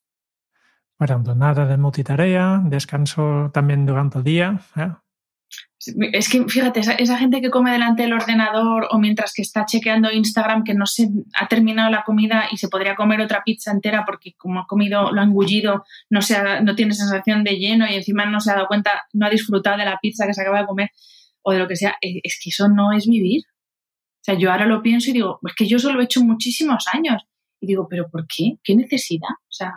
Bueno, 0.99 1.35
nada 1.35 1.65
de 1.65 1.79
multitarea, 1.79 2.61
descanso 2.63 3.51
también 3.55 3.87
durante 3.87 4.19
el 4.19 4.25
día. 4.25 4.61
¿eh? 4.77 4.93
Es 6.13 6.29
que, 6.29 6.45
fíjate, 6.49 6.81
esa, 6.81 7.19
gente 7.19 7.41
que 7.41 7.51
come 7.51 7.71
delante 7.71 8.03
del 8.03 8.15
ordenador 8.15 8.89
o 8.91 8.99
mientras 8.99 9.33
que 9.33 9.43
está 9.43 9.65
chequeando 9.67 10.11
Instagram 10.11 10.65
que 10.65 10.75
no 10.75 10.87
se 10.87 11.09
ha 11.35 11.47
terminado 11.47 11.91
la 11.91 12.03
comida 12.03 12.49
y 12.51 12.57
se 12.57 12.69
podría 12.69 12.97
comer 12.97 13.21
otra 13.21 13.43
pizza 13.45 13.71
entera 13.71 14.05
porque 14.05 14.35
como 14.37 14.61
ha 14.61 14.67
comido, 14.67 15.13
lo 15.13 15.21
ha 15.21 15.25
engullido, 15.25 15.85
no, 16.11 16.23
se 16.23 16.37
no 16.63 16.75
tiene 16.75 16.93
sensación 16.93 17.45
de 17.45 17.59
lleno 17.59 17.87
y 17.89 17.95
encima 17.95 18.27
no 18.27 18.41
se 18.41 18.51
ha 18.51 18.55
dado 18.55 18.67
cuenta, 18.67 19.05
no 19.13 19.27
ha 19.27 19.31
disfrutado 19.31 19.77
de 19.77 19.85
la 19.85 19.99
pizza 20.01 20.27
que 20.27 20.35
se 20.35 20.43
acaba 20.43 20.61
de 20.61 20.67
comer 20.67 20.91
o 21.43 21.53
de 21.53 21.59
lo 21.59 21.69
que 21.69 21.77
sea, 21.77 21.97
eh, 22.01 22.21
es 22.25 22.41
que 22.43 22.51
eso 22.51 22.69
no 22.69 22.93
es 22.93 23.07
vivir. 23.07 23.43
O 23.47 24.23
sea, 24.23 24.35
yo 24.37 24.51
ahora 24.51 24.67
lo 24.67 24.83
pienso 24.83 25.11
y 25.11 25.13
digo, 25.13 25.39
es 25.47 25.55
que 25.55 25.69
yo 25.69 25.77
eso 25.77 25.93
lo 25.93 26.01
he 26.01 26.05
hecho 26.05 26.25
muchísimos 26.25 26.87
años. 26.93 27.23
Y 27.61 27.69
digo, 27.69 27.87
¿pero 27.89 28.09
por 28.11 28.27
qué? 28.27 28.55
¿Qué 28.65 28.75
necesidad? 28.75 29.31
O 29.31 29.53
sea... 29.53 29.73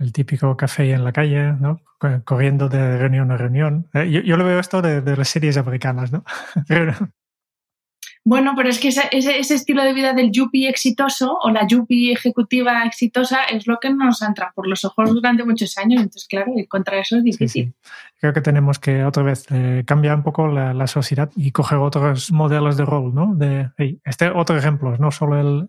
El 0.00 0.12
típico 0.12 0.56
café 0.56 0.90
en 0.92 1.04
la 1.04 1.12
calle, 1.12 1.52
¿no? 1.52 1.80
Corriendo 2.24 2.68
de 2.68 2.98
reunión 2.98 3.30
a 3.30 3.36
reunión. 3.36 3.88
Eh, 3.92 4.10
yo, 4.10 4.20
yo 4.22 4.36
lo 4.36 4.44
veo 4.44 4.58
esto 4.58 4.82
de, 4.82 5.02
de 5.02 5.16
las 5.16 5.28
series 5.28 5.56
americanas, 5.58 6.10
¿no? 6.10 6.24
Bueno, 8.22 8.52
pero 8.54 8.68
es 8.68 8.78
que 8.78 8.88
ese, 8.88 9.08
ese, 9.12 9.54
estilo 9.54 9.82
de 9.82 9.94
vida 9.94 10.12
del 10.12 10.30
yuppie 10.30 10.68
exitoso 10.68 11.38
o 11.42 11.50
la 11.50 11.66
yuppie 11.66 12.12
ejecutiva 12.12 12.84
exitosa 12.84 13.44
es 13.44 13.66
lo 13.66 13.78
que 13.80 13.90
nos 13.90 14.20
entra 14.20 14.52
por 14.54 14.66
los 14.66 14.84
ojos 14.84 15.10
durante 15.14 15.42
muchos 15.42 15.78
años. 15.78 16.02
Entonces, 16.02 16.28
claro, 16.28 16.52
contra 16.68 16.98
eso 16.98 17.16
es 17.16 17.24
difícil. 17.24 17.72
Creo 18.18 18.34
que 18.34 18.42
tenemos 18.42 18.78
que 18.78 19.04
otra 19.04 19.22
vez 19.22 19.46
eh, 19.50 19.84
cambiar 19.86 20.16
un 20.16 20.22
poco 20.22 20.48
la, 20.48 20.74
la, 20.74 20.86
sociedad 20.86 21.30
y 21.34 21.50
coger 21.52 21.78
otros 21.78 22.30
modelos 22.30 22.76
de 22.76 22.84
rol, 22.84 23.14
¿no? 23.14 23.34
De, 23.34 23.70
este 24.04 24.28
otro 24.28 24.58
ejemplo, 24.58 24.94
no 24.98 25.10
solo 25.10 25.40
el, 25.40 25.68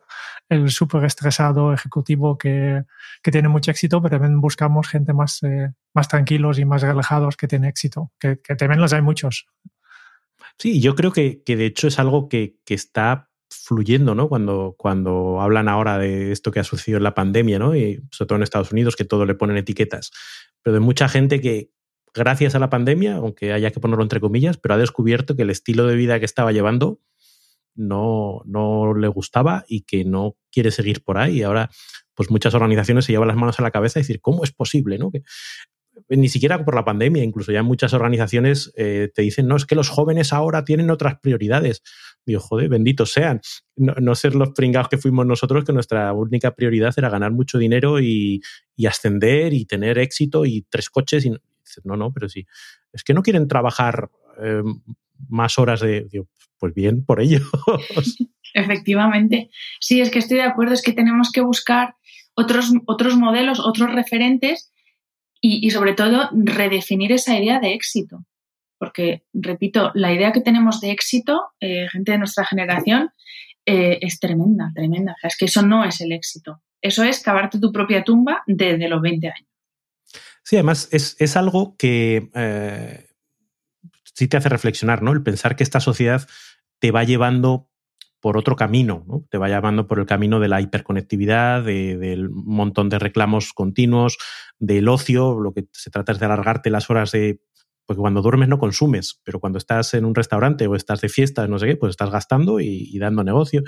el 0.50 0.70
súper 0.70 1.06
estresado 1.06 1.72
ejecutivo 1.72 2.38
que, 2.38 2.84
que, 3.24 3.32
tiene 3.32 3.48
mucho 3.48 3.72
éxito, 3.72 4.02
pero 4.02 4.20
también 4.20 4.42
buscamos 4.42 4.90
gente 4.90 5.14
más, 5.14 5.42
eh, 5.44 5.72
más 5.94 6.10
tranquilos 6.10 6.60
y 6.60 6.66
más 6.66 6.82
relajados 6.82 7.38
que 7.38 7.48
tiene 7.48 7.70
éxito, 7.70 8.12
que, 8.20 8.42
que 8.44 8.56
también 8.56 8.82
los 8.82 8.92
hay 8.92 9.02
muchos. 9.02 9.48
Sí, 10.58 10.82
yo 10.82 10.96
creo 10.96 11.12
que, 11.12 11.44
que 11.44 11.56
de 11.56 11.66
hecho 11.66 11.88
es 11.88 12.00
algo 12.00 12.30
que, 12.30 12.58
que, 12.66 12.74
está 12.74 13.30
fluyendo, 13.50 14.16
¿no? 14.16 14.30
Cuando, 14.30 14.76
cuando 14.78 15.42
hablan 15.42 15.68
ahora 15.68 15.98
de 15.98 16.32
esto 16.32 16.52
que 16.52 16.60
ha 16.60 16.64
sucedido 16.64 16.98
en 16.98 17.04
la 17.04 17.14
pandemia, 17.14 17.60
¿no? 17.60 17.76
Y 17.76 18.02
sobre 18.12 18.28
todo 18.28 18.36
en 18.38 18.44
Estados 18.44 18.72
Unidos, 18.72 18.96
que 18.96 19.06
todo 19.06 19.26
le 19.26 19.36
ponen 19.36 19.58
etiquetas. 19.58 20.12
Pero 20.62 20.76
de 20.76 20.80
mucha 20.80 21.10
gente 21.10 21.42
que, 21.42 21.72
gracias 22.14 22.56
a 22.56 22.60
la 22.60 22.70
pandemia, 22.70 23.16
aunque 23.16 23.54
haya 23.54 23.72
que 23.72 23.80
ponerlo 23.80 24.04
entre 24.04 24.20
comillas, 24.20 24.58
pero 24.58 24.76
ha 24.76 24.78
descubierto 24.78 25.36
que 25.36 25.44
el 25.44 25.50
estilo 25.50 25.88
de 25.88 25.96
vida 25.96 26.20
que 26.20 26.26
estaba 26.26 26.52
llevando 26.52 27.00
no, 27.76 28.42
no 28.46 28.94
le 28.94 29.08
gustaba 29.08 29.66
y 29.68 29.82
que 29.82 30.04
no 30.04 30.36
quiere 30.52 30.72
seguir 30.72 31.04
por 31.04 31.18
ahí. 31.18 31.40
Y 31.40 31.44
ahora, 31.44 31.70
pues 32.14 32.30
muchas 32.30 32.54
organizaciones 32.54 33.06
se 33.06 33.14
llevan 33.14 33.28
las 33.28 33.38
manos 33.38 33.60
a 33.60 33.64
la 33.64 33.72
cabeza 33.72 34.00
y 34.00 34.04
decir, 34.04 34.22
¿cómo 34.22 34.44
es 34.44 34.52
posible? 34.52 34.98
¿no? 34.98 35.12
Ni 36.10 36.30
siquiera 36.30 36.64
por 36.64 36.76
la 36.76 36.86
pandemia, 36.86 37.24
incluso 37.24 37.52
ya 37.52 37.64
muchas 37.64 37.94
organizaciones 37.94 38.74
eh, 38.76 39.10
te 39.14 39.22
dicen, 39.22 39.48
no, 39.48 39.56
es 39.56 39.66
que 39.66 39.76
los 39.76 39.90
jóvenes 39.90 40.34
ahora 40.34 40.64
tienen 40.64 40.90
otras 40.90 41.20
prioridades. 41.20 41.82
Digo, 42.26 42.40
joder, 42.40 42.70
benditos 42.70 43.12
sean. 43.12 43.42
No, 43.76 44.16
ser 44.16 44.36
los 44.36 44.52
pringados 44.52 44.90
que 44.90 44.98
fuimos 44.98 45.26
nosotros, 45.26 45.66
que 45.66 45.74
nuestra 45.74 46.14
única 46.14 46.54
prioridad 46.54 46.94
era 46.98 47.10
ganar 47.10 47.32
mucho 47.32 47.58
dinero 47.58 48.00
y, 48.00 48.42
y 48.76 48.86
ascender 48.86 49.54
y 49.54 49.66
tener 49.66 49.98
éxito 49.98 50.46
y 50.46 50.66
tres 50.70 50.90
coches. 50.90 51.26
Y 51.26 51.32
no, 51.84 51.98
no, 51.98 52.14
pero 52.14 52.30
sí. 52.30 52.46
Es 52.94 53.04
que 53.04 53.14
no 53.14 53.24
quieren 53.24 53.48
trabajar 53.48 54.10
eh, 54.42 54.62
más 55.30 55.58
horas 55.58 55.80
de. 55.80 56.08
Digo, 56.12 56.28
pues 56.60 56.74
bien, 56.74 57.04
por 57.04 57.22
ello. 57.22 57.40
Efectivamente. 58.54 59.50
Sí, 59.80 60.02
es 60.02 60.12
que 60.12 60.20
estoy 60.20 60.38
de 60.38 60.44
acuerdo, 60.44 60.74
es 60.74 60.82
que 60.84 60.94
tenemos 60.94 61.32
que 61.32 61.42
buscar 61.42 61.96
otros, 62.36 62.72
otros 62.86 63.18
modelos, 63.18 63.60
otros 63.60 63.92
referentes 63.94 64.71
y, 65.42 65.72
sobre 65.72 65.94
todo 65.94 66.30
redefinir 66.32 67.12
esa 67.12 67.38
idea 67.38 67.60
de 67.60 67.74
éxito. 67.74 68.26
Porque, 68.78 69.24
repito, 69.34 69.92
la 69.96 70.14
idea 70.14 70.32
que 70.32 70.42
tenemos 70.42 70.80
de 70.82 70.92
éxito, 70.92 71.50
eh, 71.60 71.88
gente 71.92 72.12
de 72.12 72.20
nuestra 72.20 72.46
generación, 72.46 73.10
eh, 73.66 74.00
es 74.02 74.20
tremenda, 74.20 74.72
tremenda. 74.74 75.14
O 75.14 75.16
sea, 75.20 75.28
es 75.28 75.38
que 75.38 75.46
eso 75.46 75.62
no 75.64 75.84
es 75.84 76.00
el 76.02 76.12
éxito. 76.12 76.62
Eso 76.82 77.04
es 77.04 77.20
cavarte 77.22 77.60
tu 77.60 77.72
propia 77.72 78.04
tumba 78.04 78.44
desde 78.46 78.88
los 78.88 79.02
20 79.02 79.28
años. 79.28 79.50
Sí, 80.44 80.56
además 80.56 80.90
es, 80.92 81.16
es 81.20 81.38
algo 81.38 81.76
que 81.78 82.30
eh, 82.34 83.08
sí 84.16 84.28
te 84.28 84.38
hace 84.38 84.50
reflexionar, 84.50 85.02
¿no? 85.02 85.12
El 85.12 85.24
pensar 85.24 85.56
que 85.56 85.64
esta 85.64 85.80
sociedad 85.80 86.28
te 86.80 86.92
va 86.92 87.04
llevando 87.04 87.71
por 88.22 88.38
otro 88.38 88.56
camino, 88.56 89.04
¿no? 89.08 89.26
te 89.30 89.38
va 89.38 89.50
llevando 89.50 89.88
por 89.88 90.00
el 90.00 90.06
camino 90.06 90.40
de 90.40 90.48
la 90.48 90.62
hiperconectividad, 90.62 91.64
de, 91.64 91.98
del 91.98 92.30
montón 92.30 92.88
de 92.88 93.00
reclamos 93.00 93.52
continuos, 93.52 94.18
del 94.60 94.88
ocio, 94.88 95.40
lo 95.40 95.54
que 95.54 95.66
se 95.74 95.90
trata 95.90 96.12
es 96.12 96.20
de 96.20 96.26
alargarte 96.26 96.70
las 96.70 96.90
horas 96.90 97.12
de... 97.12 97.42
Porque 97.86 98.00
cuando 98.00 98.22
duermes 98.22 98.48
no 98.48 98.60
consumes, 98.60 99.20
pero 99.24 99.40
cuando 99.40 99.58
estás 99.58 99.96
en 99.96 100.06
un 100.06 100.16
restaurante 100.16 100.68
o 100.68 100.76
estás 100.76 101.02
de 101.02 101.10
fiesta, 101.10 101.48
no 101.48 101.58
sé 101.58 101.66
qué, 101.66 101.76
pues 101.76 101.90
estás 101.90 102.12
gastando 102.12 102.60
y, 102.62 102.88
y 102.90 103.00
dando 103.00 103.24
negocio. 103.24 103.64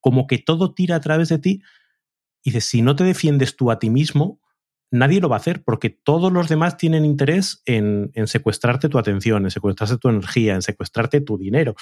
Como 0.00 0.26
que 0.26 0.38
todo 0.38 0.72
tira 0.74 0.96
a 0.96 1.00
través 1.00 1.28
de 1.28 1.38
ti. 1.38 1.62
Y 2.42 2.50
dices, 2.50 2.64
si 2.64 2.80
no 2.80 2.96
te 2.96 3.04
defiendes 3.04 3.54
tú 3.54 3.70
a 3.70 3.78
ti 3.78 3.90
mismo, 3.90 4.40
nadie 4.90 5.20
lo 5.20 5.28
va 5.28 5.36
a 5.36 5.38
hacer 5.38 5.62
porque 5.64 5.90
todos 5.90 6.32
los 6.32 6.48
demás 6.48 6.76
tienen 6.76 7.04
interés 7.04 7.62
en, 7.66 8.10
en, 8.14 8.26
secuestrarte 8.26 8.88
tu 8.88 8.98
atención, 8.98 9.44
en 9.44 9.50
secuestrarte 9.50 9.98
tu 9.98 10.08
energía, 10.08 10.54
en 10.54 10.62
secuestrarte 10.62 11.20
tu 11.20 11.36
dinero 11.36 11.74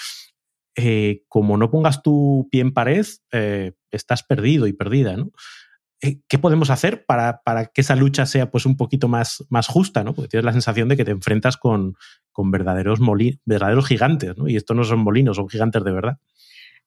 eh, 0.76 1.22
como 1.28 1.56
no 1.56 1.70
pongas 1.70 2.02
tu 2.02 2.48
pie 2.50 2.60
en 2.60 2.72
pared, 2.72 3.06
eh, 3.32 3.72
estás 3.90 4.22
perdido 4.22 4.66
y 4.66 4.72
perdida, 4.72 5.16
¿no? 5.16 5.30
Eh, 6.00 6.20
¿Qué 6.28 6.38
podemos 6.38 6.68
hacer 6.68 7.06
para, 7.06 7.40
para, 7.44 7.66
que 7.66 7.80
esa 7.80 7.96
lucha 7.96 8.26
sea 8.26 8.50
pues, 8.50 8.66
un 8.66 8.76
poquito 8.76 9.08
más, 9.08 9.44
más 9.48 9.68
justa? 9.68 10.04
¿no? 10.04 10.14
Porque 10.14 10.28
tienes 10.28 10.44
la 10.44 10.52
sensación 10.52 10.88
de 10.88 10.98
que 10.98 11.04
te 11.04 11.12
enfrentas 11.12 11.56
con, 11.56 11.94
con 12.30 12.50
verdaderos, 12.50 12.98
verdaderos 13.46 13.86
gigantes, 13.86 14.36
¿no? 14.36 14.46
y 14.48 14.56
estos 14.56 14.76
no 14.76 14.84
son 14.84 14.98
molinos, 14.98 15.36
son 15.36 15.48
gigantes 15.48 15.82
de 15.82 15.92
verdad. 15.92 16.18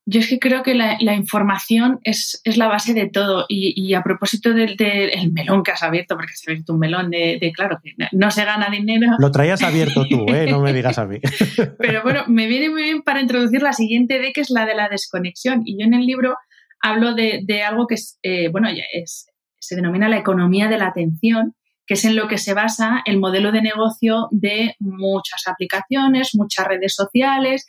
Yo 0.10 0.22
es 0.22 0.30
que 0.30 0.40
creo 0.40 0.64
que 0.64 0.74
la, 0.74 0.96
la 1.02 1.16
información 1.16 2.00
es, 2.06 2.40
es, 2.46 2.56
la 2.56 2.70
base 2.70 2.94
de 2.94 3.10
todo. 3.10 3.46
Y, 3.50 3.74
y 3.76 3.94
a 3.94 4.02
propósito 4.02 4.54
del, 4.54 4.78
del, 4.78 5.34
melón 5.34 5.64
que 5.64 5.72
has 5.72 5.84
abierto, 5.84 6.16
porque 6.16 6.32
has 6.32 6.48
abierto 6.48 6.74
un 6.74 6.80
melón 6.80 7.10
de, 7.10 7.38
de, 7.42 7.52
claro, 7.52 7.78
que 7.84 7.94
no 8.14 8.32
se 8.32 8.46
gana 8.46 8.70
dinero. 8.70 9.08
Lo 9.20 9.32
traías 9.32 9.62
abierto 9.64 10.06
tú, 10.08 10.26
¿eh? 10.30 10.50
no 10.50 10.62
me 10.62 10.72
digas 10.72 10.98
a 10.98 11.06
mí. 11.06 11.20
Pero 11.78 12.04
bueno, 12.04 12.24
me 12.28 12.48
viene 12.48 12.70
muy 12.70 12.84
bien 12.84 13.02
para 13.02 13.20
introducir 13.20 13.62
la 13.62 13.74
siguiente 13.74 14.20
D, 14.20 14.32
que 14.32 14.40
es 14.40 14.50
la 14.50 14.66
de 14.66 14.76
la 14.76 14.88
desconexión. 14.88 15.64
Y 15.66 15.78
yo 15.78 15.86
en 15.86 15.94
el 15.94 16.06
libro 16.06 16.38
hablo 16.82 17.14
de, 17.14 17.42
de 17.44 17.64
algo 17.64 17.86
que 17.86 17.96
es, 17.96 18.18
eh, 18.24 18.48
bueno, 18.48 18.70
ya 18.70 18.84
es, 18.94 19.28
se 19.60 19.76
denomina 19.76 20.08
la 20.08 20.20
economía 20.20 20.70
de 20.70 20.78
la 20.78 20.88
atención, 20.88 21.54
que 21.86 21.96
es 21.96 22.06
en 22.06 22.16
lo 22.16 22.30
que 22.30 22.38
se 22.38 22.54
basa 22.54 23.02
el 23.06 23.18
modelo 23.20 23.52
de 23.52 23.62
negocio 23.62 24.30
de 24.32 24.76
muchas 24.80 25.48
aplicaciones, 25.48 26.32
muchas 26.34 26.66
redes 26.66 26.96
sociales 26.96 27.66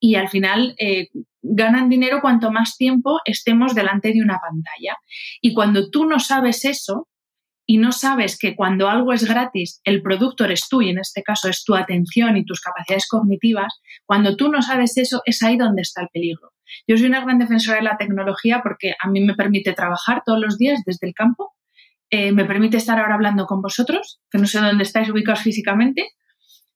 y 0.00 0.14
al 0.14 0.28
final 0.28 0.74
eh, 0.78 1.08
ganan 1.42 1.88
dinero 1.88 2.20
cuanto 2.20 2.50
más 2.50 2.76
tiempo 2.76 3.20
estemos 3.24 3.74
delante 3.74 4.12
de 4.12 4.22
una 4.22 4.38
pantalla. 4.38 4.96
Y 5.40 5.54
cuando 5.54 5.90
tú 5.90 6.04
no 6.04 6.20
sabes 6.20 6.64
eso 6.64 7.08
y 7.66 7.78
no 7.78 7.92
sabes 7.92 8.38
que 8.38 8.56
cuando 8.56 8.88
algo 8.88 9.12
es 9.12 9.28
gratis, 9.28 9.80
el 9.84 10.02
producto 10.02 10.44
eres 10.44 10.68
tú 10.70 10.80
y 10.80 10.88
en 10.88 10.98
este 10.98 11.22
caso 11.22 11.48
es 11.48 11.64
tu 11.64 11.74
atención 11.74 12.36
y 12.36 12.44
tus 12.44 12.60
capacidades 12.60 13.06
cognitivas, 13.08 13.80
cuando 14.06 14.36
tú 14.36 14.50
no 14.50 14.62
sabes 14.62 14.96
eso 14.96 15.20
es 15.26 15.42
ahí 15.42 15.56
donde 15.56 15.82
está 15.82 16.02
el 16.02 16.08
peligro. 16.12 16.52
Yo 16.86 16.96
soy 16.96 17.06
una 17.06 17.20
gran 17.20 17.38
defensora 17.38 17.78
de 17.78 17.84
la 17.84 17.98
tecnología 17.98 18.60
porque 18.62 18.94
a 18.98 19.08
mí 19.08 19.20
me 19.20 19.34
permite 19.34 19.74
trabajar 19.74 20.22
todos 20.24 20.40
los 20.40 20.56
días 20.58 20.80
desde 20.86 21.06
el 21.08 21.14
campo, 21.14 21.54
eh, 22.10 22.32
me 22.32 22.46
permite 22.46 22.78
estar 22.78 22.98
ahora 22.98 23.14
hablando 23.14 23.46
con 23.46 23.60
vosotros, 23.60 24.20
que 24.30 24.38
no 24.38 24.46
sé 24.46 24.60
dónde 24.60 24.82
estáis 24.82 25.10
ubicados 25.10 25.42
físicamente. 25.42 26.08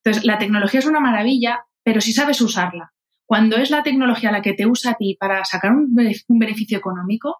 Entonces, 0.03 0.25
la 0.25 0.37
tecnología 0.37 0.79
es 0.79 0.85
una 0.85 0.99
maravilla, 0.99 1.65
pero 1.83 2.01
si 2.01 2.13
sabes 2.13 2.39
usarla. 2.41 2.92
Cuando 3.25 3.57
es 3.57 3.69
la 3.71 3.83
tecnología 3.83 4.31
la 4.31 4.41
que 4.41 4.53
te 4.53 4.67
usa 4.67 4.91
a 4.91 4.95
ti 4.95 5.15
para 5.19 5.43
sacar 5.45 5.71
un 5.71 5.95
beneficio 6.39 6.77
económico, 6.77 7.37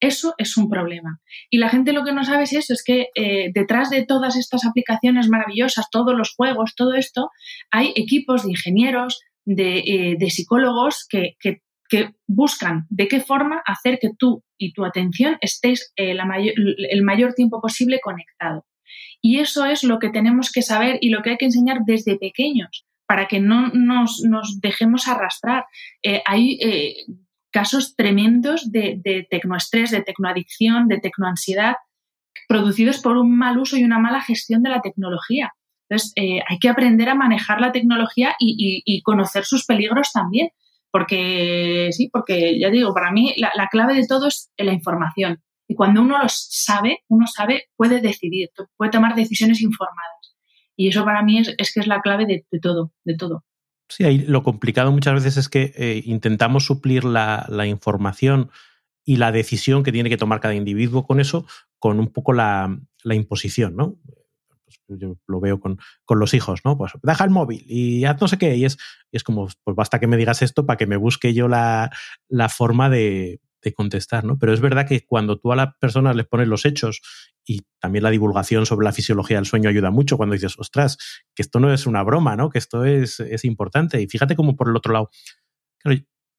eso 0.00 0.34
es 0.38 0.56
un 0.56 0.68
problema. 0.68 1.20
Y 1.50 1.58
la 1.58 1.68
gente 1.68 1.92
lo 1.92 2.04
que 2.04 2.12
no 2.12 2.24
sabe 2.24 2.44
es 2.44 2.52
eso, 2.52 2.74
es 2.74 2.82
que 2.84 3.08
eh, 3.14 3.50
detrás 3.54 3.90
de 3.90 4.04
todas 4.04 4.36
estas 4.36 4.66
aplicaciones 4.66 5.28
maravillosas, 5.28 5.88
todos 5.90 6.14
los 6.14 6.34
juegos, 6.34 6.74
todo 6.76 6.94
esto, 6.94 7.30
hay 7.70 7.92
equipos 7.96 8.42
de 8.42 8.50
ingenieros, 8.50 9.22
de, 9.46 9.78
eh, 9.78 10.30
psicólogos 10.30 11.06
que, 11.08 11.36
buscan 12.26 12.86
de 12.88 13.06
qué 13.06 13.20
forma 13.20 13.62
hacer 13.64 14.00
que 14.00 14.10
tú 14.18 14.42
y 14.58 14.72
tu 14.72 14.84
atención 14.84 15.36
estéis 15.40 15.92
eh, 15.96 16.10
el 16.10 17.02
mayor 17.04 17.34
tiempo 17.34 17.60
posible 17.60 18.00
conectado. 18.02 18.66
Y 19.22 19.38
eso 19.38 19.64
es 19.64 19.84
lo 19.84 20.00
que 20.00 20.10
tenemos 20.10 20.50
que 20.50 20.62
saber 20.62 20.98
y 21.00 21.10
lo 21.10 21.22
que 21.22 21.30
hay 21.30 21.36
que 21.36 21.44
enseñar 21.44 21.78
desde 21.86 22.18
pequeños 22.18 22.84
para 23.14 23.28
que 23.28 23.38
no 23.38 23.68
nos, 23.68 24.24
dejemos 24.60 25.06
arrastrar. 25.06 25.66
Eh, 26.02 26.20
hay 26.26 26.58
eh, 26.60 26.96
casos 27.52 27.94
tremendos 27.94 28.72
de, 28.72 29.00
de 29.04 29.24
tecnoestrés, 29.30 29.92
de 29.92 30.02
tecnoadicción, 30.02 30.88
de 30.88 30.98
tecnoansiedad, 30.98 31.76
producidos 32.48 32.98
por 32.98 33.16
un 33.16 33.38
mal 33.38 33.56
uso 33.56 33.76
y 33.76 33.84
una 33.84 34.00
mala 34.00 34.20
gestión 34.20 34.64
de 34.64 34.70
la 34.70 34.80
tecnología. 34.80 35.52
Entonces, 35.88 36.12
eh, 36.16 36.40
hay 36.48 36.58
que 36.58 36.68
aprender 36.68 37.08
a 37.08 37.14
manejar 37.14 37.60
la 37.60 37.70
tecnología 37.70 38.34
y, 38.40 39.00
conocer 39.02 39.44
sus 39.44 39.64
peligros 39.64 40.10
también, 40.10 40.48
porque 40.90 41.90
sí, 41.92 42.10
porque 42.12 42.58
ya 42.58 42.68
digo, 42.68 42.92
para 42.92 43.12
mí 43.12 43.32
la, 43.36 43.52
la 43.54 43.68
clave 43.68 43.94
de 43.94 44.08
todo 44.08 44.26
es 44.26 44.50
la 44.56 44.72
información. 44.72 45.40
Y 45.68 45.76
cuando 45.76 46.02
uno 46.02 46.18
lo 46.18 46.28
sabe, 46.28 47.04
uno 47.06 47.28
sabe, 47.28 47.68
puede 47.76 48.00
decidir, 48.00 48.50
puede 48.76 48.90
tomar 48.90 49.14
decisiones 49.14 49.62
informadas. 49.62 50.33
Y 50.76 50.88
eso 50.88 51.04
para 51.04 51.22
mí 51.22 51.38
es, 51.38 51.54
es 51.58 51.72
que 51.72 51.80
es 51.80 51.86
la 51.86 52.00
clave 52.00 52.26
de, 52.26 52.60
todo, 52.60 52.92
de 53.04 53.16
todo. 53.16 53.44
Sí, 53.88 54.04
ahí 54.04 54.18
lo 54.18 54.42
complicado 54.42 54.90
muchas 54.92 55.14
veces 55.14 55.36
es 55.36 55.48
que 55.48 55.72
eh, 55.76 56.02
intentamos 56.04 56.64
suplir 56.64 57.04
la, 57.04 57.46
la, 57.48 57.66
información 57.66 58.50
y 59.04 59.16
la 59.16 59.30
decisión 59.30 59.82
que 59.82 59.92
tiene 59.92 60.08
que 60.08 60.16
tomar 60.16 60.40
cada 60.40 60.54
individuo 60.54 61.06
con 61.06 61.20
eso, 61.20 61.46
con 61.78 62.00
un 62.00 62.12
poco 62.12 62.32
la, 62.32 62.76
la 63.02 63.14
imposición, 63.14 63.76
¿no? 63.76 63.96
Pues 64.64 64.98
yo 65.00 65.16
lo 65.26 65.40
veo 65.40 65.60
con, 65.60 65.78
con, 66.04 66.18
los 66.18 66.34
hijos, 66.34 66.60
¿no? 66.64 66.76
Pues 66.78 66.92
deja 67.02 67.24
el 67.24 67.30
móvil 67.30 67.64
y 67.68 68.04
haz 68.06 68.20
no 68.20 68.28
sé 68.28 68.38
qué. 68.38 68.56
Y 68.56 68.64
es, 68.64 68.78
es 69.12 69.22
como, 69.22 69.48
pues 69.62 69.76
basta 69.76 70.00
que 70.00 70.06
me 70.06 70.16
digas 70.16 70.42
esto 70.42 70.66
para 70.66 70.78
que 70.78 70.86
me 70.86 70.96
busque 70.96 71.34
yo 71.34 71.46
la, 71.46 71.90
la 72.28 72.48
forma 72.48 72.88
de, 72.88 73.40
contestar, 73.72 74.24
¿no? 74.24 74.38
Pero 74.38 74.52
es 74.52 74.60
verdad 74.60 74.86
que 74.86 75.06
cuando 75.06 75.38
tú 75.38 75.52
a 75.52 75.56
las 75.56 75.74
personas 75.78 76.14
les 76.16 76.26
pones 76.26 76.48
los 76.48 76.64
hechos 76.64 77.00
y 77.46 77.62
también 77.78 78.02
la 78.02 78.10
divulgación 78.10 78.66
sobre 78.66 78.84
la 78.84 78.92
fisiología 78.92 79.36
del 79.36 79.46
sueño 79.46 79.70
ayuda 79.70 79.90
mucho 79.90 80.16
cuando 80.16 80.34
dices, 80.34 80.58
ostras, 80.58 80.98
que 81.34 81.42
esto 81.42 81.60
no 81.60 81.72
es 81.72 81.86
una 81.86 82.02
broma, 82.02 82.36
¿no? 82.36 82.50
Que 82.50 82.58
esto 82.58 82.84
es, 82.84 83.20
es 83.20 83.44
importante. 83.44 84.00
Y 84.00 84.06
fíjate 84.06 84.36
cómo 84.36 84.56
por 84.56 84.68
el 84.68 84.76
otro 84.76 84.92
lado, 84.92 85.10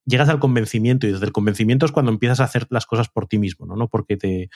llegas 0.06 0.30
al 0.30 0.40
convencimiento 0.40 1.08
y 1.08 1.12
desde 1.12 1.26
el 1.26 1.32
convencimiento 1.32 1.86
es 1.86 1.92
cuando 1.92 2.12
empiezas 2.12 2.40
a 2.40 2.46
hacer 2.46 2.68
las 2.70 2.86
cosas 2.86 3.10
por 3.10 3.28
ti 3.28 3.40
mismo, 3.40 3.66
¿no? 3.66 3.76
No 3.76 3.88
porque 3.88 4.18
te, 4.18 4.50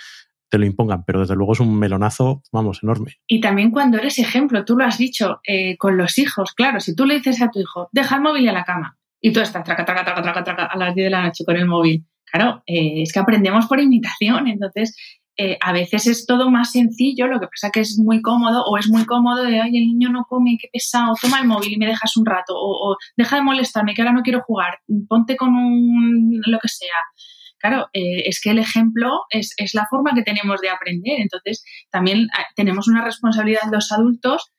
te 0.50 0.58
lo 0.58 0.66
impongan, 0.66 1.06
pero 1.06 1.22
desde 1.22 1.36
luego 1.36 1.54
es 1.54 1.60
un 1.60 1.78
melonazo, 1.78 2.44
vamos, 2.52 2.82
enorme. 2.84 3.18
Y 3.28 3.40
también 3.40 3.72
cuando 3.72 3.98
eres 3.98 4.20
ejemplo, 4.20 4.66
tú 4.66 4.76
lo 4.78 4.86
has 4.86 4.98
dicho, 4.98 5.40
eh, 5.48 5.78
con 5.78 5.98
los 5.98 6.18
hijos, 6.18 6.54
claro, 6.54 6.80
si 6.80 6.96
tú 6.96 7.06
le 7.06 7.16
dices 7.16 7.42
a 7.42 7.50
tu 7.50 7.60
hijo, 7.60 7.90
deja 7.92 8.16
el 8.16 8.22
móvil 8.22 8.50
a 8.50 8.54
la 8.54 8.64
cama, 8.64 8.98
y 9.22 9.32
tú 9.32 9.40
estás 9.42 9.64
traca, 9.64 9.86
traca, 9.86 10.04
traca, 10.04 10.22
traca, 10.22 10.44
traca 10.44 10.66
a 10.66 10.78
las 10.78 10.96
10 10.96 11.06
de 11.06 11.10
la 11.10 11.24
noche 11.24 11.44
con 11.46 11.56
el 11.56 11.68
móvil, 11.68 12.06
claro, 12.32 12.64
eh, 12.66 13.02
es 13.02 13.14
que 13.14 13.20
aprendemos 13.20 13.68
por 13.68 13.80
imitación, 13.80 14.48
entonces 14.48 14.96
eh, 15.42 15.58
a 15.62 15.72
veces 15.72 16.06
es 16.06 16.26
todo 16.26 16.52
más 16.52 16.74
sencillo, 16.74 17.28
lo 17.28 17.40
que 17.40 17.48
pasa 17.48 17.72
que 17.72 17.80
es 17.80 17.98
muy 17.98 18.22
cómodo 18.22 18.62
o 18.66 18.78
es 18.78 18.90
muy 18.90 19.06
cómodo 19.06 19.44
de, 19.44 19.62
ay, 19.62 19.78
el 19.78 19.88
niño 19.88 20.10
no 20.10 20.26
come, 20.28 20.58
qué 20.60 20.68
pesado, 20.72 21.16
toma 21.22 21.40
el 21.40 21.48
móvil 21.48 21.72
y 21.72 21.78
me 21.78 21.88
dejas 21.88 22.18
un 22.18 22.26
rato, 22.26 22.54
o, 22.56 22.98
deja 23.16 23.38
de 23.38 23.44
molestarme, 23.44 23.94
que 23.94 24.02
ahora 24.02 24.14
no 24.14 24.22
quiero 24.22 24.42
jugar, 24.42 24.80
ponte 25.08 25.38
con 25.38 25.56
un, 25.56 26.42
lo 26.46 26.60
que 26.60 26.68
sea. 26.68 26.98
Claro, 27.58 27.88
eh, 27.94 28.24
es 28.26 28.42
que 28.42 28.50
el 28.52 28.60
ejemplo 28.60 29.22
es, 29.30 29.54
es, 29.58 29.74
la 29.74 29.88
forma 29.90 30.14
que 30.14 30.24
tenemos 30.24 30.60
de 30.60 30.70
aprender, 30.70 31.22
entonces 31.22 31.64
también 31.90 32.28
ah, 32.38 32.46
tenemos 32.56 32.90
una 32.90 33.04
responsabilidad 33.04 33.62
los 33.72 33.94
adultos 33.94 34.52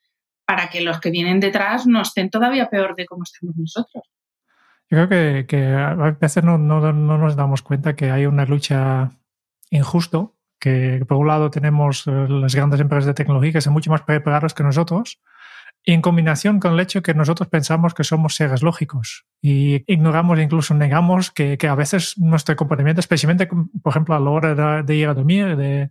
para 0.47 0.69
que 0.69 0.81
los 0.81 0.99
que 0.99 1.11
vienen 1.11 1.39
detrás 1.39 1.85
no 1.85 2.01
estén 2.01 2.31
todavía 2.31 2.69
peor 2.69 2.95
de 2.95 3.05
cómo 3.05 3.21
estamos 3.23 3.55
nosotros. 3.55 4.03
Creo 4.91 5.07
que, 5.07 5.73
a 5.73 5.93
veces 6.19 6.43
no, 6.43 6.57
no, 6.57 6.91
no, 6.91 7.17
nos 7.17 7.37
damos 7.37 7.61
cuenta 7.61 7.95
que 7.95 8.11
hay 8.11 8.25
una 8.25 8.43
lucha 8.43 9.11
injusto 9.69 10.35
que 10.59 11.05
por 11.07 11.15
un 11.15 11.27
lado 11.27 11.49
tenemos 11.49 12.05
eh, 12.07 12.27
las 12.27 12.53
grandes 12.53 12.81
empresas 12.81 13.05
de 13.05 13.13
tecnología 13.13 13.53
que 13.53 13.61
son 13.61 13.71
mucho 13.71 13.89
más 13.89 14.01
preparadas 14.01 14.53
que 14.53 14.63
nosotros, 14.63 15.21
en 15.85 16.01
combinación 16.01 16.59
con 16.59 16.73
el 16.73 16.79
hecho 16.79 17.01
que 17.01 17.13
nosotros 17.13 17.49
pensamos 17.49 17.93
que 17.93 18.03
somos 18.03 18.35
seres 18.35 18.61
lógicos 18.61 19.25
y 19.41 19.83
ignoramos 19.91 20.37
e 20.37 20.43
incluso 20.43 20.75
negamos 20.75 21.31
que, 21.31 21.57
que 21.57 21.67
a 21.67 21.75
veces 21.75 22.17
nuestro 22.17 22.55
comportamiento, 22.55 22.99
especialmente, 22.99 23.47
por 23.47 23.91
ejemplo, 23.91 24.15
a 24.15 24.19
la 24.19 24.29
hora 24.29 24.83
de, 24.83 24.95
ir 24.95 25.07
a 25.07 25.13
dormir, 25.13 25.55
de, 25.57 25.89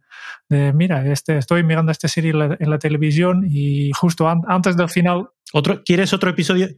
de, 0.48 0.72
mira, 0.72 1.04
este, 1.10 1.38
estoy 1.38 1.64
mirando 1.64 1.90
esta 1.90 2.06
serie 2.06 2.30
en 2.30 2.70
la, 2.70 2.78
televisión 2.78 3.46
y 3.50 3.90
justo 3.92 4.28
antes 4.28 4.76
del 4.76 4.88
final... 4.88 5.28
Otro, 5.52 5.82
¿Quieres 5.84 6.12
otro 6.12 6.30
episodio? 6.30 6.68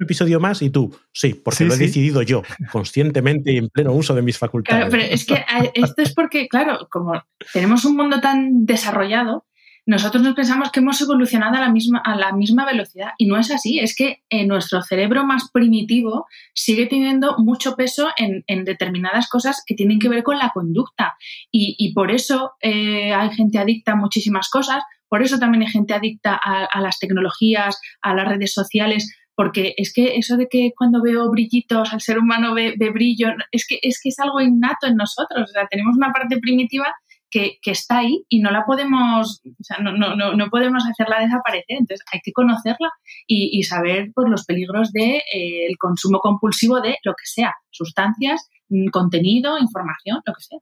episodio 0.00 0.40
más 0.40 0.62
y 0.62 0.70
tú, 0.70 0.94
sí, 1.12 1.34
porque 1.34 1.64
lo 1.64 1.74
he 1.74 1.78
decidido 1.78 2.22
yo, 2.22 2.42
conscientemente 2.72 3.52
y 3.52 3.58
en 3.58 3.68
pleno 3.68 3.92
uso 3.92 4.14
de 4.14 4.22
mis 4.22 4.36
facultades. 4.36 4.88
Claro, 4.88 4.90
pero 4.90 5.14
es 5.14 5.24
que 5.24 5.44
esto 5.74 6.02
es 6.02 6.12
porque, 6.12 6.48
claro, 6.48 6.88
como 6.90 7.22
tenemos 7.52 7.84
un 7.84 7.96
mundo 7.96 8.20
tan 8.20 8.66
desarrollado, 8.66 9.46
nosotros 9.84 10.22
nos 10.22 10.34
pensamos 10.34 10.70
que 10.70 10.80
hemos 10.80 11.00
evolucionado 11.00 11.56
a 11.56 11.60
la 11.60 11.70
misma, 11.70 12.00
a 12.04 12.16
la 12.16 12.32
misma 12.32 12.64
velocidad 12.64 13.10
y 13.18 13.26
no 13.26 13.36
es 13.36 13.50
así, 13.50 13.80
es 13.80 13.96
que 13.96 14.22
en 14.30 14.48
nuestro 14.48 14.82
cerebro 14.82 15.24
más 15.24 15.50
primitivo 15.52 16.26
sigue 16.54 16.86
teniendo 16.86 17.36
mucho 17.38 17.74
peso 17.74 18.10
en, 18.16 18.64
determinadas 18.64 19.28
cosas 19.28 19.62
que 19.66 19.74
tienen 19.74 19.98
que 19.98 20.08
ver 20.08 20.22
con 20.22 20.38
la 20.38 20.50
conducta. 20.50 21.14
Y, 21.50 21.92
por 21.94 22.10
eso 22.10 22.52
eh, 22.60 23.12
hay 23.12 23.30
gente 23.30 23.58
adicta 23.58 23.92
a 23.92 23.96
muchísimas 23.96 24.48
cosas, 24.48 24.82
por 25.08 25.22
eso 25.22 25.38
también 25.38 25.62
hay 25.62 25.68
gente 25.68 25.94
adicta 25.94 26.40
a, 26.42 26.64
a 26.64 26.80
las 26.80 26.98
tecnologías, 26.98 27.78
a 28.00 28.14
las 28.14 28.28
redes 28.28 28.54
sociales, 28.54 29.12
porque 29.34 29.74
es 29.76 29.92
que 29.92 30.16
eso 30.16 30.36
de 30.36 30.48
que 30.48 30.72
cuando 30.76 31.02
veo 31.02 31.30
brillitos, 31.30 31.92
al 31.92 32.00
ser 32.00 32.18
humano 32.18 32.54
ve, 32.54 32.76
brillo, 32.92 33.28
es 33.50 33.66
que, 33.66 33.78
es 33.82 34.00
que 34.02 34.10
es 34.10 34.18
algo 34.18 34.40
innato 34.40 34.86
en 34.86 34.96
nosotros, 34.96 35.50
o 35.50 35.52
sea, 35.52 35.66
tenemos 35.68 35.96
una 35.96 36.12
parte 36.12 36.38
primitiva 36.38 36.94
que, 37.32 37.58
está 37.64 37.98
ahí 37.98 38.24
y 38.28 38.40
no 38.40 38.50
la 38.50 38.64
podemos, 38.64 39.42
o 39.44 39.64
sea, 39.64 39.78
no, 39.78 39.92
no, 39.92 40.14
no, 40.14 40.50
podemos 40.50 40.84
hacerla 40.88 41.20
desaparecer, 41.20 41.78
entonces 41.78 42.04
hay 42.12 42.20
que 42.22 42.32
conocerla 42.32 42.90
y, 43.26 43.62
saber 43.64 44.12
por 44.12 44.24
pues, 44.24 44.30
los 44.30 44.44
peligros 44.44 44.92
del 44.92 45.02
de, 45.02 45.16
eh, 45.34 45.76
consumo 45.78 46.20
compulsivo 46.20 46.80
de 46.80 46.98
lo 47.02 47.12
que 47.12 47.24
sea, 47.24 47.54
sustancias, 47.70 48.48
mm, 48.68 48.88
contenido, 48.88 49.58
información, 49.58 50.20
lo 50.26 50.34
que 50.34 50.42
sea. 50.42 50.58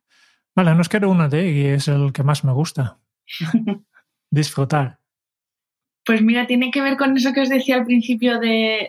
Vale, 0.54 0.74
nos 0.74 0.88
queda 0.88 1.08
uno 1.08 1.28
de 1.28 1.50
y 1.50 1.66
es 1.66 1.88
el 1.88 2.12
que 2.12 2.22
más 2.22 2.44
me 2.44 2.52
gusta. 2.52 2.98
Disfrutar. 4.30 4.98
Pues 6.04 6.22
mira, 6.22 6.46
tiene 6.46 6.70
que 6.70 6.82
ver 6.82 6.96
con 6.96 7.16
eso 7.16 7.32
que 7.32 7.40
os 7.40 7.48
decía 7.48 7.76
al 7.76 7.84
principio 7.84 8.38
de, 8.38 8.88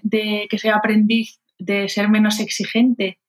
que 0.50 0.58
soy 0.58 0.70
aprendiz 0.70 1.40
de 1.58 1.90
ser 1.90 2.10
menos 2.10 2.40
exigente. 2.40 3.20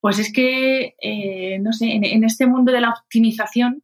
Pues 0.00 0.18
es 0.18 0.32
que, 0.32 0.94
eh, 1.00 1.58
no 1.60 1.72
sé, 1.72 1.92
en, 1.92 2.24
este 2.24 2.46
mundo 2.46 2.72
de 2.72 2.80
la 2.80 2.90
optimización 2.90 3.82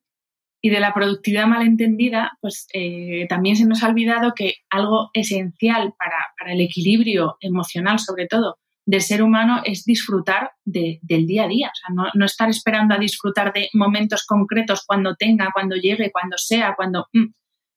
y 0.64 0.70
de 0.70 0.80
la 0.80 0.94
productividad 0.94 1.46
malentendida, 1.46 2.38
pues 2.40 2.66
eh, 2.72 3.26
también 3.28 3.54
se 3.54 3.66
nos 3.66 3.82
ha 3.82 3.88
olvidado 3.88 4.32
que 4.34 4.54
algo 4.70 5.10
esencial 5.12 5.92
para, 5.98 6.52
el 6.54 6.62
equilibrio 6.62 7.36
emocional, 7.40 7.98
sobre 7.98 8.26
todo, 8.26 8.56
del 8.86 9.02
ser 9.02 9.22
humano 9.22 9.60
es 9.62 9.84
disfrutar 9.84 10.52
del 10.64 11.26
día 11.26 11.44
a 11.44 11.48
día. 11.48 11.68
O 11.68 11.74
sea, 11.74 12.10
no, 12.14 12.24
estar 12.24 12.48
esperando 12.48 12.94
a 12.94 12.98
disfrutar 12.98 13.52
de 13.52 13.68
momentos 13.74 14.24
concretos 14.26 14.84
cuando 14.86 15.16
tenga, 15.16 15.50
cuando 15.52 15.76
llegue, 15.76 16.10
cuando 16.10 16.38
sea, 16.38 16.72
cuando... 16.74 17.08
Mm, 17.12 17.34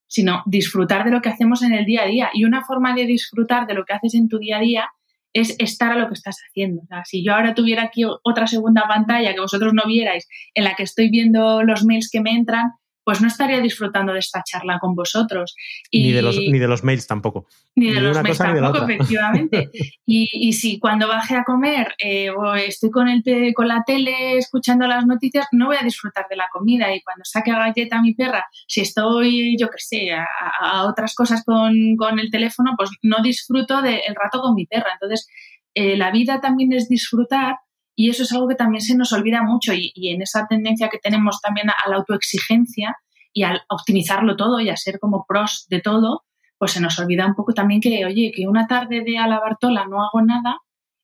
sino 0.10 0.42
disfrutar 0.46 1.04
de 1.04 1.12
lo 1.12 1.22
que 1.22 1.28
hacemos 1.28 1.64
en 1.64 1.74
el 1.74 1.84
día 1.84 2.04
a 2.04 2.08
día. 2.08 2.30
Y 2.34 2.46
una 2.46 2.64
forma 2.64 2.96
de 2.96 3.06
disfrutar 3.06 3.68
de 3.68 3.74
lo 3.74 3.84
que 3.84 3.96
haces 3.96 4.16
en 4.16 4.30
tu 4.30 4.40
día 4.40 4.60
a 4.60 4.62
día 4.62 4.90
es 5.34 5.56
estar 5.60 5.92
a 5.92 5.98
lo 5.98 6.08
que 6.08 6.14
estás 6.16 6.38
haciendo. 6.48 6.82
si 7.06 7.24
yo 7.24 7.34
ahora 7.34 7.54
tuviera 7.54 7.84
aquí 7.84 8.04
otra 8.24 8.48
segunda 8.48 8.88
pantalla 8.88 9.34
que 9.34 9.42
vosotros 9.42 9.74
no 9.74 9.84
vierais, 9.86 10.28
en 10.54 10.64
la 10.64 10.76
que 10.76 10.84
estoy 10.84 11.10
viendo 11.10 11.64
los 11.64 11.84
mails 11.84 12.10
que 12.12 12.22
me 12.22 12.32
entran, 12.32 12.72
pues 13.08 13.22
no 13.22 13.30
estaría 13.30 13.62
disfrutando 13.62 14.12
de 14.12 14.20
esta 14.20 14.44
charla 14.44 14.80
con 14.80 14.94
vosotros. 14.94 15.56
ni, 15.94 16.12
de 16.12 16.22
los, 16.22 16.36
ni 16.36 16.60
de 16.60 16.68
los 16.68 16.84
mails 16.84 17.08
tampoco. 17.08 17.48
Ni 17.74 17.94
de 17.94 18.02
los 18.02 18.22
mails 18.22 18.38
tampoco, 18.38 18.84
efectivamente. 18.84 19.70
y, 20.06 20.52
si 20.52 20.78
cuando 20.78 21.08
baje 21.08 21.38
a 21.38 21.46
comer 21.46 21.96
eh, 22.00 22.30
o 22.32 22.54
estoy 22.56 22.92
con, 22.92 23.08
el, 23.08 23.24
con 23.56 23.70
la 23.70 23.82
tele 23.88 24.38
escuchando 24.38 24.88
las 24.88 25.06
noticias, 25.06 25.48
no 25.54 25.68
voy 25.68 25.78
a 25.80 25.86
disfrutar 25.86 26.26
de 26.30 26.36
la 26.36 26.50
comida. 26.52 26.94
Y 26.94 27.02
cuando 27.02 27.24
saque 27.24 27.50
a 27.50 27.60
galleta 27.60 28.00
a 28.00 28.02
mi 28.02 28.14
perra, 28.14 28.44
si 28.68 28.82
estoy, 28.82 29.56
yo 29.58 29.70
qué 29.70 29.80
sé, 29.80 30.12
a, 30.12 30.84
otras 30.84 31.16
cosas 31.16 31.46
con, 31.46 31.96
con, 31.96 32.20
el 32.20 32.30
teléfono, 32.30 32.74
pues 32.76 32.90
no 33.04 33.24
disfruto 33.24 33.82
del 33.82 34.02
rato 34.22 34.42
con 34.42 34.54
mi 34.54 34.66
perra. 34.66 34.90
Entonces, 34.92 35.30
eh, 35.76 35.96
la 35.96 36.12
vida 36.12 36.42
también 36.42 36.74
es 36.74 36.90
disfrutar 36.90 37.56
y 38.00 38.12
eso 38.12 38.22
es 38.24 38.32
algo 38.32 38.48
que 38.48 38.54
también 38.54 38.82
se 38.82 38.96
nos 38.96 39.12
olvida 39.12 39.42
mucho 39.42 39.74
y, 39.74 39.92
en 39.96 40.22
esa 40.22 40.46
tendencia 40.48 40.88
que 40.88 41.00
tenemos 41.00 41.42
también 41.42 41.72
a, 41.72 41.90
la 41.90 41.96
autoexigencia 41.96 42.96
y 43.34 43.42
al 43.42 43.62
optimizarlo 43.70 44.38
todo 44.38 44.60
y 44.60 44.70
a 44.70 44.78
ser 44.78 45.00
como 45.00 45.26
pros 45.28 45.66
de 45.68 45.82
todo, 45.82 46.24
pues 46.60 46.74
se 46.74 46.80
nos 46.80 47.00
olvida 47.00 47.26
un 47.26 47.34
poco 47.34 47.54
también 47.54 47.82
que, 47.82 48.06
oye, 48.06 48.32
que 48.36 48.48
una 48.48 48.68
tarde 48.68 49.02
de 49.04 49.18
a 49.18 49.28
la 49.28 49.40
Bartola 49.40 49.88
no 49.88 50.04
hago 50.04 50.22
nada, 50.22 50.60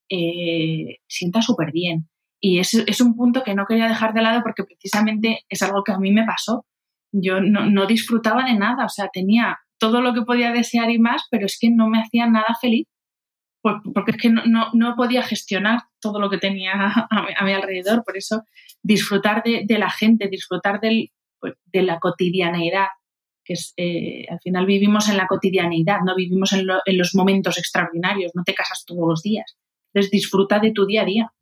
eh, 0.08 1.00
sienta 1.08 1.41
súper 1.41 1.72
bien. 1.72 2.10
Y 2.39 2.60
es, 2.60 2.76
es, 2.76 3.02
un 3.02 3.16
punto 3.16 3.41
que 3.41 3.56
no 3.56 3.66
quería 3.66 3.88
dejar 3.88 4.14
de 4.14 4.22
lado 4.22 4.44
porque 4.44 4.64
precisamente 4.64 5.46
es 5.50 5.64
algo 5.64 5.84
que 5.84 5.94
a 5.94 5.98
mí 5.98 6.12
me 6.12 6.26
pasó. 6.26 6.68
Yo 7.12 7.41
no, 7.41 7.66
no 7.66 7.88
disfrutaba 7.88 8.44
de 8.44 8.54
nada, 8.54 8.86
o 8.86 8.89
sea, 8.89 9.10
tenía 9.12 9.58
todo 9.80 10.02
lo 10.02 10.14
que 10.14 10.22
podía 10.22 10.52
desear 10.52 10.91
y 10.91 11.00
más, 11.00 11.24
pero 11.32 11.48
es 11.48 11.58
que 11.60 11.72
no 11.72 11.89
me 11.89 12.02
hacía 12.02 12.28
nada 12.28 12.56
feliz 12.62 12.86
porque 13.64 14.11
es 14.11 14.18
que 14.18 14.30
no, 14.30 14.95
podía 14.97 15.24
gestionar 15.24 15.84
todo 15.99 16.20
lo 16.20 16.30
que 16.30 16.38
tenía 16.38 16.74
a, 17.09 17.45
mi 17.45 17.53
alrededor. 17.53 18.03
Por 18.03 18.18
eso 18.18 18.43
disfrutar 18.82 19.41
de, 19.43 19.78
la 19.78 19.89
gente, 19.89 20.28
disfrutar 20.28 20.80
pues, 21.39 21.53
de 21.66 21.82
la 21.82 21.99
cotidianeidad, 21.99 22.88
que 23.43 23.53
es, 23.53 23.74
eh, 23.78 24.26
al 24.30 24.39
final 24.41 24.66
vivimos 24.66 25.09
en 25.09 25.18
la 25.18 25.28
cotidianeidad, 25.28 25.99
no 26.05 26.16
vivimos 26.16 26.51
en, 26.53 26.68
los 26.68 27.16
momentos 27.16 27.57
extraordinarios, 27.57 28.32
no 28.36 28.43
te 28.43 28.53
casas 28.53 28.84
todos 28.86 29.07
los 29.07 29.22
días. 29.22 29.57
Entonces 29.93 30.11
disfruta 30.11 30.59
de 30.59 30.72
tu 30.72 30.86
día 30.86 31.03
a 31.03 31.05
día. 31.05 31.34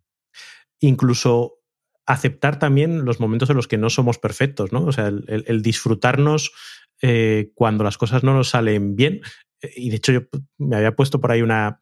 Incluso 0.79 1.57
aceptar 2.05 2.59
también 2.59 3.05
los 3.05 3.19
momentos 3.19 3.49
en 3.49 3.55
los 3.55 3.67
que 3.67 3.77
no 3.77 3.89
somos 3.89 4.17
perfectos, 4.17 4.71
¿no? 4.71 4.85
O 4.85 4.91
sea, 4.91 5.07
el, 5.07 5.61
disfrutarnos 5.61 6.51
eh, 7.01 7.51
cuando 7.55 7.83
las 7.83 7.97
cosas 7.97 8.23
no 8.23 8.33
nos 8.33 8.49
salen 8.49 8.95
bien. 8.95 9.21
Y 9.75 9.91
de 9.91 9.97
hecho, 9.97 10.11
yo 10.11 10.21
me 10.57 10.75
había 10.75 10.95
puesto 10.95 11.21
por 11.21 11.31
ahí 11.31 11.43
una, 11.43 11.81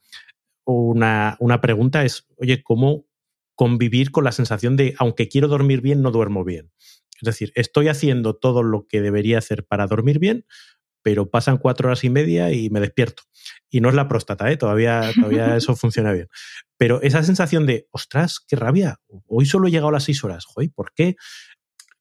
una, 0.65 1.37
una 1.39 1.61
pregunta 1.61 2.03
es, 2.05 2.27
oye, 2.37 2.63
¿cómo 2.63 3.05
convivir 3.55 4.11
con 4.11 4.23
la 4.23 4.31
sensación 4.31 4.77
de, 4.77 4.95
aunque 4.97 5.27
quiero 5.27 5.47
dormir 5.47 5.81
bien, 5.81 6.01
no 6.01 6.11
duermo 6.11 6.43
bien? 6.43 6.71
Es 7.21 7.25
decir, 7.25 7.51
estoy 7.55 7.89
haciendo 7.89 8.35
todo 8.35 8.63
lo 8.63 8.87
que 8.87 9.01
debería 9.01 9.37
hacer 9.37 9.65
para 9.65 9.87
dormir 9.87 10.19
bien, 10.19 10.45
pero 11.01 11.29
pasan 11.29 11.57
cuatro 11.57 11.87
horas 11.87 12.03
y 12.03 12.09
media 12.09 12.51
y 12.51 12.69
me 12.69 12.79
despierto. 12.79 13.23
Y 13.69 13.81
no 13.81 13.89
es 13.89 13.95
la 13.95 14.07
próstata, 14.07 14.51
¿eh? 14.51 14.57
todavía, 14.57 15.11
todavía 15.15 15.55
eso 15.57 15.75
funciona 15.75 16.11
bien. 16.11 16.27
Pero 16.77 17.01
esa 17.01 17.23
sensación 17.23 17.65
de, 17.65 17.87
ostras, 17.91 18.39
qué 18.47 18.55
rabia, 18.55 18.99
hoy 19.27 19.45
solo 19.45 19.67
he 19.67 19.71
llegado 19.71 19.89
a 19.89 19.93
las 19.93 20.03
seis 20.03 20.23
horas, 20.23 20.45
Joder, 20.45 20.71
¿por 20.73 20.93
qué? 20.93 21.15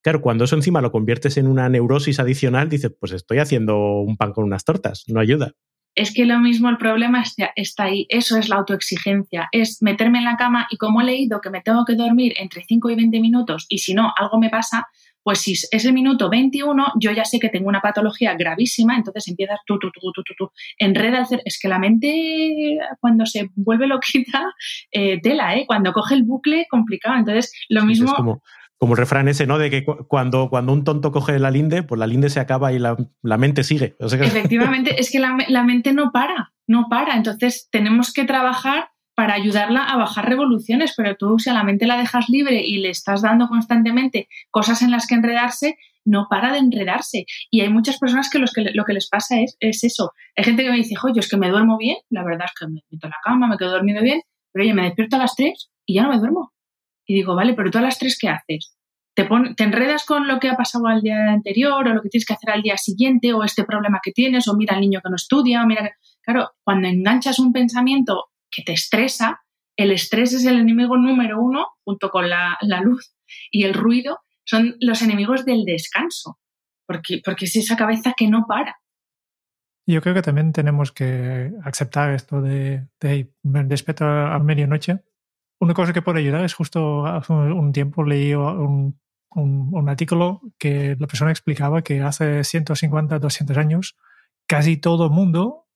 Claro, 0.03 0.21
cuando 0.21 0.45
eso 0.45 0.55
encima 0.55 0.81
lo 0.81 0.93
conviertes 0.93 1.37
en 1.37 1.49
una 1.49 1.69
neurosis 1.69 2.21
adicional, 2.21 2.69
dices, 2.69 2.93
pues 2.99 3.13
estoy 3.13 3.39
haciendo 3.39 4.01
un 4.01 4.17
pan 4.17 4.33
con 4.33 4.45
unas 4.45 4.65
tortas, 4.65 5.05
no 5.09 5.21
ayuda 5.21 5.55
es 5.99 6.15
que 6.15 6.25
lo 6.25 6.39
mismo 6.39 6.69
el 6.69 6.79
problema 6.79 7.25
está 7.57 7.85
ahí. 7.85 8.07
Eso 8.09 8.39
es 8.39 8.49
la 8.49 8.57
autoexigencia. 8.57 9.49
Es 9.51 9.83
meterme 9.83 10.19
en 10.19 10.25
la 10.25 10.37
cama 10.37 10.69
y 10.71 10.77
como 10.77 11.01
he 11.01 11.05
leído 11.05 11.41
que 11.41 11.51
me 11.51 11.61
tengo 11.61 11.85
que 11.85 11.97
dormir 11.97 12.35
entre 12.39 12.65
5 12.65 12.91
y 12.91 12.95
20 12.95 13.21
minutos 13.21 13.67
y 13.69 13.79
si 13.79 13.95
no, 13.95 14.13
algo 14.17 14.39
me 14.39 14.49
pasa, 14.49 14.87
pues 15.25 15.41
si 15.41 15.53
es 15.53 15.85
el 15.85 15.93
minuto 15.93 16.31
21, 16.31 16.93
yo 17.01 17.11
ya 17.11 17.25
sé 17.25 17.41
que 17.41 17.49
tengo 17.49 17.69
una 17.69 17.81
patología 17.81 18.35
gravísima, 18.35 18.97
entonces 18.97 19.27
empiezas 19.29 19.59
tú, 19.67 19.79
tú, 19.79 19.91
tú, 19.91 20.01
tú, 20.01 20.23
tú, 20.23 20.35
tú, 20.39 20.51
enreda 20.79 21.27
el 21.31 21.43
Es 21.45 21.59
que 21.61 21.69
la 21.69 21.79
mente, 21.79 22.79
cuando 23.01 23.27
se 23.27 23.51
vuelve 23.57 23.89
loquita, 23.89 24.55
eh, 24.93 25.21
tela, 25.21 25.57
¿eh? 25.57 25.65
Cuando 25.67 25.93
coge 25.93 26.15
el 26.15 26.23
bucle, 26.23 26.67
complicado. 26.71 27.17
Entonces, 27.19 27.53
lo 27.69 27.85
mismo... 27.85 28.11
Es 28.11 28.15
como, 28.15 28.43
como 28.79 28.95
el 28.95 28.99
refrán 28.99 29.29
ese, 29.29 29.47
¿no? 29.47 29.59
De 29.59 29.71
que 29.71 29.85
cuando, 29.85 30.49
cuando 30.49 30.73
un 30.73 30.85
tonto 30.85 31.13
coge 31.13 31.39
la 31.39 31.51
linde, 31.51 31.83
pues 31.83 31.99
la 31.99 32.07
linde 32.07 32.31
se 32.31 32.41
acaba 32.41 32.73
y 32.73 32.79
la, 32.79 32.97
mente 33.23 33.65
sigue. 33.65 33.97
Efectivamente, 34.01 35.01
es 35.01 35.11
que 35.11 35.19
la, 35.19 35.37
la 35.49 35.65
mente 35.65 35.93
no 35.93 36.13
para, 36.13 36.53
no 36.67 36.87
para. 36.89 37.17
Entonces, 37.17 37.69
tenemos 37.71 38.13
que 38.13 38.25
trabajar 38.25 38.91
para 39.19 39.35
ayudarla 39.35 39.83
a 39.83 39.97
bajar 39.97 40.29
revoluciones, 40.29 40.95
pero 40.97 41.17
tú 41.17 41.41
si 41.41 41.51
a 41.51 41.53
la 41.53 41.65
mente 41.65 41.89
la 41.89 41.99
dejas 41.99 42.29
libre 42.29 42.65
y 42.65 42.79
le 42.79 42.91
estás 42.91 43.21
dando 43.21 43.49
constantemente 43.49 44.29
cosas 44.53 44.81
en 44.81 44.93
las 44.93 45.09
que 45.09 45.17
enredarse, 45.17 45.77
no 46.05 46.29
para 46.31 46.53
de 46.53 46.59
enredarse. 46.59 47.27
Y 47.51 47.63
hay 47.63 47.69
muchas 47.69 47.99
personas 47.99 48.31
que, 48.31 48.39
los 48.39 48.53
que 48.53 48.63
lo 48.73 48.85
que 48.85 48.93
les 48.93 49.09
pasa 49.09 49.41
es, 49.41 49.57
es 49.59 49.83
eso. 49.83 50.13
Hay 50.37 50.45
gente 50.45 50.63
que 50.63 50.71
me 50.71 50.77
dice, 50.77 50.95
oye, 51.03 51.19
es 51.19 51.29
que 51.29 51.37
me 51.37 51.51
duermo 51.51 51.77
bien, 51.79 51.97
la 52.11 52.23
verdad 52.23 52.47
es 52.47 52.53
que 52.59 52.69
me 52.69 52.81
meto 52.93 53.09
en 53.09 53.11
la 53.11 53.17
cama, 53.25 53.49
me 53.49 53.57
quedo 53.57 53.73
dormido 53.73 54.03
bien, 54.03 54.23
pero 54.53 54.63
oye, 54.65 54.73
me 54.73 54.85
despierto 54.85 55.17
a 55.17 55.19
las 55.19 55.35
3 55.35 55.69
y 55.85 55.95
ya 55.95 56.05
no 56.05 56.11
me 56.11 56.19
duermo. 56.19 56.53
Y 57.09 57.15
digo, 57.15 57.35
vale, 57.35 57.55
pero 57.55 57.71
tú 57.71 57.79
a 57.79 57.83
las 57.83 57.99
3 57.99 58.19
¿qué 58.21 58.29
haces? 58.29 58.77
¿Te, 59.15 59.27
¿Te 59.57 59.65
enredas 59.65 60.05
con 60.05 60.29
lo 60.29 60.39
que 60.39 60.51
ha 60.51 60.57
pasado 60.57 60.87
al 60.87 61.01
día 61.01 61.33
anterior 61.33 61.89
o 61.89 61.95
lo 61.95 62.03
que 62.03 62.11
tienes 62.11 62.27
que 62.27 62.35
hacer 62.35 62.51
al 62.51 62.63
día 62.63 62.77
siguiente 62.77 63.33
o 63.33 63.43
este 63.43 63.65
problema 63.65 63.99
que 64.03 64.13
tienes 64.13 64.47
o 64.47 64.55
mira 64.55 64.77
al 64.77 64.83
niño 64.83 65.01
que 65.03 65.09
no 65.09 65.17
estudia 65.17 65.63
o 65.63 65.67
mira. 65.67 65.91
Claro, 66.23 66.51
cuando 66.63 66.87
enganchas 66.87 67.39
un 67.39 67.53
pensamiento 67.53 68.27
que 68.51 68.63
te 68.63 68.75
estresa, 68.75 69.41
el 69.77 69.91
estrés 69.91 70.35
es 70.35 70.45
el 70.45 70.59
enemigo 70.59 70.99
número 70.99 71.41
uno, 71.41 71.69
junto 71.85 72.11
con 72.11 72.29
la, 72.29 72.59
luz 72.83 73.15
y 73.51 73.65
el 73.65 73.75
ruido, 73.75 74.19
son 74.45 74.77
los 74.81 75.03
enemigos 75.03 75.45
del 75.47 75.65
descanso, 75.65 76.39
porque, 76.87 77.23
porque 77.25 77.47
es 77.47 77.57
esa 77.57 77.77
cabeza 77.77 78.13
que 78.17 78.29
no 78.29 78.45
para. 78.47 78.77
Yo 79.87 80.03
creo 80.03 80.15
que 80.15 80.23
también 80.23 80.53
tenemos 80.53 80.93
que 80.93 81.53
aceptar 81.65 82.13
esto 82.13 82.43
de, 82.43 82.89
de 83.01 83.31
despertar 83.43 84.33
a 84.33 84.39
medianoche. 84.39 84.99
Una 85.61 85.75
cosa 85.75 85.93
que 85.93 86.03
puede 86.03 86.21
ayudar 86.21 86.45
es 86.45 86.55
justo 86.55 87.07
hace 87.07 87.33
un 87.33 87.73
tiempo 87.73 88.05
leí 88.05 88.35
un, 88.35 88.99
un, 89.31 89.71
un, 89.73 89.89
artículo 89.89 90.41
que 90.59 90.97
la 90.99 91.07
persona 91.07 91.31
explicaba 91.31 91.83
que 91.83 92.01
hace 92.01 92.45
150, 92.45 93.19
200 93.19 93.57
años 93.57 93.97
casi 94.47 94.77
todo 94.77 95.07
el 95.07 95.11
mundo 95.11 95.67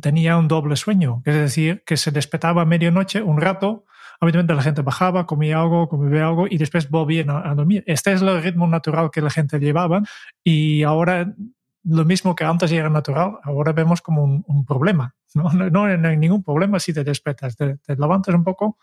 tenía 0.00 0.36
un 0.36 0.48
doble 0.48 0.76
sueño, 0.76 1.22
es 1.24 1.34
decir, 1.34 1.82
que 1.84 1.96
se 1.96 2.10
despertaba 2.10 2.62
a 2.62 2.64
medianoche 2.64 3.22
un 3.22 3.40
rato, 3.40 3.86
obviamente 4.20 4.54
la 4.54 4.62
gente 4.62 4.82
bajaba, 4.82 5.26
comía 5.26 5.60
algo, 5.60 5.88
comía 5.88 6.26
algo 6.26 6.46
y 6.48 6.58
después 6.58 6.88
volvía 6.88 7.24
a, 7.28 7.54
dormir. 7.54 7.82
Este 7.86 8.12
es 8.12 8.22
el 8.22 8.42
ritmo 8.42 8.68
natural 8.68 9.10
que 9.10 9.20
la 9.20 9.30
gente 9.30 9.58
llevaba 9.58 10.02
y 10.44 10.82
ahora 10.84 11.34
lo 11.82 12.04
mismo 12.04 12.34
que 12.34 12.44
antes 12.44 12.70
era 12.70 12.90
natural, 12.90 13.38
ahora 13.42 13.72
vemos 13.72 14.02
como 14.02 14.22
un, 14.22 14.64
problema. 14.66 15.14
¿no? 15.34 15.50
No, 15.70 15.84
hay 15.84 16.16
ningún 16.16 16.44
problema 16.44 16.78
si 16.78 16.92
te 16.92 17.02
despiertas, 17.02 17.56
te, 17.56 17.78
levantas 17.88 18.34
un 18.34 18.44
poco, 18.44 18.78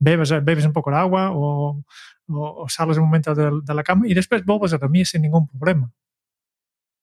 bebes, 0.00 0.30
bebes 0.44 0.66
un 0.66 0.72
poco 0.72 0.90
de 0.90 0.96
agua 0.96 1.30
o, 1.32 1.84
o, 2.28 2.68
sales 2.68 2.96
un 2.96 3.04
momento 3.04 3.34
de, 3.34 3.50
de, 3.62 3.74
la 3.74 3.82
cama 3.84 4.08
y 4.08 4.14
después 4.14 4.44
vuelves 4.44 4.72
a 4.72 4.78
dormir 4.78 5.06
sin 5.06 5.22
ningún 5.22 5.46
problema. 5.46 5.92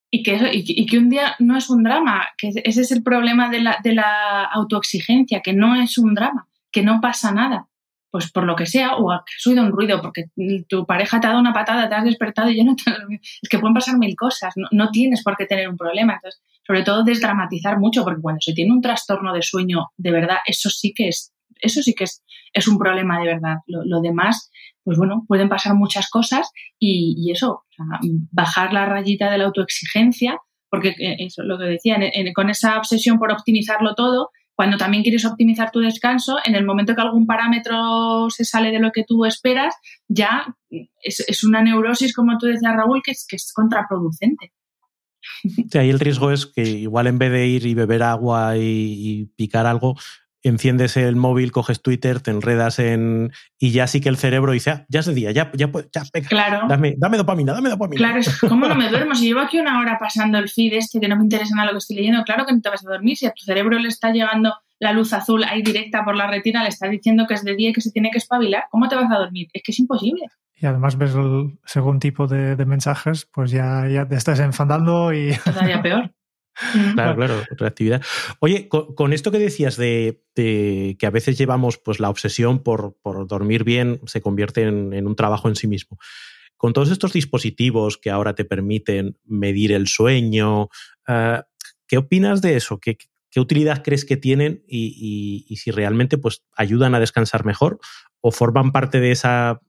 Y 0.09 0.23
que, 0.23 0.39
y, 0.53 0.85
que 0.85 0.97
un 0.97 1.09
día 1.09 1.35
no 1.39 1.57
es 1.57 1.69
un 1.69 1.83
drama, 1.83 2.27
que 2.37 2.49
ese 2.63 2.81
es 2.81 2.91
el 2.91 3.03
problema 3.03 3.49
de 3.49 3.61
la, 3.61 3.77
de 3.83 3.93
la 3.93 4.45
autoexigencia, 4.45 5.41
que 5.41 5.53
no 5.53 5.75
es 5.75 5.97
un 5.97 6.13
drama, 6.13 6.47
que 6.71 6.81
no 6.81 7.01
pasa 7.01 7.33
nada, 7.33 7.67
pues 8.09 8.31
por 8.31 8.45
lo 8.45 8.55
que 8.55 8.65
sea, 8.65 8.95
o 8.95 9.11
has 9.11 9.23
oído 9.45 9.63
un 9.63 9.71
ruido, 9.71 10.01
porque 10.01 10.29
tu 10.69 10.85
pareja 10.85 11.19
te 11.19 11.27
ha 11.27 11.31
dado 11.31 11.41
una 11.41 11.53
patada, 11.53 11.89
te 11.89 11.95
has 11.95 12.05
despertado 12.05 12.49
y 12.49 12.55
ya 12.55 12.63
no 12.63 12.75
te 12.77 12.89
Es 13.41 13.49
que 13.49 13.59
pueden 13.59 13.73
pasar 13.73 13.97
mil 13.97 14.15
cosas, 14.15 14.53
no, 14.55 14.69
no, 14.71 14.91
tienes 14.91 15.23
por 15.23 15.35
qué 15.35 15.45
tener 15.45 15.67
un 15.67 15.75
problema. 15.75 16.13
Entonces, 16.13 16.41
sobre 16.65 16.83
todo 16.83 17.03
desdramatizar 17.03 17.77
mucho, 17.77 18.05
porque 18.05 18.21
cuando 18.21 18.39
se 18.39 18.53
tiene 18.53 18.71
un 18.71 18.81
trastorno 18.81 19.33
de 19.33 19.41
sueño, 19.41 19.87
de 19.97 20.11
verdad, 20.11 20.37
eso 20.45 20.69
sí 20.69 20.93
que 20.95 21.09
es, 21.09 21.33
eso 21.61 21.81
sí 21.81 21.93
que 21.93 22.05
es, 22.05 22.23
es 22.53 22.67
un 22.67 22.77
problema 22.77 23.19
de 23.19 23.25
verdad. 23.25 23.55
Lo, 23.67 24.01
demás 24.01 24.51
pues 24.83 24.97
bueno, 24.97 25.25
pueden 25.27 25.49
pasar 25.49 25.75
muchas 25.75 26.09
cosas 26.09 26.49
y, 26.79 27.29
eso, 27.29 27.65
bajar 28.31 28.71
la 28.71 28.85
rayita 28.85 29.29
de 29.29 29.37
la 29.37 29.43
autoexigencia, 29.43 30.39
porque 30.69 30.95
eh, 30.97 31.17
eso 31.19 31.43
lo 31.43 31.57
que 31.57 31.65
decía, 31.65 31.97
con 32.33 32.49
esa 32.49 32.77
obsesión 32.77 33.19
por 33.19 33.33
optimizarlo 33.33 33.95
todo, 33.95 34.29
cuando 34.55 34.77
también 34.77 35.03
quieres 35.03 35.25
optimizar 35.25 35.71
tu 35.71 35.81
descanso, 35.81 36.37
en 36.43 36.55
el 36.55 36.65
momento 36.65 36.95
que 36.95 37.01
algún 37.01 37.27
parámetro 37.27 38.29
se 38.29 38.45
sale 38.45 38.71
de 38.71 38.79
lo 38.79 38.91
que 38.91 39.03
tú 39.05 39.25
esperas, 39.25 39.75
ya 40.07 40.55
es, 41.01 41.43
una 41.43 41.61
neurosis, 41.61 42.11
como 42.15 42.37
tú 42.37 42.47
decías, 42.47 42.73
Raúl, 42.73 43.01
que 43.03 43.11
es, 43.11 43.27
que 43.29 43.35
es 43.35 43.51
contraproducente. 43.53 44.53
Ahí 45.77 45.89
el 45.89 45.99
riesgo 45.99 46.31
es 46.31 46.45
que 46.45 46.63
igual 46.63 47.07
en 47.07 47.19
vez 47.19 47.31
de 47.31 47.45
ir 47.45 47.65
y 47.67 47.75
beber 47.75 48.01
agua 48.01 48.53
y 48.57 49.29
picar 49.35 49.65
algo, 49.65 49.95
enciendes 50.43 50.97
el 50.97 51.15
móvil, 51.15 51.51
coges 51.51 51.81
Twitter, 51.81 52.21
te 52.21 52.31
enredas 52.31 52.79
en. 52.79 53.31
y 53.59 53.71
ya 53.71 53.87
sí 53.87 54.01
que 54.01 54.09
el 54.09 54.17
cerebro 54.17 54.51
dice, 54.51 54.71
ah, 54.71 54.85
ya 54.89 54.99
es 54.99 55.05
de 55.05 55.13
día, 55.13 55.31
ya, 55.31 55.51
ya, 55.53 55.69
ya 55.91 56.03
claro. 56.27 56.67
dame, 56.67 56.95
dame, 56.97 57.17
dopamina, 57.17 57.53
dame 57.53 57.69
dopamina. 57.69 57.97
Claro, 57.97 58.19
es 58.19 58.37
como 58.39 58.67
no 58.67 58.75
me 58.75 58.89
duermo. 58.89 59.15
Si 59.15 59.27
llevo 59.27 59.41
aquí 59.41 59.59
una 59.59 59.79
hora 59.79 59.97
pasando 59.99 60.37
el 60.37 60.49
feed 60.49 60.73
este 60.73 60.99
que 60.99 61.07
no 61.07 61.17
me 61.17 61.23
interesa 61.23 61.55
nada 61.55 61.67
lo 61.67 61.73
que 61.73 61.79
estoy 61.79 61.97
leyendo, 61.97 62.23
claro 62.23 62.45
que 62.45 62.53
no 62.53 62.61
te 62.61 62.69
vas 62.69 62.85
a 62.85 62.89
dormir. 62.89 63.17
Si 63.17 63.25
a 63.25 63.31
tu 63.31 63.43
cerebro 63.43 63.77
le 63.79 63.87
está 63.87 64.11
llegando 64.11 64.53
la 64.79 64.93
luz 64.93 65.13
azul 65.13 65.43
ahí 65.43 65.61
directa 65.61 66.05
por 66.05 66.15
la 66.15 66.27
retina, 66.27 66.63
le 66.63 66.69
está 66.69 66.87
diciendo 66.87 67.25
que 67.27 67.33
es 67.33 67.43
de 67.43 67.55
día 67.55 67.69
y 67.69 67.73
que 67.73 67.81
se 67.81 67.91
tiene 67.91 68.11
que 68.11 68.19
espabilar, 68.19 68.65
¿cómo 68.69 68.87
te 68.87 68.95
vas 68.95 69.11
a 69.11 69.17
dormir? 69.17 69.47
Es 69.53 69.63
que 69.63 69.71
es 69.71 69.79
imposible. 69.79 70.27
Y 70.59 70.65
además 70.65 70.97
ves 70.97 71.13
el 71.13 71.59
segundo 71.65 71.99
tipo 71.99 72.27
de, 72.27 72.65
mensajes, 72.65 73.27
pues 73.31 73.51
ya, 73.51 73.87
ya 73.87 74.07
te 74.07 74.15
estás 74.15 74.39
enfadando 74.39 75.13
y... 75.13 75.35
Todavía 75.43 75.81
peor. 75.81 76.11
Claro, 76.93 77.15
claro, 77.15 77.43
reactividad. 77.51 78.01
Oye, 78.39 78.67
con, 78.69 79.13
esto 79.13 79.31
que 79.31 79.39
decías 79.39 79.77
de, 79.77 80.23
que 80.33 81.05
a 81.05 81.09
veces 81.09 81.37
llevamos 81.37 81.77
pues, 81.77 81.99
la 81.99 82.09
obsesión 82.09 82.63
por, 82.63 82.97
dormir 83.27 83.63
bien 83.63 84.01
se 84.05 84.21
convierte 84.21 84.63
en, 84.63 85.07
un 85.07 85.15
trabajo 85.15 85.49
en 85.49 85.55
sí 85.55 85.67
mismo. 85.67 85.97
Con 86.55 86.73
todos 86.73 86.89
estos 86.89 87.13
dispositivos 87.13 87.97
que 87.97 88.09
ahora 88.09 88.33
te 88.33 88.45
permiten 88.45 89.17
medir 89.25 89.71
el 89.71 89.87
sueño, 89.87 90.69
eh, 91.07 91.41
¿qué 91.87 91.97
opinas 91.97 92.41
de 92.41 92.57
eso? 92.57 92.79
¿Qué, 92.79 92.97
utilidad 93.35 93.83
crees 93.83 94.03
que 94.03 94.17
tienen 94.17 94.63
y, 94.67 95.45
si 95.61 95.69
realmente 95.69 96.17
pues, 96.17 96.43
ayudan 96.55 96.95
a 96.95 96.99
descansar 96.99 97.45
mejor 97.45 97.79
o 98.19 98.31
forman 98.31 98.71
parte 98.71 98.99
de 98.99 99.11
esa 99.11 99.61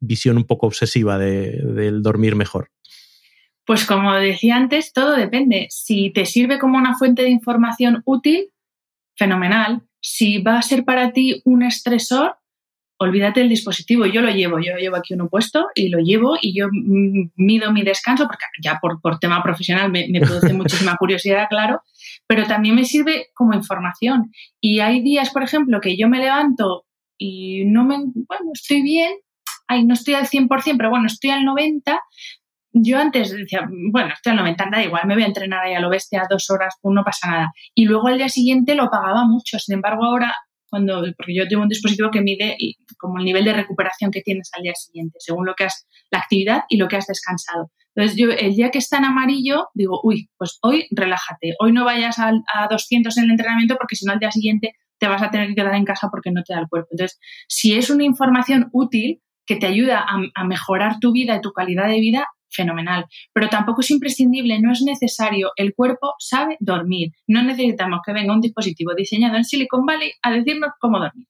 visión 0.00 0.36
un 0.36 0.44
poco 0.44 0.66
obsesiva 0.66 1.16
del 1.16 2.02
dormir 2.02 2.34
mejor? 2.34 2.72
Pues 3.66 3.84
como 3.84 4.14
decía 4.14 4.56
antes, 4.56 4.92
todo 4.92 5.16
depende. 5.16 5.66
Si 5.70 6.10
te 6.10 6.24
sirve 6.24 6.58
como 6.58 6.78
una 6.78 6.96
fuente 6.96 7.22
de 7.22 7.30
información 7.30 8.02
útil, 8.04 8.50
fenomenal. 9.16 9.82
Si 10.00 10.38
va 10.38 10.58
a 10.58 10.62
ser 10.62 10.84
para 10.84 11.12
ti 11.12 11.42
un 11.44 11.62
estresor, 11.64 12.36
olvídate 12.98 13.40
del 13.40 13.48
dispositivo. 13.48 14.06
Yo 14.06 14.22
lo 14.22 14.30
llevo, 14.30 14.58
yo 14.58 14.76
llevo 14.76 14.96
aquí 14.96 15.14
uno 15.14 15.28
puesto 15.28 15.66
y 15.74 15.88
lo 15.88 15.98
llevo 15.98 16.36
y 16.40 16.56
yo 16.56 16.68
mido 16.70 17.72
mi 17.72 17.82
descanso, 17.82 18.26
porque 18.26 18.44
ya 18.62 18.78
por, 18.80 19.18
tema 19.18 19.42
profesional 19.42 19.90
me, 19.90 20.06
me 20.08 20.20
produce 20.20 20.52
muchísima 20.54 20.96
curiosidad, 20.96 21.46
claro, 21.48 21.82
pero 22.26 22.46
también 22.46 22.74
me 22.74 22.84
sirve 22.84 23.28
como 23.34 23.54
información. 23.54 24.32
Y 24.60 24.80
hay 24.80 25.02
días, 25.02 25.30
por 25.30 25.42
ejemplo, 25.42 25.80
que 25.80 25.96
yo 25.96 26.08
me 26.08 26.18
levanto 26.18 26.86
y 27.18 27.64
no 27.66 27.84
me, 27.84 27.96
bueno, 27.96 28.50
estoy 28.52 28.82
bien, 28.82 29.12
ay, 29.66 29.84
no 29.84 29.94
estoy 29.94 30.14
al 30.14 30.26
100%, 30.26 30.76
pero 30.76 30.90
bueno, 30.90 31.06
estoy 31.06 31.30
al 31.30 31.44
90%, 31.44 31.98
yo 32.82 32.98
antes 32.98 33.30
decía, 33.30 33.66
bueno, 33.90 34.12
estoy 34.12 34.32
al 34.32 34.38
90, 34.38 34.68
da 34.70 34.82
igual, 34.82 35.06
me 35.06 35.14
voy 35.14 35.22
a 35.22 35.26
entrenar 35.26 35.64
ahí 35.64 35.74
a 35.74 35.80
lo 35.80 35.88
bestia 35.88 36.24
dos 36.28 36.50
horas, 36.50 36.74
pues 36.80 36.94
no 36.94 37.02
pasa 37.04 37.30
nada. 37.30 37.52
Y 37.74 37.86
luego 37.86 38.08
al 38.08 38.18
día 38.18 38.28
siguiente 38.28 38.74
lo 38.74 38.90
pagaba 38.90 39.24
mucho. 39.24 39.58
Sin 39.58 39.76
embargo, 39.76 40.04
ahora, 40.04 40.34
cuando, 40.68 41.02
porque 41.16 41.34
yo 41.34 41.48
tengo 41.48 41.62
un 41.62 41.68
dispositivo 41.68 42.10
que 42.10 42.20
mide 42.20 42.56
como 42.98 43.18
el 43.18 43.24
nivel 43.24 43.44
de 43.44 43.54
recuperación 43.54 44.10
que 44.10 44.20
tienes 44.20 44.50
al 44.56 44.62
día 44.62 44.74
siguiente, 44.74 45.18
según 45.20 45.46
lo 45.46 45.54
que 45.54 45.64
has, 45.64 45.86
la 46.10 46.18
actividad 46.18 46.64
y 46.68 46.76
lo 46.76 46.88
que 46.88 46.96
has 46.96 47.06
descansado. 47.06 47.70
Entonces, 47.94 48.18
yo 48.18 48.30
el 48.30 48.54
día 48.54 48.70
que 48.70 48.78
está 48.78 48.98
en 48.98 49.06
amarillo, 49.06 49.68
digo, 49.72 50.00
uy, 50.02 50.28
pues 50.36 50.58
hoy 50.60 50.86
relájate, 50.90 51.54
hoy 51.60 51.72
no 51.72 51.86
vayas 51.86 52.18
a, 52.18 52.32
a 52.52 52.68
200 52.68 53.16
en 53.16 53.24
el 53.24 53.30
entrenamiento 53.30 53.76
porque 53.76 53.96
si 53.96 54.04
no 54.04 54.12
al 54.12 54.18
día 54.18 54.30
siguiente 54.30 54.74
te 54.98 55.08
vas 55.08 55.22
a 55.22 55.30
tener 55.30 55.48
que 55.48 55.54
quedar 55.54 55.74
en 55.74 55.84
casa 55.84 56.08
porque 56.10 56.30
no 56.30 56.42
te 56.42 56.52
da 56.52 56.60
el 56.60 56.68
cuerpo. 56.68 56.88
Entonces, 56.90 57.18
si 57.48 57.74
es 57.74 57.88
una 57.88 58.04
información 58.04 58.68
útil 58.72 59.22
que 59.46 59.56
te 59.56 59.66
ayuda 59.66 60.04
a 60.34 60.44
mejorar 60.44 60.98
tu 60.98 61.12
vida 61.12 61.36
y 61.36 61.40
tu 61.40 61.52
calidad 61.52 61.86
de 61.86 62.00
vida, 62.00 62.26
fenomenal. 62.50 63.06
Pero 63.32 63.48
tampoco 63.48 63.80
es 63.80 63.90
imprescindible, 63.90 64.60
no 64.60 64.72
es 64.72 64.82
necesario. 64.82 65.50
El 65.56 65.74
cuerpo 65.74 66.14
sabe 66.18 66.56
dormir. 66.60 67.12
No 67.26 67.42
necesitamos 67.42 68.00
que 68.04 68.12
venga 68.12 68.34
un 68.34 68.40
dispositivo 68.40 68.94
diseñado 68.94 69.36
en 69.36 69.44
Silicon 69.44 69.84
Valley 69.84 70.12
a 70.22 70.32
decirnos 70.32 70.70
cómo 70.80 70.98
dormir. 70.98 71.26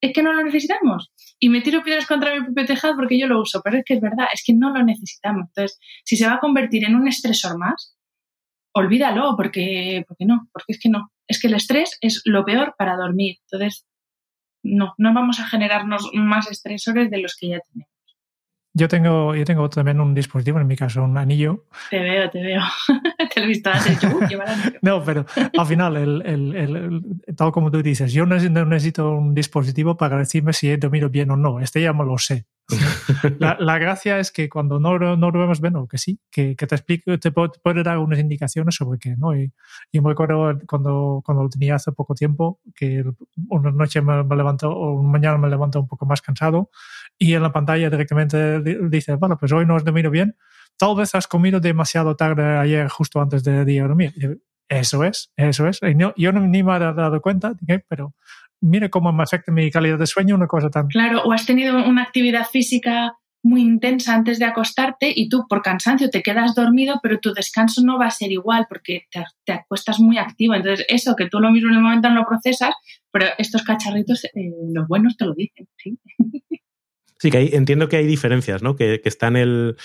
Es 0.00 0.12
que 0.12 0.22
no 0.22 0.32
lo 0.32 0.44
necesitamos. 0.44 1.10
Y 1.40 1.48
me 1.48 1.60
tiro 1.60 1.82
piedras 1.82 2.06
contra 2.06 2.34
mi 2.34 2.44
propio 2.44 2.66
tejado 2.66 2.96
porque 2.96 3.18
yo 3.18 3.26
lo 3.26 3.40
uso, 3.40 3.60
pero 3.64 3.78
es 3.78 3.84
que 3.84 3.94
es 3.94 4.00
verdad, 4.00 4.26
es 4.32 4.42
que 4.44 4.54
no 4.54 4.70
lo 4.70 4.84
necesitamos. 4.84 5.46
Entonces, 5.48 5.78
si 6.04 6.16
se 6.16 6.26
va 6.26 6.34
a 6.34 6.40
convertir 6.40 6.84
en 6.84 6.94
un 6.94 7.08
estresor 7.08 7.58
más, 7.58 7.96
olvídalo, 8.72 9.34
porque, 9.36 10.04
porque 10.06 10.24
no, 10.24 10.48
porque 10.52 10.72
es 10.72 10.80
que 10.80 10.88
no. 10.88 11.10
Es 11.26 11.40
que 11.40 11.48
el 11.48 11.54
estrés 11.54 11.98
es 12.00 12.22
lo 12.24 12.44
peor 12.44 12.74
para 12.78 12.96
dormir. 12.96 13.36
Entonces, 13.50 13.86
no, 14.62 14.94
no 14.98 15.14
vamos 15.14 15.40
a 15.40 15.48
generarnos 15.48 16.10
más 16.14 16.50
estresores 16.50 17.10
de 17.10 17.18
los 17.18 17.36
que 17.38 17.48
ya 17.48 17.60
tenemos. 17.60 17.97
Yo 18.78 18.86
tengo, 18.86 19.34
yo 19.34 19.44
tengo 19.44 19.68
también 19.68 20.00
un 20.00 20.14
dispositivo, 20.14 20.60
en 20.60 20.68
mi 20.68 20.76
caso 20.76 21.02
un 21.02 21.18
anillo. 21.18 21.64
Te 21.90 21.98
veo, 21.98 22.30
te 22.30 22.40
veo. 22.40 22.60
te 23.34 23.40
lo 23.40 23.46
he 23.46 23.48
visto 23.48 23.70
antes. 23.70 24.00
Yo, 24.00 24.38
no, 24.82 25.02
pero 25.02 25.26
al 25.36 25.66
final, 25.66 25.96
el, 25.96 26.22
el, 26.24 26.54
el, 26.54 27.02
tal 27.36 27.50
como 27.50 27.72
tú 27.72 27.82
dices, 27.82 28.12
yo 28.12 28.24
no 28.24 28.36
necesito 28.36 29.10
un 29.10 29.34
dispositivo 29.34 29.96
para 29.96 30.16
decirme 30.16 30.52
si 30.52 30.70
he 30.70 30.76
dormido 30.76 31.08
bien 31.08 31.32
o 31.32 31.36
no. 31.36 31.58
Este 31.58 31.82
ya 31.82 31.92
me 31.92 32.04
lo 32.04 32.18
sé. 32.18 32.46
La, 33.38 33.56
la, 33.58 33.78
gracia 33.78 34.18
es 34.18 34.30
que 34.30 34.48
cuando 34.48 34.78
no, 34.78 34.98
no 34.98 35.30
duermes 35.32 35.60
bien, 35.60 35.76
o 35.76 35.88
que 35.88 35.96
sí, 35.96 36.20
que, 36.30 36.54
que 36.54 36.66
te 36.66 36.74
explique, 36.74 37.16
te 37.18 37.30
puede, 37.32 37.82
dar 37.82 37.98
unas 37.98 38.18
indicaciones 38.18 38.74
sobre 38.74 38.98
qué, 38.98 39.16
¿no? 39.16 39.34
Y, 39.34 39.52
y, 39.90 40.00
me 40.00 40.10
acuerdo 40.10 40.58
cuando, 40.66 41.22
cuando 41.24 41.44
lo 41.44 41.48
tenía 41.48 41.76
hace 41.76 41.92
poco 41.92 42.14
tiempo, 42.14 42.60
que 42.74 43.02
una 43.48 43.70
noche 43.70 44.02
me, 44.02 44.22
me 44.22 44.36
levanto, 44.36 44.70
o 44.70 45.02
mañana 45.02 45.38
me 45.38 45.48
levanto 45.48 45.80
un 45.80 45.88
poco 45.88 46.04
más 46.04 46.20
cansado, 46.20 46.70
y 47.18 47.32
en 47.32 47.42
la 47.42 47.52
pantalla 47.52 47.88
directamente 47.88 48.60
dice, 48.60 49.14
bueno, 49.14 49.38
pues 49.38 49.50
hoy 49.52 49.64
no 49.64 49.74
has 49.74 49.84
dormido 49.84 50.10
bien, 50.10 50.36
tal 50.76 50.94
vez 50.94 51.14
has 51.14 51.26
comido 51.26 51.60
demasiado 51.60 52.16
tarde 52.16 52.58
ayer 52.58 52.88
justo 52.88 53.20
antes 53.20 53.42
de 53.44 53.80
a 53.80 53.82
dormir. 53.82 54.12
Eso 54.68 55.02
es, 55.02 55.32
eso 55.36 55.66
es. 55.66 55.80
yo 56.16 56.32
no, 56.32 56.40
ni 56.40 56.62
me 56.62 56.76
he 56.76 56.78
dado 56.78 57.22
cuenta, 57.22 57.54
pero 57.88 58.14
mire 58.60 58.90
cómo 58.90 59.12
me 59.12 59.22
afecta 59.22 59.52
mi 59.52 59.70
calidad 59.70 59.98
de 59.98 60.06
sueño 60.06 60.34
una 60.34 60.46
cosa 60.46 60.70
tan... 60.70 60.88
Claro, 60.88 61.22
o 61.22 61.32
has 61.32 61.46
tenido 61.46 61.76
una 61.84 62.02
actividad 62.02 62.46
física 62.46 63.14
muy 63.42 63.62
intensa 63.62 64.14
antes 64.14 64.38
de 64.38 64.44
acostarte 64.44 65.12
y 65.14 65.28
tú 65.28 65.46
por 65.48 65.62
cansancio 65.62 66.10
te 66.10 66.22
quedas 66.22 66.54
dormido, 66.54 67.00
pero 67.02 67.18
tu 67.18 67.32
descanso 67.32 67.82
no 67.84 67.98
va 67.98 68.06
a 68.06 68.10
ser 68.10 68.32
igual 68.32 68.66
porque 68.68 69.02
te, 69.10 69.24
te 69.44 69.52
acuestas 69.52 70.00
muy 70.00 70.18
activo. 70.18 70.54
Entonces, 70.54 70.84
eso 70.88 71.14
que 71.16 71.28
tú 71.28 71.40
lo 71.40 71.50
mismo 71.50 71.70
en 71.70 71.76
el 71.76 71.82
momento 71.82 72.08
no 72.08 72.16
lo 72.16 72.26
procesas, 72.26 72.74
pero 73.10 73.26
estos 73.38 73.62
cacharritos, 73.62 74.24
eh, 74.24 74.30
los 74.72 74.88
buenos 74.88 75.16
te 75.16 75.24
lo 75.24 75.34
dicen. 75.34 75.68
¿sí? 75.76 75.98
sí, 77.18 77.30
que 77.30 77.56
entiendo 77.56 77.88
que 77.88 77.96
hay 77.96 78.06
diferencias, 78.06 78.62
¿no? 78.62 78.76
Que, 78.76 79.00
que 79.00 79.08
está 79.08 79.28
en 79.28 79.36
el... 79.36 79.76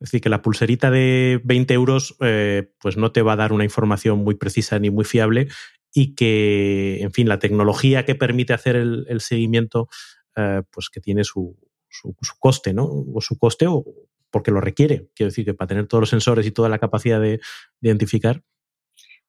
Es 0.00 0.06
decir, 0.06 0.22
que 0.22 0.30
la 0.30 0.40
pulserita 0.40 0.90
de 0.90 1.42
20 1.44 1.74
euros 1.74 2.16
eh, 2.20 2.72
pues 2.80 2.96
no 2.96 3.12
te 3.12 3.20
va 3.20 3.34
a 3.34 3.36
dar 3.36 3.52
una 3.52 3.64
información 3.64 4.24
muy 4.24 4.34
precisa 4.34 4.78
ni 4.78 4.88
muy 4.88 5.04
fiable 5.04 5.48
y 5.92 6.14
que, 6.14 7.00
en 7.00 7.12
fin, 7.12 7.28
la 7.28 7.38
tecnología 7.38 8.04
que 8.04 8.14
permite 8.14 8.52
hacer 8.52 8.76
el, 8.76 9.20
seguimiento, 9.20 9.88
eh, 10.36 10.62
pues 10.70 10.88
que 10.88 11.00
tiene 11.00 11.24
su, 11.24 11.56
su, 11.88 12.14
coste, 12.38 12.72
¿no? 12.72 12.88
O 13.14 13.20
su 13.20 13.38
coste 13.38 13.66
o 13.66 13.84
porque 14.30 14.50
lo 14.50 14.60
requiere. 14.60 15.08
Quiero 15.14 15.30
decir 15.30 15.44
que 15.44 15.54
para 15.54 15.68
tener 15.68 15.86
todos 15.86 16.02
los 16.02 16.10
sensores 16.10 16.46
y 16.46 16.52
toda 16.52 16.68
la 16.68 16.78
capacidad 16.78 17.20
de, 17.20 17.40
identificar. 17.80 18.42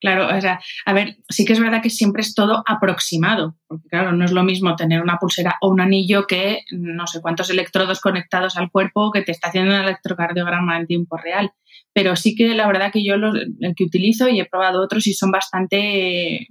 Claro, 0.01 0.35
o 0.35 0.41
sea, 0.41 0.59
a 0.87 0.93
ver, 0.93 1.17
sí 1.29 1.45
que 1.45 1.53
es 1.53 1.59
verdad 1.59 1.83
que 1.83 1.91
siempre 1.91 2.23
es 2.23 2.33
todo 2.33 2.63
aproximado, 2.65 3.55
porque 3.67 3.87
claro, 3.87 4.13
no 4.13 4.25
es 4.25 4.31
lo 4.31 4.41
mismo 4.41 4.75
tener 4.75 4.99
una 4.99 5.17
pulsera 5.17 5.57
o 5.61 5.69
un 5.69 5.79
anillo 5.79 6.25
que 6.25 6.61
no 6.71 7.05
sé 7.05 7.21
cuántos 7.21 7.51
electrodos 7.51 8.01
conectados 8.01 8.57
al 8.57 8.71
cuerpo 8.71 9.11
que 9.11 9.21
te 9.21 9.31
está 9.31 9.49
haciendo 9.49 9.75
un 9.75 9.81
electrocardiograma 9.81 10.79
en 10.79 10.87
tiempo 10.87 11.17
real. 11.17 11.51
Pero 11.93 12.15
sí 12.15 12.33
que 12.33 12.55
la 12.55 12.65
verdad 12.65 12.91
que 12.91 13.05
yo 13.05 13.13
el 13.13 13.75
que 13.75 13.83
utilizo 13.83 14.27
y 14.27 14.39
he 14.39 14.45
probado 14.45 14.81
otros 14.81 15.05
y 15.05 15.13
son 15.13 15.29
bastante, 15.29 16.47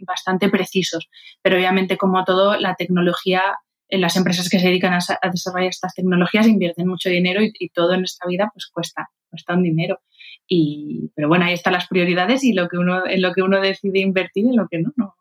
bastante 0.00 0.48
precisos. 0.48 1.08
Pero 1.40 1.56
obviamente, 1.56 1.96
como 1.96 2.24
todo, 2.24 2.58
la 2.58 2.74
tecnología 2.74 3.42
las 3.90 4.16
empresas 4.16 4.48
que 4.50 4.58
se 4.58 4.66
dedican 4.66 4.92
a, 4.92 5.30
desarrollar 5.30 5.70
estas 5.70 5.94
tecnologías 5.94 6.46
invierten 6.46 6.86
mucho 6.86 7.08
dinero 7.08 7.40
y, 7.42 7.68
todo 7.70 7.94
en 7.94 8.04
esta 8.04 8.26
vida 8.28 8.50
pues 8.52 8.66
cuesta, 8.66 9.08
cuesta 9.30 9.54
un 9.54 9.62
dinero. 9.62 10.00
Y, 10.48 11.10
pero 11.14 11.28
bueno, 11.28 11.44
ahí 11.44 11.52
están 11.52 11.74
las 11.74 11.86
prioridades 11.86 12.42
y 12.42 12.54
lo 12.54 12.68
que 12.68 12.78
uno, 12.78 13.06
en 13.06 13.20
lo 13.20 13.32
que 13.34 13.42
uno 13.42 13.60
decide 13.60 14.00
invertir 14.00 14.46
y 14.46 14.48
en 14.48 14.56
lo 14.56 14.66
que 14.68 14.80
no. 14.80 15.14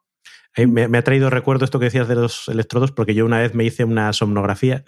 Me, 0.66 0.98
ha 0.98 1.04
traído 1.04 1.30
recuerdo 1.30 1.66
esto 1.66 1.78
que 1.78 1.86
decías 1.86 2.08
de 2.08 2.16
los 2.16 2.48
electrodos, 2.48 2.92
porque 2.92 3.14
yo 3.14 3.26
una 3.26 3.40
vez 3.40 3.54
me 3.54 3.64
hice 3.64 3.84
una 3.84 4.12
somnografía 4.14 4.86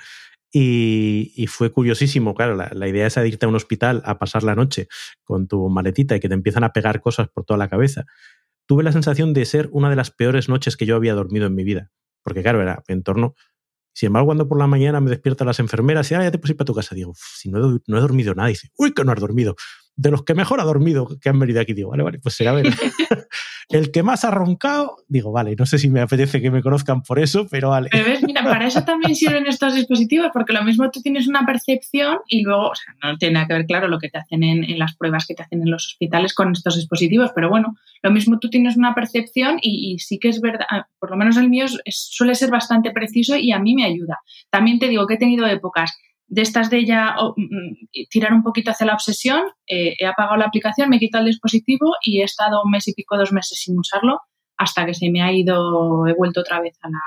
y, 0.51 1.45
fue 1.47 1.71
curiosísimo. 1.71 2.33
Claro, 2.33 2.55
la, 2.55 2.87
idea 2.87 3.05
es 3.05 3.17
irte 3.17 3.45
a 3.45 3.49
un 3.49 3.55
hospital 3.55 4.01
a 4.05 4.17
pasar 4.17 4.43
la 4.43 4.55
noche 4.55 4.87
con 5.23 5.47
tu 5.47 5.69
maletita 5.69 6.15
y 6.15 6.19
que 6.19 6.29
te 6.29 6.33
empiezan 6.33 6.63
a 6.63 6.73
pegar 6.73 7.01
cosas 7.01 7.27
por 7.27 7.43
toda 7.43 7.57
la 7.57 7.67
cabeza. 7.67 8.05
Tuve 8.65 8.83
la 8.83 8.91
sensación 8.91 9.33
de 9.33 9.45
ser 9.45 9.69
una 9.71 9.89
de 9.89 9.95
las 9.95 10.09
peores 10.09 10.49
noches 10.49 10.77
que 10.77 10.85
yo 10.85 10.95
había 10.95 11.13
dormido 11.13 11.45
en 11.45 11.53
mi 11.53 11.63
vida. 11.63 11.91
Porque, 12.23 12.41
claro, 12.41 12.61
era 12.61 12.83
en 12.87 13.03
torno 13.03 13.35
sin 13.99 14.07
embargo, 14.07 14.27
cuando 14.27 14.47
por 14.47 14.57
la 14.57 14.67
mañana 14.67 15.01
me 15.01 15.09
despiertan 15.09 15.47
las 15.47 15.59
enfermeras 15.59 16.09
y 16.09 16.13
ahora 16.13 16.27
ya 16.27 16.31
te 16.31 16.37
puedes 16.37 16.51
ir 16.51 16.57
para 16.57 16.67
tu 16.67 16.73
casa, 16.73 16.95
digo, 16.95 17.13
si 17.17 17.49
no 17.49 17.57
he, 17.57 17.79
no 17.85 17.97
he 17.97 17.99
dormido 17.99 18.33
nada, 18.33 18.47
dice, 18.47 18.69
uy, 18.77 18.93
que 18.93 19.03
no 19.03 19.11
has 19.11 19.19
dormido 19.19 19.55
de 19.99 20.11
los 20.11 20.23
que 20.23 20.33
mejor 20.33 20.61
ha 20.61 20.63
dormido 20.63 21.09
que 21.21 21.27
han 21.27 21.37
venido 21.37 21.59
aquí. 21.59 21.73
Digo, 21.73 21.89
vale, 21.89 22.03
vale, 22.03 22.19
pues 22.19 22.35
será 22.35 22.53
ver. 22.53 22.67
el 23.69 23.91
que 23.91 24.01
más 24.01 24.23
ha 24.23 24.31
roncado, 24.31 24.95
digo, 25.09 25.33
vale, 25.33 25.55
no 25.59 25.65
sé 25.65 25.77
si 25.77 25.89
me 25.89 25.99
apetece 25.99 26.41
que 26.41 26.49
me 26.51 26.61
conozcan 26.61 27.03
por 27.03 27.19
eso, 27.19 27.47
pero 27.51 27.69
vale. 27.69 27.89
Pero 27.91 28.05
ves, 28.05 28.23
mira, 28.23 28.41
para 28.41 28.65
eso 28.65 28.81
también 28.85 29.13
sirven 29.15 29.45
estos 29.45 29.75
dispositivos, 29.75 30.29
porque 30.31 30.53
lo 30.53 30.63
mismo 30.63 30.89
tú 30.89 31.01
tienes 31.01 31.27
una 31.27 31.45
percepción 31.45 32.19
y 32.29 32.43
luego, 32.43 32.69
o 32.69 32.75
sea, 32.75 32.95
no 33.03 33.17
tiene 33.17 33.33
nada 33.33 33.47
que 33.47 33.53
ver, 33.55 33.65
claro, 33.65 33.89
lo 33.89 33.99
que 33.99 34.09
te 34.09 34.19
hacen 34.19 34.41
en, 34.43 34.79
las 34.79 34.95
pruebas 34.95 35.25
que 35.27 35.35
te 35.35 35.43
hacen 35.43 35.61
en 35.63 35.69
los 35.69 35.87
hospitales 35.87 36.33
con 36.33 36.53
estos 36.53 36.77
dispositivos, 36.77 37.31
pero 37.35 37.49
bueno, 37.49 37.75
lo 38.01 38.11
mismo 38.11 38.39
tú 38.39 38.49
tienes 38.49 38.77
una 38.77 38.95
percepción 38.95 39.59
y, 39.61 39.99
sí 39.99 40.17
que 40.17 40.29
es 40.29 40.39
verdad, 40.39 40.65
ah, 40.69 40.87
por 40.97 41.11
lo 41.11 41.17
menos 41.17 41.35
el 41.35 41.49
mío 41.49 41.65
suele 41.89 42.35
ser 42.35 42.51
bastante 42.51 42.91
preciso 42.91 43.35
y 43.35 43.51
a 43.51 43.59
mí 43.59 43.75
me 43.75 43.83
ayuda. 43.83 44.19
También 44.49 44.79
te 44.79 44.87
digo 44.87 45.05
que 45.07 45.15
he 45.15 45.17
tenido 45.17 45.45
épocas 45.45 45.97
de 46.29 46.41
estas 46.41 46.69
de 46.69 46.85
ya 46.85 47.15
mm, 47.35 48.07
tirar 48.09 48.33
un 48.33 48.43
poquito 48.43 48.71
hacia 48.71 48.85
la 48.85 48.93
obsesión, 48.93 49.41
eh, 49.67 49.95
he 49.99 50.05
apagado 50.05 50.37
la 50.37 50.45
aplicación, 50.45 50.89
me 50.89 50.97
he 50.97 50.99
quitado 50.99 51.23
el 51.23 51.31
dispositivo 51.31 51.95
y 52.01 52.21
he 52.21 52.23
estado 52.23 52.61
un 52.63 52.71
mes 52.71 52.87
y 52.87 52.93
pico, 52.93 53.17
dos 53.17 53.31
meses 53.33 53.59
sin 53.59 53.77
usarlo 53.77 54.21
hasta 54.59 54.85
que 54.85 54.93
se 54.93 55.09
me 55.09 55.21
ha 55.21 55.31
ido, 55.31 56.05
he 56.05 56.13
vuelto 56.13 56.41
otra 56.41 56.59
vez 56.59 56.77
a 56.81 56.89
la... 56.89 56.99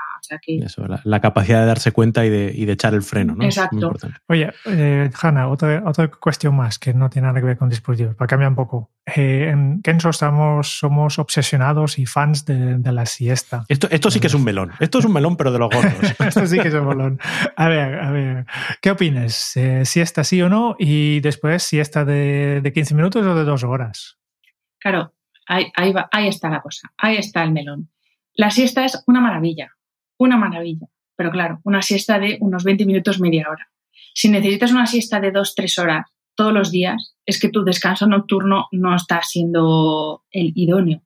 Eso, 0.65 0.85
la, 1.03 1.19
capacidad 1.19 1.59
de 1.59 1.67
darse 1.67 1.91
cuenta 1.91 2.25
y 2.25 2.29
de, 2.29 2.51
y 2.55 2.65
de 2.65 2.73
echar 2.73 2.93
el 2.93 3.03
freno, 3.03 3.35
¿no? 3.35 3.43
Exacto. 3.43 3.93
Oye, 4.27 4.51
eh, 4.65 5.11
Hanna, 5.21 5.49
otra, 5.49 5.83
otra 5.85 6.07
cuestión 6.07 6.55
más 6.55 6.79
que 6.79 6.93
no 6.93 7.09
tiene 7.09 7.27
nada 7.27 7.39
que 7.39 7.45
ver 7.45 7.57
con 7.57 7.69
dispositivos, 7.69 8.15
para 8.15 8.27
cambiar 8.27 8.49
un 8.49 8.55
poco. 8.55 8.89
Eh, 9.05 9.49
en 9.51 9.81
Kenzo 9.81 10.09
estamos, 10.09 10.79
somos 10.79 11.19
obsesionados 11.19 11.99
y 11.99 12.05
fans 12.05 12.45
de, 12.45 12.77
de 12.77 12.91
la 12.91 13.05
siesta. 13.05 13.65
Esto, 13.67 13.87
esto 13.91 14.09
sí 14.09 14.19
que 14.19 14.27
es 14.27 14.33
un 14.33 14.45
melón. 14.45 14.71
Esto 14.79 14.99
es 14.99 15.05
un 15.05 15.13
melón, 15.13 15.35
pero 15.35 15.51
de 15.51 15.59
los 15.59 15.69
gordos. 15.69 15.93
esto 16.19 16.47
sí 16.47 16.57
que 16.59 16.69
es 16.69 16.73
un 16.73 16.87
melón. 16.87 17.19
A 17.55 17.67
ver, 17.67 17.99
a 17.99 18.11
ver, 18.11 18.45
¿qué 18.81 18.91
opinas? 18.91 19.55
Eh, 19.57 19.85
¿Siesta 19.85 20.23
sí 20.23 20.41
o 20.41 20.49
no? 20.49 20.75
Y 20.79 21.19
después, 21.19 21.61
¿siesta 21.61 22.05
de, 22.05 22.61
de 22.63 22.73
15 22.73 22.95
minutos 22.95 23.23
o 23.23 23.35
de 23.35 23.43
dos 23.43 23.63
horas? 23.63 24.17
Claro, 24.79 25.13
Ahí, 25.47 25.67
ahí, 25.75 26.27
está 26.27 26.49
la 26.49 26.61
cosa, 26.61 26.91
ahí 26.97 27.17
está 27.17 27.43
el 27.43 27.51
melón. 27.51 27.89
La 28.33 28.49
siesta 28.49 28.85
es 28.85 29.03
una 29.07 29.21
maravilla, 29.21 29.71
una 30.17 30.37
maravilla, 30.37 30.87
pero 31.15 31.31
claro, 31.31 31.59
una 31.63 31.81
siesta 31.81 32.19
de 32.19 32.37
unos 32.39 32.63
20 32.63 32.85
minutos, 32.85 33.19
media 33.19 33.47
hora. 33.49 33.69
Si 34.13 34.29
necesitas 34.29 34.71
una 34.71 34.85
siesta 34.85 35.19
de 35.19 35.33
2-3 35.33 35.81
horas 35.81 36.07
todos 36.35 36.53
los 36.53 36.71
días, 36.71 37.15
es 37.25 37.39
que 37.39 37.49
tu 37.49 37.63
descanso 37.63 38.07
nocturno 38.07 38.67
no 38.71 38.95
está 38.95 39.21
siendo 39.21 40.23
el 40.31 40.51
idóneo. 40.55 41.03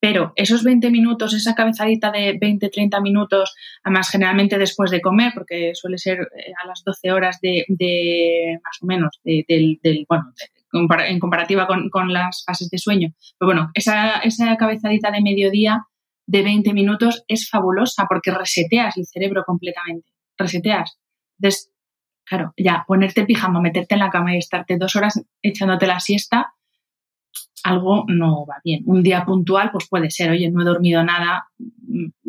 Pero 0.00 0.32
esos 0.34 0.64
20 0.64 0.90
minutos, 0.90 1.34
esa 1.34 1.54
cabezadita 1.54 2.10
de 2.10 2.38
20-30 2.40 3.02
minutos, 3.02 3.54
además 3.84 4.08
generalmente 4.08 4.56
después 4.56 4.90
de 4.90 5.02
comer, 5.02 5.32
porque 5.34 5.72
suele 5.74 5.98
ser 5.98 6.20
eh, 6.20 6.52
a 6.62 6.66
las 6.66 6.82
12 6.84 7.12
horas 7.12 7.38
de, 7.42 8.58
más 8.64 8.78
o 8.80 8.86
menos, 8.86 9.20
del, 9.22 10.06
bueno, 10.08 10.32
en 10.72 11.18
comparativa 11.18 11.66
con, 11.66 12.12
las 12.12 12.44
fases 12.44 12.70
de 12.70 12.78
sueño. 12.78 13.12
Pero 13.38 13.46
bueno, 13.48 13.70
esa, 13.74 14.18
esa 14.18 14.56
cabezadita 14.56 15.10
de 15.10 15.20
mediodía 15.20 15.86
de 16.26 16.42
20 16.42 16.72
minutos 16.72 17.24
es 17.28 17.48
fabulosa 17.48 18.06
porque 18.08 18.30
reseteas 18.30 18.96
el 18.96 19.06
cerebro 19.06 19.44
completamente. 19.44 20.08
Reseteas. 20.38 20.98
Entonces, 21.38 21.72
claro, 22.24 22.52
ya 22.56 22.84
ponerte 22.86 23.24
pijama, 23.24 23.60
meterte 23.60 23.94
en 23.94 24.00
la 24.00 24.10
cama 24.10 24.34
y 24.34 24.38
estarte 24.38 24.76
dos 24.78 24.94
horas 24.94 25.20
echándote 25.42 25.86
la 25.86 25.98
siesta, 25.98 26.54
algo 27.64 28.04
no 28.06 28.46
va 28.46 28.60
bien. 28.64 28.82
Un 28.86 29.02
día 29.02 29.24
puntual, 29.24 29.70
pues 29.72 29.88
puede 29.88 30.10
ser, 30.10 30.30
oye, 30.30 30.50
no 30.50 30.62
he 30.62 30.64
dormido 30.64 31.02
nada, 31.02 31.48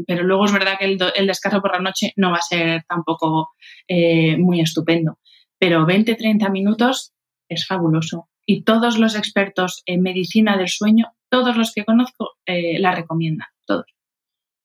pero 0.08 0.24
luego 0.24 0.46
es 0.46 0.52
verdad 0.52 0.78
que 0.80 0.86
el, 0.86 1.28
descanso 1.28 1.62
por 1.62 1.72
la 1.72 1.80
noche 1.80 2.14
no 2.18 2.32
va 2.32 2.38
a 2.38 2.42
ser 2.42 2.84
tampoco 2.88 3.52
eh, 3.88 4.38
muy 4.38 4.62
estupendo. 4.62 5.20
Pero 5.58 5.86
20, 5.86 6.16
30 6.16 6.50
minutos 6.50 7.14
es 7.48 7.68
fabuloso 7.68 8.30
y 8.46 8.64
todos 8.64 8.98
los 8.98 9.16
expertos 9.16 9.84
en 9.86 10.02
medicina 10.02 10.58
del 10.58 10.70
sueño, 10.70 11.08
todos 11.30 11.56
los 11.58 11.72
que 11.74 11.86
conozco, 11.86 12.32
eh, 12.46 12.80
la 12.80 12.94
recomiendan, 12.94 13.48
todos. 13.66 13.86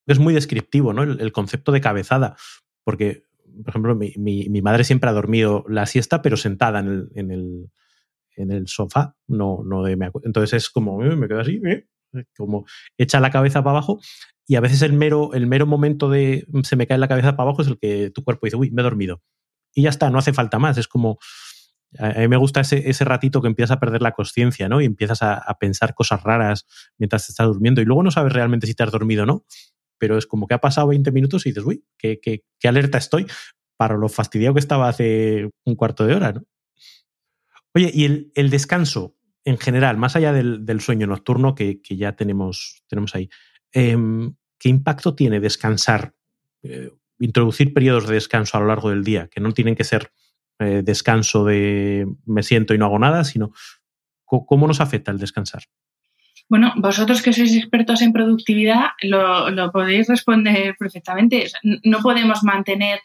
Es 0.07 0.19
muy 0.19 0.35
descriptivo, 0.35 0.93
¿no? 0.93 1.03
El, 1.03 1.33
concepto 1.33 1.73
de 1.73 1.81
cabezada, 1.81 2.37
porque, 2.85 3.25
por 3.63 3.71
ejemplo, 3.71 3.97
mi, 3.97 4.63
madre 4.63 4.85
siempre 4.85 5.11
ha 5.11 5.13
dormido 5.13 5.65
la 5.69 5.87
siesta, 5.87 6.23
pero 6.23 6.37
sentada 6.37 6.81
en 6.81 7.71
el, 8.37 8.69
sofá, 8.69 9.17
no, 9.27 9.63
no 9.65 9.83
de, 9.83 9.93
entonces 10.25 10.65
es 10.65 10.71
como, 10.71 11.05
eh, 11.05 11.17
me 11.17 11.29
quedo 11.29 11.41
así, 11.41 11.61
eh, 11.67 11.87
como 12.37 12.67
echa 12.97 13.21
la 13.21 13.31
cabeza 13.31 13.63
para 13.63 13.79
abajo 13.79 14.01
y 14.47 14.55
a 14.55 14.61
veces 14.61 14.83
el 14.83 14.93
mero, 14.93 15.35
el 15.35 15.47
mero 15.47 15.67
momento 15.67 16.09
de 16.09 16.47
se 16.63 16.77
me 16.77 16.87
cae 16.87 16.99
la 16.99 17.09
cabeza 17.09 17.37
para 17.37 17.49
abajo 17.49 17.63
es 17.63 17.69
el 17.69 17.79
que 17.79 18.11
tu 18.11 18.23
cuerpo 18.23 18.47
dice, 18.47 18.57
uy, 18.57 18.71
me 18.71 18.83
he 18.83 18.85
dormido. 18.85 19.23
Y 19.75 19.83
ya 19.83 19.91
está, 19.91 20.09
no 20.09 20.19
hace 20.19 20.33
falta 20.33 20.59
más, 20.59 20.79
es 20.79 20.89
como 20.89 21.19
A 21.99 22.21
mí 22.21 22.29
me 22.29 22.37
gusta 22.37 22.61
ese, 22.61 22.89
ese 22.89 23.05
ratito 23.05 23.41
que 23.41 23.49
empiezas 23.49 23.77
a 23.77 23.81
perder 23.81 24.03
la 24.03 24.13
conciencia, 24.13 24.69
¿no? 24.69 24.81
Y 24.81 24.85
empiezas 24.85 25.23
a, 25.23 25.43
pensar 25.59 25.95
cosas 25.95 26.23
raras 26.23 26.67
mientras 26.99 27.29
estás 27.29 27.47
durmiendo 27.47 27.81
y 27.81 27.85
luego 27.85 28.03
no 28.03 28.11
sabes 28.11 28.33
realmente 28.33 28.67
si 28.67 28.75
te 28.75 28.83
has 28.83 28.91
dormido 28.91 29.23
o 29.23 29.27
no, 29.27 29.45
pero 29.99 30.19
es 30.19 30.27
como 30.27 30.47
que 30.47 30.55
ha 30.55 30.61
pasado 30.61 30.89
20 30.89 31.11
minutos 31.13 31.47
y 31.47 31.51
dices, 31.51 31.65
uy, 31.65 31.85
qué, 31.97 32.21
qué, 32.21 32.45
qué 32.59 32.69
alerta 32.69 32.99
estoy 32.99 33.27
para 33.77 33.97
lo 33.97 34.09
fastidiado 34.09 34.55
que 34.55 34.61
estaba 34.61 34.89
hace 34.89 35.51
un 35.65 35.75
cuarto 35.75 36.07
de 36.07 36.15
hora, 36.15 36.33
¿no? 36.33 36.45
Oye, 37.75 37.91
y 37.93 38.05
el, 38.05 38.33
el 38.35 38.49
descanso 38.49 39.17
en 39.45 39.59
general, 39.59 39.97
más 39.97 40.17
allá 40.17 40.33
del, 40.33 40.65
del 40.65 40.81
sueño 40.81 41.07
nocturno 41.07 41.55
que, 41.55 41.81
que, 41.81 41.97
ya 41.97 42.17
tenemos, 42.17 42.83
tenemos 42.89 43.15
ahí, 43.15 43.29
eh, 43.73 43.97
¿qué 44.59 44.69
impacto 44.69 45.15
tiene 45.15 45.41
descansar? 45.41 46.15
Eh, 46.63 46.91
introducir 47.19 47.73
periodos 47.73 48.09
de 48.09 48.15
descanso 48.15 48.57
a 48.57 48.61
lo 48.61 48.67
largo 48.67 48.91
del 48.91 49.05
día, 49.05 49.29
que 49.29 49.41
no 49.41 49.53
tienen 49.53 49.75
que 49.75 49.85
ser 49.85 50.11
eh, 50.59 50.83
descanso 50.85 51.45
de 51.45 52.07
me 52.25 52.43
siento 52.43 52.75
y 52.75 52.79
no 52.79 52.87
hago 52.87 52.99
nada, 52.99 53.25
sino 53.25 53.53
cómo 54.25 54.67
nos 54.67 54.81
afecta 54.81 55.13
el 55.13 55.19
descansar. 55.19 55.63
Bueno, 56.49 56.73
vosotros 56.77 57.23
que 57.23 57.33
sois 57.33 57.57
expertos 57.57 58.03
en 58.03 58.13
productividad 58.13 58.95
lo, 59.03 59.73
podéis 59.73 60.09
responder 60.09 60.77
perfectamente. 60.79 61.47
No 61.83 62.01
podemos 62.01 62.45
mantener 62.45 63.01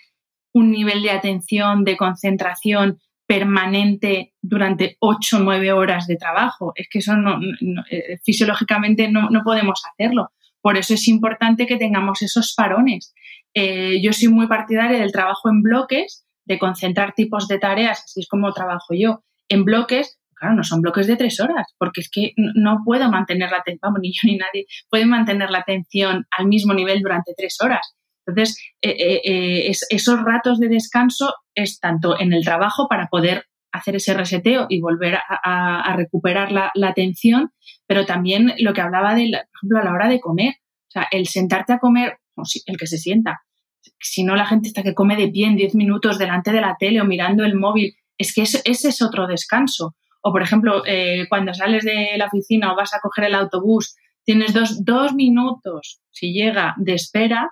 un 0.54 0.72
nivel 0.72 1.02
de 1.02 1.12
atención, 1.12 1.84
de 1.84 1.98
concentración 1.98 3.00
permanente 3.26 4.34
durante 4.42 4.98
8 5.00 5.38
o 5.38 5.40
9 5.40 5.72
horas 5.72 6.06
de 6.06 6.18
trabajo. 6.18 6.74
Es 6.76 6.88
que 6.90 7.00
eso 7.00 7.16
no, 7.16 7.40
eh, 7.90 8.20
fisiológicamente 8.24 9.10
no, 9.10 9.30
no, 9.30 9.42
podemos 9.44 9.82
hacerlo. 9.92 10.32
Por 10.62 10.78
eso 10.78 10.94
es 10.94 11.08
importante 11.08 11.66
que 11.66 11.78
tengamos 11.78 12.22
esos 12.22 12.54
parones. 12.54 13.14
Eh, 13.54 14.02
yo 14.04 14.14
soy 14.14 14.28
muy 14.28 14.48
partidaria 14.48 15.00
del 15.00 15.12
trabajo 15.12 15.50
en 15.50 15.64
bloques, 15.64 16.26
de 16.52 16.60
concentrar 16.60 17.14
tipos 17.14 17.48
de 17.48 17.58
tareas, 17.58 18.04
así 18.04 18.20
es 18.20 18.28
como 18.28 18.52
trabajo 18.54 18.94
yo, 18.94 19.24
en 19.50 19.64
bloques. 19.64 20.20
Claro, 20.36 20.56
no 20.56 20.64
son 20.64 20.82
bloques 20.82 21.06
de 21.06 21.18
tres 21.18 21.40
horas, 21.40 21.68
porque 21.78 22.02
es 22.02 22.10
que 22.12 22.34
no 22.36 22.80
puedo 22.84 23.10
mantener 23.12 23.52
la 23.52 23.58
atención, 23.58 23.80
vamos, 23.82 24.00
ni 24.02 24.12
yo 24.12 24.20
ni 24.26 24.38
nadie 24.38 24.66
puede 24.90 25.06
mantener 25.06 25.50
la 25.50 25.60
atención 25.60 26.26
al 26.38 26.48
mismo 26.48 26.74
nivel 26.74 27.02
durante 27.02 27.34
tres 27.36 27.58
horas. 27.62 27.96
Entonces, 28.26 28.58
eh, 28.82 29.22
eh, 29.24 29.72
esos 29.90 30.22
ratos 30.24 30.60
de 30.60 30.68
descanso 30.68 31.34
es 31.56 31.80
tanto 31.80 32.20
en 32.20 32.34
el 32.34 32.44
trabajo 32.44 32.88
para 32.88 33.08
poder 33.08 33.46
hacer 33.72 33.96
ese 33.96 34.14
reseteo 34.14 34.68
y 34.70 34.82
volver 34.82 35.18
a, 35.18 35.96
recuperar 35.96 36.52
la, 36.52 36.72
la, 36.76 36.90
atención, 36.90 37.52
pero 37.88 38.06
también 38.06 38.54
lo 38.60 38.74
que 38.74 38.82
hablaba 38.82 39.16
de, 39.16 39.30
por 39.32 39.58
ejemplo, 39.58 39.80
a 39.80 39.84
la 39.86 39.94
hora 39.94 40.10
de 40.10 40.20
comer. 40.20 40.56
O 40.88 40.92
sea, 40.92 41.08
el 41.10 41.28
sentarte 41.28 41.74
a 41.74 41.80
comer 41.80 42.18
el 42.66 42.78
que 42.78 42.88
se 42.88 42.98
sienta. 42.98 43.42
Si 44.00 44.24
no, 44.24 44.36
la 44.36 44.46
gente 44.46 44.68
está 44.68 44.84
que 44.84 44.94
come 44.94 45.16
de 45.16 45.30
pie 45.30 45.48
en 45.48 45.56
10 45.56 45.76
minutos 45.76 46.18
delante 46.18 46.52
de 46.52 46.62
la 46.62 46.76
tele 46.78 47.02
o 47.02 47.06
mirando 47.06 47.44
el 47.44 47.56
móvil. 47.56 47.96
Es 48.18 48.34
que 48.34 48.44
ese, 48.44 48.62
es 48.66 49.02
otro 49.02 49.28
descanso. 49.28 49.96
O, 50.22 50.32
por 50.32 50.44
ejemplo, 50.44 50.84
eh, 50.86 51.26
cuando 51.30 51.54
sales 51.54 51.84
de 51.84 52.16
la 52.18 52.28
oficina 52.28 52.72
o 52.72 52.76
vas 52.76 52.94
a 52.94 53.00
coger 53.00 53.26
el 53.26 53.36
autobús, 53.36 53.96
tienes 54.24 54.54
dos, 54.54 54.86
dos 54.86 55.14
minutos, 55.14 56.02
si 56.12 56.32
llega, 56.34 56.76
de 56.78 56.94
espera 56.94 57.50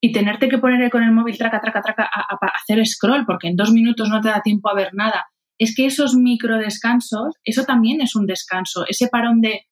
y 0.00 0.12
tenerte 0.12 0.48
que 0.48 0.58
poner 0.58 0.90
con 0.90 1.02
el 1.02 1.12
móvil 1.12 1.38
traca, 1.38 1.60
traca, 1.60 1.82
traca 1.82 2.04
a, 2.04 2.34
a, 2.34 2.46
hacer 2.54 2.84
scroll 2.86 3.24
porque 3.26 3.48
en 3.48 3.56
dos 3.56 3.70
minutos 3.70 4.08
no 4.08 4.20
te 4.20 4.28
da 4.28 4.42
tiempo 4.42 4.68
a 4.68 4.74
ver 4.74 4.90
nada. 4.94 5.26
Es 5.58 5.74
que 5.74 5.86
esos 5.86 6.14
micro 6.14 6.58
descansos, 6.58 7.34
eso 7.44 7.64
también 7.64 8.00
es 8.00 8.16
un 8.16 8.26
descanso. 8.26 8.84
Ese 8.86 9.08
parón 9.08 9.40
de, 9.40 9.66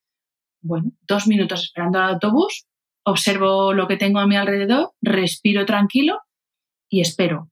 bueno, 0.60 0.92
dos 1.06 1.26
minutos 1.26 1.64
esperando 1.64 1.98
al 1.98 2.14
autobús, 2.14 2.67
observo 3.10 3.72
lo 3.72 3.88
que 3.88 3.96
tengo 3.96 4.18
a 4.18 4.26
mi 4.26 4.36
alrededor, 4.36 4.92
respiro 5.02 5.64
tranquilo 5.66 6.20
y 6.88 7.00
espero. 7.00 7.50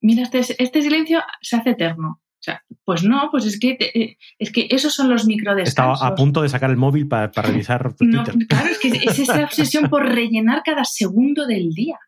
Mira, 0.00 0.22
este, 0.22 0.40
este 0.62 0.82
silencio 0.82 1.22
se 1.40 1.56
hace 1.56 1.70
eterno. 1.70 2.20
O 2.22 2.42
sea, 2.42 2.64
pues 2.84 3.04
no, 3.04 3.28
pues 3.30 3.44
es 3.44 3.60
que, 3.60 3.76
eh, 3.78 4.16
es 4.38 4.50
que 4.50 4.66
esos 4.70 4.94
son 4.94 5.10
los 5.10 5.26
microdescansos. 5.26 5.98
Estaba 5.98 6.10
a 6.10 6.14
punto 6.14 6.40
de 6.40 6.48
sacar 6.48 6.70
el 6.70 6.78
móvil 6.78 7.06
para, 7.06 7.30
revisar 7.42 7.92
Twitter. 7.94 8.34
claro, 8.48 8.68
es 8.68 8.78
que 8.78 8.88
es 8.88 9.18
esa 9.18 9.44
obsesión 9.44 9.90
por 9.90 10.06
rellenar 10.06 10.62
cada 10.64 10.84
segundo 10.84 11.46
del 11.46 11.70
día. 11.70 11.98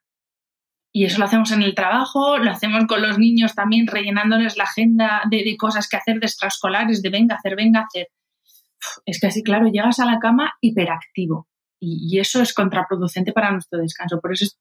Y 0.90 1.04
eso 1.04 1.18
lo 1.18 1.26
hacemos 1.26 1.50
en 1.52 1.62
el 1.62 1.74
trabajo, 1.74 2.38
lo 2.38 2.50
hacemos 2.50 2.86
con 2.86 3.02
los 3.02 3.18
niños 3.18 3.54
también, 3.54 3.86
rellenándoles 3.86 4.56
la 4.56 4.64
agenda 4.64 5.22
de, 5.30 5.44
de 5.44 5.56
cosas 5.58 5.86
que 5.88 5.96
hacer 5.96 6.18
de 6.18 6.26
extraescolares, 6.26 7.02
de 7.02 7.10
venga 7.10 7.34
a 7.34 7.38
hacer, 7.38 7.56
venga 7.56 7.80
a 7.80 7.84
hacer 7.84 8.08
es 9.06 9.20
que 9.20 9.42
claro, 9.42 9.68
llegas 9.68 9.98
a 9.98 10.06
la 10.06 10.18
cama 10.18 10.54
hiperactivo 10.60 11.48
y, 11.82 12.18
eso 12.18 12.40
es 12.40 12.54
contraproducente 12.54 13.32
para 13.32 13.50
nuestro 13.50 13.80
descanso. 13.80 14.20
Por 14.20 14.32
eso 14.32 14.44
es, 14.44 14.58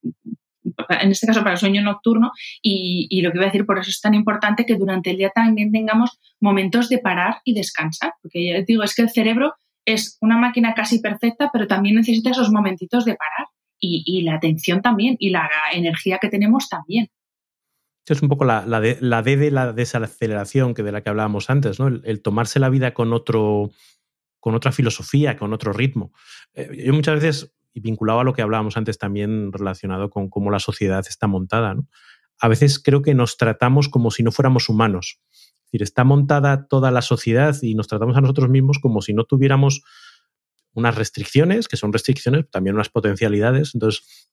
en 0.89 1.11
este 1.11 1.27
caso 1.27 1.41
para 1.41 1.53
el 1.53 1.57
sueño 1.57 1.81
nocturno 1.83 2.31
y, 2.61 3.21
lo 3.21 3.31
que 3.31 3.37
voy 3.37 3.45
a 3.45 3.49
decir, 3.49 3.65
por 3.65 3.77
eso 3.77 3.89
es 3.89 4.01
tan 4.01 4.13
importante 4.13 4.65
que 4.65 4.75
durante 4.75 5.11
el 5.11 5.17
día 5.17 5.29
también 5.33 5.71
tengamos 5.71 6.19
momentos 6.39 6.89
de 6.89 6.97
parar 6.97 7.41
y 7.45 7.53
descansar, 7.53 8.13
porque 8.21 8.45
ya 8.45 8.61
digo, 8.63 8.83
es 8.83 8.95
que 8.95 9.03
el 9.03 9.09
cerebro 9.09 9.53
es 9.85 10.17
una 10.21 10.37
máquina 10.37 10.73
casi 10.73 10.99
perfecta, 10.99 11.49
pero 11.53 11.67
también 11.67 11.95
necesita 11.95 12.31
esos 12.31 12.51
momentitos 12.51 13.05
de 13.05 13.15
parar 13.15 13.47
y, 13.79 14.21
la 14.23 14.35
atención 14.35 14.81
también 14.81 15.15
y 15.19 15.29
la 15.29 15.49
energía 15.73 16.19
que 16.19 16.29
tenemos 16.29 16.69
también. 16.69 17.09
Esto 17.99 18.13
es 18.13 18.21
un 18.23 18.29
poco 18.29 18.45
la, 18.45 18.63
de, 18.79 18.97
la 18.99 19.21
D 19.21 19.37
de 19.37 19.51
la 19.51 19.73
desaceleración 19.73 20.73
que 20.73 20.81
de 20.81 20.91
la 20.91 21.01
que 21.01 21.09
hablábamos 21.09 21.49
antes, 21.51 21.79
¿no? 21.79 21.87
el 21.87 22.21
tomarse 22.21 22.59
la 22.59 22.69
vida 22.69 22.93
con 22.93 23.13
otro, 23.13 23.71
con 24.41 24.55
otra 24.55 24.73
filosofía, 24.73 25.37
con 25.37 25.53
otro 25.53 25.71
ritmo. 25.71 26.11
Eh, 26.53 26.83
yo 26.85 26.93
muchas 26.93 27.21
veces, 27.21 27.53
y 27.73 27.79
vinculado 27.79 28.19
a 28.19 28.23
lo 28.25 28.33
que 28.33 28.41
hablábamos 28.41 28.75
antes 28.75 28.97
también 28.97 29.53
relacionado 29.53 30.09
con 30.09 30.29
cómo 30.29 30.51
la 30.51 30.59
sociedad 30.59 31.05
está 31.07 31.27
montada, 31.27 31.77
a 32.39 32.47
veces 32.49 32.79
creo 32.79 33.01
que 33.01 33.13
nos 33.13 33.37
tratamos 33.37 33.87
como 33.87 34.11
si 34.11 34.23
no 34.23 34.31
fuéramos 34.31 34.67
humanos. 34.67 35.21
Es 35.31 35.65
decir, 35.67 35.83
está 35.83 36.03
montada 36.03 36.67
toda 36.67 36.91
la 36.91 37.01
sociedad 37.01 37.55
y 37.61 37.75
nos 37.75 37.87
tratamos 37.87 38.17
a 38.17 38.21
nosotros 38.21 38.49
mismos 38.49 38.79
como 38.79 39.01
si 39.01 39.13
no 39.13 39.23
tuviéramos 39.23 39.83
unas 40.73 40.95
restricciones, 40.95 41.67
que 41.67 41.77
son 41.77 41.93
restricciones, 41.93 42.49
también 42.49 42.75
unas 42.75 42.89
potencialidades. 42.89 43.75
Entonces, 43.75 44.31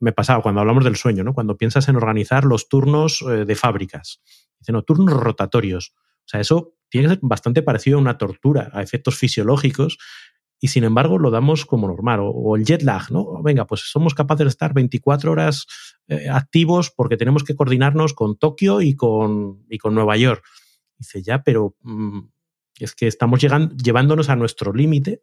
me 0.00 0.12
pasaba 0.12 0.42
cuando 0.42 0.62
hablamos 0.62 0.84
del 0.84 0.96
sueño, 0.96 1.22
¿no? 1.22 1.34
cuando 1.34 1.58
piensas 1.58 1.88
en 1.88 1.96
organizar 1.96 2.44
los 2.44 2.68
turnos 2.68 3.22
eh, 3.28 3.44
de 3.44 3.54
fábricas. 3.54 4.22
Dicen, 4.58 4.72
no, 4.72 4.82
turnos 4.82 5.20
rotatorios. 5.20 5.92
O 5.94 6.28
sea, 6.30 6.40
eso 6.40 6.76
tiene 6.90 7.06
que 7.06 7.14
ser 7.14 7.20
bastante 7.22 7.62
parecido 7.62 7.98
a 7.98 8.00
una 8.00 8.18
tortura, 8.18 8.70
a 8.72 8.82
efectos 8.82 9.16
fisiológicos, 9.16 9.98
y 10.60 10.68
sin 10.68 10.84
embargo 10.84 11.18
lo 11.18 11.30
damos 11.30 11.64
como 11.64 11.88
normal. 11.88 12.20
O, 12.22 12.54
el 12.56 12.64
jet 12.64 12.82
lag, 12.82 13.10
¿no? 13.10 13.42
Venga, 13.42 13.66
pues 13.66 13.90
somos 13.90 14.14
capaces 14.14 14.44
de 14.44 14.50
estar 14.50 14.74
24 14.74 15.32
horas 15.32 15.66
eh, 16.06 16.28
activos 16.28 16.90
porque 16.94 17.16
tenemos 17.16 17.44
que 17.44 17.56
coordinarnos 17.56 18.12
con 18.12 18.36
Tokio 18.36 18.82
y 18.82 18.94
con, 18.94 19.64
y 19.70 19.78
con 19.78 19.94
Nueva 19.94 20.18
York. 20.18 20.44
Dice, 20.98 21.22
ya, 21.22 21.42
pero 21.42 21.76
mm, 21.80 22.20
es 22.78 22.94
que 22.94 23.06
estamos 23.06 23.40
llevándonos 23.40 24.28
a 24.28 24.36
nuestro 24.36 24.74
límite 24.74 25.20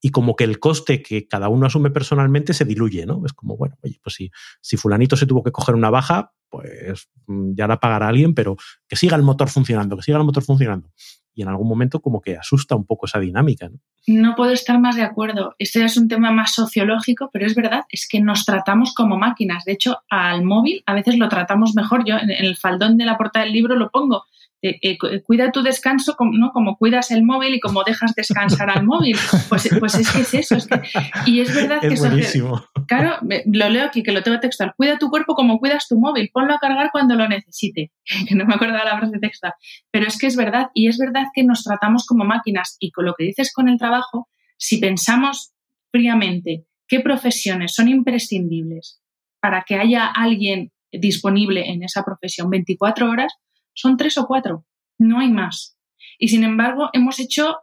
y 0.00 0.10
como 0.10 0.36
que 0.36 0.44
el 0.44 0.58
coste 0.58 1.02
que 1.02 1.26
cada 1.26 1.48
uno 1.48 1.66
asume 1.66 1.90
personalmente 1.90 2.54
se 2.54 2.64
diluye, 2.64 3.06
¿no? 3.06 3.22
Es 3.26 3.32
como, 3.32 3.56
bueno, 3.56 3.76
oye, 3.82 3.98
pues 4.02 4.16
si, 4.60 4.76
fulanito 4.76 5.16
se 5.16 5.26
tuvo 5.26 5.42
que 5.42 5.52
coger 5.52 5.74
una 5.74 5.90
baja, 5.90 6.32
pues 6.48 7.08
mm, 7.26 7.54
ya 7.54 7.66
la 7.66 7.80
pagará 7.80 8.08
alguien, 8.08 8.34
pero 8.34 8.56
que 8.88 8.96
siga 8.96 9.16
el 9.16 9.22
motor 9.22 9.48
funcionando, 9.48 9.96
que 9.96 10.02
siga 10.02 10.18
el 10.18 10.24
motor 10.24 10.44
funcionando. 10.44 10.90
Y 11.34 11.42
en 11.42 11.48
algún 11.48 11.68
momento 11.68 12.00
como 12.00 12.20
que 12.20 12.36
asusta 12.36 12.74
un 12.74 12.84
poco 12.84 13.06
esa 13.06 13.20
dinámica. 13.20 13.68
¿no? 13.68 13.78
no 14.08 14.34
puedo 14.34 14.52
estar 14.52 14.80
más 14.80 14.96
de 14.96 15.02
acuerdo. 15.02 15.54
Este 15.58 15.84
es 15.84 15.96
un 15.96 16.08
tema 16.08 16.30
más 16.32 16.54
sociológico, 16.54 17.30
pero 17.32 17.46
es 17.46 17.54
verdad, 17.54 17.82
es 17.90 18.08
que 18.08 18.20
nos 18.20 18.44
tratamos 18.44 18.94
como 18.94 19.18
máquinas. 19.18 19.64
De 19.64 19.72
hecho, 19.72 19.98
al 20.08 20.44
móvil 20.44 20.82
a 20.86 20.94
veces 20.94 21.18
lo 21.18 21.28
tratamos 21.28 21.74
mejor. 21.74 22.04
Yo 22.06 22.16
en 22.16 22.30
el 22.30 22.56
faldón 22.56 22.96
de 22.96 23.04
la 23.04 23.18
portada 23.18 23.44
del 23.44 23.54
libro 23.54 23.76
lo 23.76 23.90
pongo. 23.90 24.24
Eh, 24.60 24.78
eh, 24.82 24.98
cuida 25.22 25.52
tu 25.52 25.62
descanso 25.62 26.14
como, 26.16 26.32
¿no? 26.36 26.50
como 26.50 26.76
cuidas 26.76 27.12
el 27.12 27.22
móvil 27.22 27.54
y 27.54 27.60
como 27.60 27.84
dejas 27.84 28.14
descansar 28.16 28.70
al 28.70 28.84
móvil. 28.84 29.16
Pues, 29.48 29.68
pues 29.78 29.94
es 29.94 30.10
que 30.10 30.20
es 30.20 30.34
eso. 30.34 30.56
Es 30.56 30.66
que, 30.66 30.80
y 31.26 31.40
es 31.40 31.54
verdad 31.54 31.78
es 31.82 31.94
que 31.94 32.08
buenísimo. 32.08 32.64
claro, 32.86 33.18
lo 33.22 33.68
leo 33.68 33.84
aquí, 33.84 34.02
que 34.02 34.12
lo 34.12 34.22
tengo 34.22 34.40
textual. 34.40 34.74
Cuida 34.76 34.98
tu 34.98 35.10
cuerpo 35.10 35.34
como 35.34 35.58
cuidas 35.58 35.86
tu 35.88 35.98
móvil. 35.98 36.30
Ponlo 36.32 36.54
a 36.54 36.58
cargar 36.58 36.90
cuando 36.92 37.14
lo 37.14 37.28
necesite. 37.28 37.92
Que 38.28 38.34
no 38.34 38.44
me 38.44 38.54
acuerdo 38.54 38.76
de 38.76 38.84
la 38.84 38.98
frase 38.98 39.18
textual. 39.20 39.52
Pero 39.90 40.06
es 40.06 40.18
que 40.18 40.26
es 40.26 40.36
verdad. 40.36 40.68
Y 40.74 40.88
es 40.88 40.98
verdad 40.98 41.26
que 41.32 41.44
nos 41.44 41.62
tratamos 41.62 42.04
como 42.06 42.24
máquinas. 42.24 42.76
Y 42.80 42.90
con 42.90 43.04
lo 43.04 43.14
que 43.14 43.24
dices 43.24 43.52
con 43.52 43.68
el 43.68 43.78
trabajo, 43.78 44.28
si 44.56 44.78
pensamos 44.78 45.52
fríamente 45.92 46.64
qué 46.88 47.00
profesiones 47.00 47.74
son 47.74 47.88
imprescindibles 47.88 49.00
para 49.40 49.62
que 49.62 49.76
haya 49.76 50.06
alguien 50.06 50.72
disponible 50.90 51.70
en 51.70 51.82
esa 51.84 52.02
profesión 52.02 52.50
24 52.50 53.10
horas, 53.10 53.32
son 53.78 53.96
tres 53.96 54.18
o 54.18 54.26
cuatro, 54.26 54.64
no 54.98 55.20
hay 55.20 55.30
más. 55.30 55.78
Y 56.18 56.28
sin 56.28 56.42
embargo, 56.42 56.90
hemos 56.92 57.20
hecho 57.20 57.58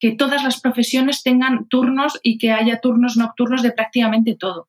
que 0.00 0.10
todas 0.12 0.42
las 0.42 0.60
profesiones 0.60 1.22
tengan 1.22 1.68
turnos 1.68 2.18
y 2.24 2.38
que 2.38 2.50
haya 2.50 2.80
turnos 2.80 3.16
nocturnos 3.16 3.62
de 3.62 3.70
prácticamente 3.70 4.34
todo. 4.34 4.68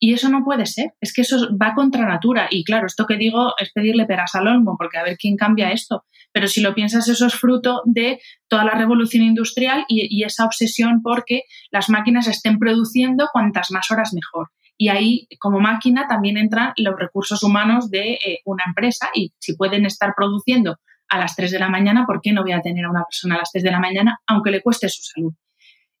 Y 0.00 0.14
eso 0.14 0.28
no 0.28 0.42
puede 0.42 0.66
ser, 0.66 0.94
es 1.00 1.12
que 1.12 1.20
eso 1.20 1.56
va 1.56 1.74
contra 1.74 2.08
natura. 2.08 2.48
Y 2.50 2.64
claro, 2.64 2.88
esto 2.88 3.06
que 3.06 3.16
digo 3.16 3.54
es 3.56 3.70
pedirle 3.70 4.04
peras 4.04 4.34
al 4.34 4.48
olmo, 4.48 4.74
porque 4.76 4.98
a 4.98 5.04
ver 5.04 5.16
quién 5.16 5.36
cambia 5.36 5.70
esto. 5.70 6.04
Pero 6.32 6.48
si 6.48 6.60
lo 6.60 6.74
piensas, 6.74 7.06
eso 7.08 7.26
es 7.26 7.34
fruto 7.34 7.82
de 7.84 8.20
toda 8.48 8.64
la 8.64 8.72
revolución 8.72 9.22
industrial 9.22 9.84
y, 9.86 10.08
y 10.10 10.24
esa 10.24 10.44
obsesión 10.44 11.02
porque 11.02 11.42
las 11.70 11.88
máquinas 11.88 12.26
estén 12.26 12.58
produciendo 12.58 13.28
cuantas 13.32 13.70
más 13.70 13.88
horas 13.92 14.12
mejor. 14.12 14.48
Y 14.76 14.88
ahí, 14.88 15.28
como 15.38 15.60
máquina, 15.60 16.06
también 16.08 16.36
entran 16.36 16.72
los 16.76 16.98
recursos 16.98 17.42
humanos 17.42 17.90
de 17.90 18.14
eh, 18.14 18.40
una 18.44 18.64
empresa 18.66 19.08
y 19.14 19.32
si 19.38 19.56
pueden 19.56 19.86
estar 19.86 20.14
produciendo 20.16 20.78
a 21.08 21.18
las 21.18 21.36
3 21.36 21.50
de 21.50 21.58
la 21.58 21.68
mañana, 21.68 22.06
¿por 22.06 22.20
qué 22.20 22.32
no 22.32 22.42
voy 22.42 22.52
a 22.52 22.62
tener 22.62 22.86
a 22.86 22.90
una 22.90 23.04
persona 23.04 23.34
a 23.36 23.38
las 23.38 23.52
3 23.52 23.64
de 23.64 23.70
la 23.70 23.80
mañana, 23.80 24.20
aunque 24.26 24.50
le 24.50 24.62
cueste 24.62 24.88
su 24.88 25.02
salud? 25.02 25.34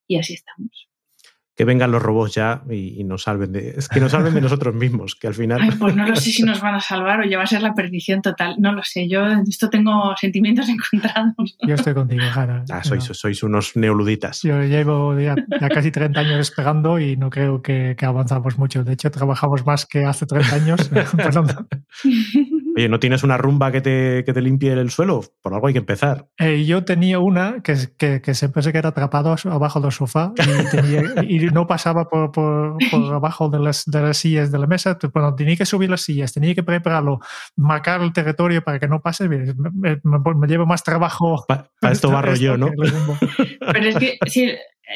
Y 0.06 0.18
así 0.18 0.34
estamos 0.34 0.91
que 1.54 1.64
vengan 1.64 1.92
los 1.92 2.02
robots 2.02 2.34
ya 2.34 2.62
y, 2.70 3.04
nos 3.04 3.24
salven 3.24 3.52
de. 3.52 3.74
Es 3.76 3.88
que 3.88 4.00
nos 4.00 4.12
salven 4.12 4.32
de 4.34 4.40
nosotros 4.46 4.74
mismos, 4.74 5.14
que 5.14 5.26
al 5.26 5.34
final. 5.34 5.60
Ay, 5.60 5.70
pues 5.78 5.94
no 5.94 6.06
lo 6.06 6.16
sé 6.16 6.30
si 6.30 6.42
nos 6.42 6.60
van 6.60 6.74
a 6.74 6.80
salvar 6.92 7.20
o 7.20 7.24
ya 7.24 7.36
va 7.36 7.44
a 7.44 7.46
ser 7.46 7.62
la 7.62 7.74
perdición 7.74 8.22
total. 8.22 8.56
No 8.58 8.72
lo 8.72 8.82
sé. 8.82 9.08
Yo 9.08 9.26
en 9.26 9.40
esto 9.48 9.68
tengo 9.68 10.14
sentimientos 10.18 10.68
encontrados. 10.92 11.56
Yo 11.66 11.74
estoy 11.74 11.94
contigo, 11.94 12.22
Jara. 12.30 12.64
Ah, 12.70 12.82
sois, 12.82 13.04
sois, 13.04 13.42
unos 13.42 13.76
neoluditas. 13.76 14.42
Yo 14.42 14.62
llevo 14.62 15.18
ya, 15.18 15.34
casi 15.68 15.90
30 15.90 16.20
años 16.20 16.40
esperando 16.40 16.98
y 16.98 17.16
no 17.16 17.28
creo 17.28 17.60
que, 17.60 17.96
que, 17.98 18.06
avanzamos 18.06 18.58
mucho. 18.58 18.84
De 18.84 18.94
hecho, 18.94 19.10
trabajamos 19.10 19.66
más 19.66 19.86
que 19.86 20.04
hace 20.04 20.26
30 20.26 20.54
años. 20.54 20.90
Oye, 22.74 22.88
¿no 22.88 22.98
tienes 22.98 23.22
una 23.22 23.36
rumba 23.36 23.70
que 23.70 23.80
te, 23.80 24.24
que 24.24 24.32
te 24.32 24.40
limpie 24.40 24.72
el 24.72 24.90
suelo? 24.90 25.22
Por 25.42 25.52
algo 25.52 25.66
hay 25.66 25.74
que 25.74 25.80
empezar. 25.80 26.26
Eh, 26.38 26.64
yo 26.64 26.84
tenía 26.84 27.18
una 27.18 27.62
que, 27.62 27.76
que, 27.98 28.22
que, 28.22 28.34
siempre 28.34 28.62
se 28.62 28.72
queda 28.72 28.88
atrapado 28.88 29.34
abajo 29.44 29.80
del 29.80 29.92
sofá 29.92 30.32
y, 31.28 31.46
no 31.52 31.66
pasaba 31.66 32.08
por, 32.08 32.32
por, 32.32 32.76
por 32.90 33.14
abajo 33.14 33.50
de 33.50 33.58
las, 33.58 33.84
de 33.84 34.00
las, 34.00 34.16
sillas 34.16 34.50
de 34.50 34.58
la 34.58 34.66
mesa. 34.66 34.98
Bueno, 35.12 35.34
tenía 35.34 35.56
que 35.56 35.66
subir 35.66 35.90
las 35.90 36.00
sillas, 36.00 36.32
tenía 36.32 36.54
que 36.54 36.62
prepararlo, 36.62 37.20
marcar 37.56 38.00
el 38.00 38.12
territorio 38.12 38.62
para 38.62 38.78
que 38.78 38.88
no 38.88 39.00
pase. 39.00 39.28
Me, 39.28 39.54
me, 39.74 40.00
me 40.36 40.46
llevo 40.46 40.64
más 40.64 40.82
trabajo. 40.82 41.44
Para 41.46 41.68
esto 41.92 42.10
barro 42.10 42.34
yo, 42.34 42.56
¿no? 42.56 42.70
Pero 43.72 43.88
es 43.88 43.96
que 43.96 44.18
si, 44.26 44.52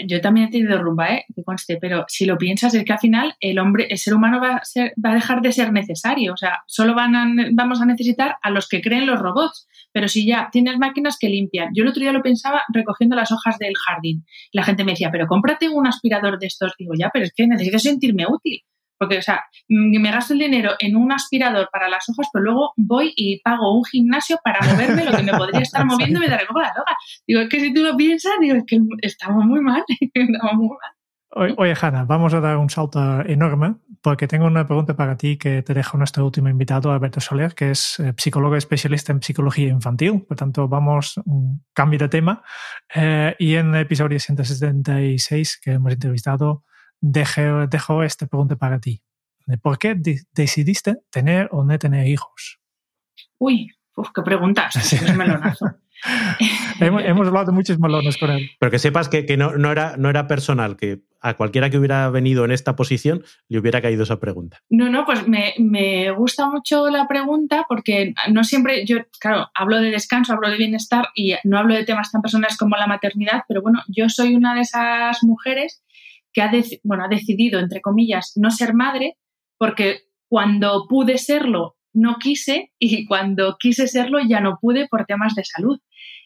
yo 0.06 0.20
también 0.20 0.48
he 0.48 0.50
tenido 0.50 0.78
rumba, 0.78 1.14
¿eh? 1.14 1.24
que 1.34 1.42
conste, 1.42 1.78
pero 1.80 2.04
si 2.08 2.26
lo 2.26 2.36
piensas 2.36 2.74
es 2.74 2.84
que 2.84 2.92
al 2.92 2.98
final 2.98 3.34
el 3.40 3.58
hombre, 3.58 3.86
el 3.90 3.98
ser 3.98 4.14
humano 4.14 4.40
va 4.40 4.56
a, 4.56 4.64
ser, 4.64 4.92
va 5.02 5.12
a 5.12 5.14
dejar 5.14 5.40
de 5.42 5.52
ser 5.52 5.72
necesario, 5.72 6.32
o 6.32 6.36
sea, 6.36 6.58
solo 6.66 6.94
van 6.94 7.14
a, 7.14 7.26
vamos 7.52 7.80
a 7.80 7.86
necesitar 7.86 8.36
a 8.42 8.50
los 8.50 8.68
que 8.68 8.80
creen 8.80 9.06
los 9.06 9.20
robots, 9.20 9.68
pero 9.92 10.08
si 10.08 10.26
ya 10.26 10.48
tienes 10.52 10.78
máquinas 10.78 11.16
que 11.18 11.28
limpian. 11.28 11.70
Yo 11.74 11.82
el 11.82 11.88
otro 11.88 12.00
día 12.00 12.12
lo 12.12 12.22
pensaba 12.22 12.62
recogiendo 12.72 13.16
las 13.16 13.32
hojas 13.32 13.58
del 13.58 13.72
jardín. 13.86 14.24
La 14.52 14.62
gente 14.62 14.84
me 14.84 14.92
decía, 14.92 15.10
pero 15.10 15.26
cómprate 15.26 15.68
un 15.68 15.86
aspirador 15.86 16.38
de 16.38 16.48
estos. 16.48 16.74
Digo, 16.78 16.92
ya, 16.98 17.10
pero 17.12 17.24
es 17.24 17.32
que 17.34 17.46
necesito 17.46 17.78
sentirme 17.78 18.26
útil. 18.28 18.60
Porque, 18.98 19.18
o 19.18 19.22
sea, 19.22 19.44
mm, 19.68 20.00
me 20.00 20.10
gasto 20.10 20.32
el 20.32 20.40
dinero 20.40 20.72
en 20.78 20.96
un 20.96 21.12
aspirador 21.12 21.68
para 21.72 21.88
las 21.88 22.08
hojas, 22.08 22.28
pero 22.32 22.44
luego 22.44 22.72
voy 22.76 23.12
y 23.16 23.40
pago 23.40 23.76
un 23.76 23.84
gimnasio 23.84 24.38
para 24.42 24.60
moverme 24.60 25.04
lo 25.04 25.16
que 25.16 25.22
me 25.22 25.32
podría 25.32 25.60
estar 25.60 25.84
moviendo 25.86 26.22
y 26.22 26.28
me 26.28 26.36
recojo 26.36 26.60
la 26.60 26.70
hoja. 26.70 26.96
Digo, 27.26 27.40
es 27.40 27.48
que 27.48 27.60
si 27.60 27.74
tú 27.74 27.82
lo 27.82 27.96
piensas, 27.96 28.32
digo, 28.40 28.56
es 28.56 28.64
que 28.66 28.80
estamos 29.02 29.44
muy 29.44 29.60
mal. 29.60 29.84
estamos 30.14 30.54
muy 30.54 30.68
mal. 30.68 30.96
Oye, 31.58 31.74
Hanna, 31.78 32.04
vamos 32.04 32.32
a 32.32 32.40
dar 32.40 32.56
un 32.56 32.70
salto 32.70 33.20
enorme 33.26 33.74
porque 34.00 34.26
tengo 34.26 34.46
una 34.46 34.66
pregunta 34.66 34.96
para 34.96 35.18
ti 35.18 35.36
que 35.36 35.62
te 35.62 35.74
deja 35.74 35.98
nuestro 35.98 36.24
último 36.24 36.48
invitado, 36.48 36.90
Alberto 36.90 37.20
Soler, 37.20 37.54
que 37.54 37.72
es 37.72 38.00
eh, 38.00 38.14
psicólogo 38.16 38.56
especialista 38.56 39.12
en 39.12 39.20
psicología 39.20 39.68
infantil. 39.68 40.24
Por 40.26 40.36
tanto, 40.36 40.66
vamos 40.66 41.20
un 41.26 41.62
cambio 41.74 41.98
de 41.98 42.08
tema. 42.08 42.42
Eh, 42.94 43.34
y 43.38 43.56
en 43.56 43.74
el 43.74 43.82
episodio 43.82 44.18
176 44.18 45.60
que 45.62 45.72
hemos 45.72 45.92
entrevistado, 45.92 46.64
dejo, 47.00 47.66
dejo 47.66 48.02
esta 48.02 48.26
pregunta 48.26 48.56
para 48.56 48.80
ti. 48.80 49.02
¿Por 49.62 49.78
qué 49.78 49.96
decidiste 50.32 50.96
tener 51.10 51.48
o 51.52 51.64
no 51.64 51.78
tener 51.78 52.06
hijos? 52.08 52.58
Uy, 53.38 53.70
qué 54.14 54.22
preguntas. 54.22 54.74
Es 54.92 55.16
melonazo. 55.16 55.66
hemos, 56.80 57.02
hemos, 57.04 57.26
hablado 57.26 57.46
de 57.46 57.52
muchos 57.52 57.78
melones 57.78 58.16
con 58.18 58.30
él. 58.30 58.50
Pero 58.58 58.70
que 58.70 58.78
sepas 58.78 59.08
que, 59.08 59.24
que 59.24 59.36
no, 59.36 59.56
no, 59.56 59.72
era, 59.72 59.96
no 59.96 60.10
era 60.10 60.26
personal, 60.26 60.76
que 60.76 61.00
a 61.20 61.34
cualquiera 61.34 61.70
que 61.70 61.78
hubiera 61.78 62.08
venido 62.10 62.44
en 62.44 62.52
esta 62.52 62.76
posición 62.76 63.24
le 63.48 63.58
hubiera 63.58 63.80
caído 63.80 64.02
esa 64.02 64.20
pregunta. 64.20 64.60
No, 64.68 64.88
no, 64.88 65.04
pues 65.04 65.26
me, 65.26 65.54
me, 65.58 66.10
gusta 66.12 66.48
mucho 66.48 66.88
la 66.90 67.08
pregunta 67.08 67.64
porque 67.68 68.14
no 68.30 68.44
siempre, 68.44 68.84
yo, 68.84 68.98
claro, 69.18 69.48
hablo 69.54 69.80
de 69.80 69.90
descanso, 69.90 70.34
hablo 70.34 70.50
de 70.50 70.56
bienestar 70.56 71.08
y 71.14 71.34
no 71.44 71.58
hablo 71.58 71.74
de 71.74 71.84
temas 71.84 72.12
tan 72.12 72.22
personales 72.22 72.56
como 72.56 72.76
la 72.76 72.86
maternidad, 72.86 73.42
pero 73.48 73.62
bueno, 73.62 73.82
yo 73.88 74.08
soy 74.08 74.34
una 74.34 74.54
de 74.54 74.60
esas 74.60 75.22
mujeres 75.24 75.82
que 76.36 76.42
ha, 76.42 76.52
bueno, 76.84 77.04
ha 77.04 77.08
decidido, 77.08 77.58
entre 77.58 77.80
comillas, 77.80 78.34
no 78.36 78.50
ser 78.50 78.74
madre 78.74 79.16
porque 79.58 80.00
cuando 80.28 80.84
pude 80.86 81.16
serlo 81.16 81.76
no 81.94 82.18
quise 82.18 82.72
y 82.78 83.06
cuando 83.06 83.56
quise 83.58 83.88
serlo 83.88 84.18
ya 84.20 84.40
no 84.40 84.58
pude 84.60 84.86
por 84.86 85.06
temas 85.06 85.34
de 85.34 85.44
salud. 85.44 85.80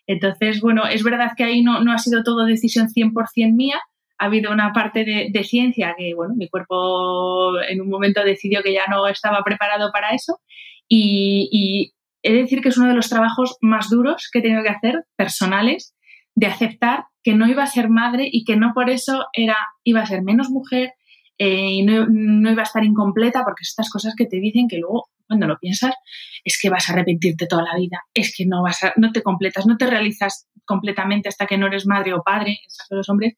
Entonces, 0.09 0.61
bueno, 0.61 0.89
es 0.89 1.05
verdad 1.05 1.31
que 1.37 1.45
ahí 1.45 1.63
no, 1.63 1.85
no 1.85 1.93
ha 1.93 1.99
sido 1.99 2.25
todo 2.25 2.45
decisión 2.45 2.89
100% 2.89 3.55
mía, 3.55 3.79
ha 4.19 4.25
habido 4.25 4.51
una 4.51 4.73
parte 4.73 5.05
de, 5.05 5.45
ciencia 5.45 5.95
que, 5.97 6.13
bueno, 6.15 6.35
mi 6.37 6.49
cuerpo 6.49 7.61
en 7.61 7.81
un 7.81 7.89
momento 7.89 8.25
decidió 8.25 8.63
que 8.65 8.73
ya 8.73 8.87
no 8.91 9.07
estaba 9.07 9.45
preparado 9.45 9.93
para 9.93 10.11
eso 10.11 10.41
y, 10.89 11.49
y 11.53 11.93
he 12.23 12.33
de 12.33 12.43
decir 12.43 12.63
que 12.63 12.71
es 12.71 12.79
uno 12.79 12.89
de 12.89 12.95
los 12.95 13.09
trabajos 13.09 13.57
más 13.61 13.89
duros 13.91 14.29
que 14.33 14.41
he 14.41 14.43
tenido 14.43 14.65
que 14.65 14.71
hacer, 14.71 15.05
personales, 15.15 15.95
de 16.41 16.47
aceptar 16.47 17.05
que 17.23 17.35
no 17.35 17.47
iba 17.47 17.63
a 17.63 17.67
ser 17.67 17.91
madre 17.91 18.27
y 18.33 18.45
que 18.45 18.57
no 18.57 18.73
por 18.75 18.89
eso 18.89 19.27
era, 19.35 19.59
iba 19.85 20.01
a 20.01 20.07
ser 20.07 20.23
menos 20.23 20.49
mujer 20.49 20.95
eh, 21.37 21.71
y 21.71 21.83
no, 21.83 22.51
iba 22.51 22.63
a 22.63 22.65
estar 22.65 22.83
incompleta, 22.83 23.45
porque 23.45 23.63
estas 23.63 23.91
cosas 23.91 24.15
que 24.17 24.25
te 24.25 24.41
dicen 24.41 24.67
que 24.67 24.79
luego 24.79 25.11
cuando 25.27 25.47
lo 25.47 25.59
piensas 25.59 25.95
es 26.43 26.59
que 26.61 26.71
vas 26.71 26.89
a 26.89 26.95
arrepentirte 26.95 27.47
toda 27.47 27.63
la 27.63 27.77
vida, 27.77 27.99
es 28.15 28.35
que 28.35 28.47
no 28.47 28.63
vas 28.63 28.81
no 28.97 29.13
te 29.13 29.23
completas, 29.23 29.67
no 29.67 29.77
te 29.77 29.87
realizas 29.87 30.49
completamente 30.65 31.29
hasta 31.29 31.47
que 31.47 31.59
no 31.59 31.67
eres 31.67 31.87
madre 31.87 32.15
o 32.15 32.23
padre, 32.23 32.53
en 32.53 32.57
de 32.89 32.97
los 32.97 33.09
hombres. 33.11 33.35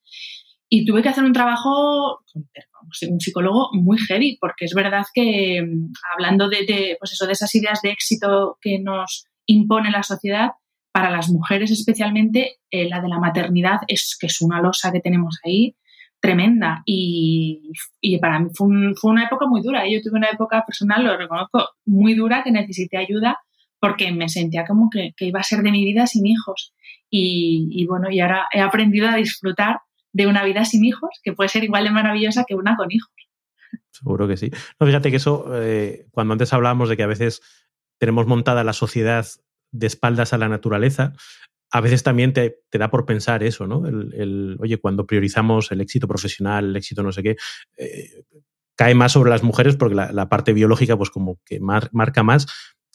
Y 0.68 0.86
tuve 0.86 1.02
que 1.02 1.08
hacer 1.08 1.24
un 1.24 1.32
trabajo 1.32 2.20
un 3.10 3.20
psicólogo 3.20 3.70
muy 3.72 3.98
heavy, 3.98 4.38
porque 4.40 4.66
es 4.66 4.74
verdad 4.74 5.04
que 5.12 5.60
mm, 5.60 5.92
hablando 6.14 6.48
de, 6.48 6.64
de, 6.66 6.96
pues 7.00 7.12
eso, 7.12 7.26
de 7.26 7.32
esas 7.32 7.52
ideas 7.56 7.80
de 7.82 7.90
éxito 7.90 8.58
que 8.60 8.78
nos 8.78 9.26
impone 9.46 9.90
la 9.90 10.04
sociedad, 10.04 10.50
para 10.92 11.10
las 11.10 11.30
mujeres 11.30 11.70
especialmente, 11.70 12.58
eh, 12.70 12.88
la 12.88 13.00
de 13.00 13.08
la 13.08 13.18
maternidad 13.18 13.78
es 13.88 14.16
que 14.20 14.26
es 14.26 14.40
una 14.42 14.60
losa 14.60 14.92
que 14.92 15.00
tenemos 15.00 15.38
ahí 15.44 15.74
tremenda 16.20 16.82
y, 16.86 17.72
y 18.00 18.18
para 18.18 18.38
mí 18.38 18.50
fue, 18.54 18.68
fue, 18.94 19.10
una 19.10 19.24
época 19.24 19.46
muy 19.46 19.60
dura. 19.60 19.88
Yo 19.88 20.00
tuve 20.00 20.18
una 20.18 20.30
época 20.30 20.62
personal, 20.64 21.02
lo 21.02 21.16
reconozco, 21.16 21.70
muy 21.84 22.14
dura 22.14 22.44
que 22.44 22.52
necesité 22.52 22.96
ayuda 22.96 23.38
porque 23.80 24.12
me 24.12 24.28
sentía 24.28 24.64
como 24.64 24.88
que, 24.88 25.12
que 25.16 25.26
iba 25.26 25.40
a 25.40 25.42
ser 25.42 25.62
de 25.62 25.72
mi 25.72 25.84
vida 25.84 26.06
sin 26.06 26.24
hijos. 26.24 26.72
Y, 27.10 27.68
y, 27.72 27.86
bueno, 27.86 28.08
y 28.10 28.20
ahora 28.20 28.46
he 28.52 28.60
aprendido 28.60 29.08
a 29.08 29.16
disfrutar 29.16 29.80
de 30.12 30.28
una 30.28 30.44
vida 30.44 30.64
sin 30.64 30.84
hijos, 30.84 31.10
que 31.24 31.32
puede 31.32 31.48
ser 31.48 31.64
igual 31.64 31.84
de 31.84 31.90
maravillosa 31.90 32.44
que 32.46 32.54
una 32.54 32.76
con 32.76 32.92
hijos. 32.92 33.10
Seguro 33.90 34.28
que 34.28 34.36
sí. 34.36 34.50
No, 34.78 34.86
fíjate 34.86 35.10
que 35.10 35.16
eso, 35.16 35.46
eh, 35.60 36.06
cuando 36.12 36.34
antes 36.34 36.52
hablábamos 36.52 36.88
de 36.88 36.96
que 36.96 37.02
a 37.02 37.08
veces 37.08 37.40
tenemos 37.98 38.26
montada 38.28 38.62
la 38.62 38.72
sociedad 38.72 39.26
de 39.72 39.86
espaldas 39.86 40.32
a 40.32 40.38
la 40.38 40.48
naturaleza, 40.48 41.14
a 41.72 41.80
veces 41.80 42.02
también 42.02 42.34
te, 42.34 42.60
da 42.70 42.90
por 42.90 43.06
pensar 43.06 43.42
eso, 43.42 43.66
¿no? 43.66 43.86
El, 43.86 44.56
oye, 44.60 44.76
cuando 44.76 45.06
priorizamos 45.06 45.72
el 45.72 45.80
éxito 45.80 46.06
profesional, 46.06 46.66
el 46.66 46.76
éxito 46.76 47.02
no 47.02 47.12
sé 47.12 47.22
qué, 47.22 47.36
eh, 47.78 48.24
cae 48.76 48.94
más 48.94 49.12
sobre 49.12 49.30
las 49.30 49.42
mujeres 49.42 49.76
porque 49.76 49.94
la, 49.94 50.28
parte 50.28 50.52
biológica, 50.52 50.98
pues 50.98 51.08
como 51.08 51.40
que 51.46 51.60
marca 51.60 52.22
más, 52.22 52.46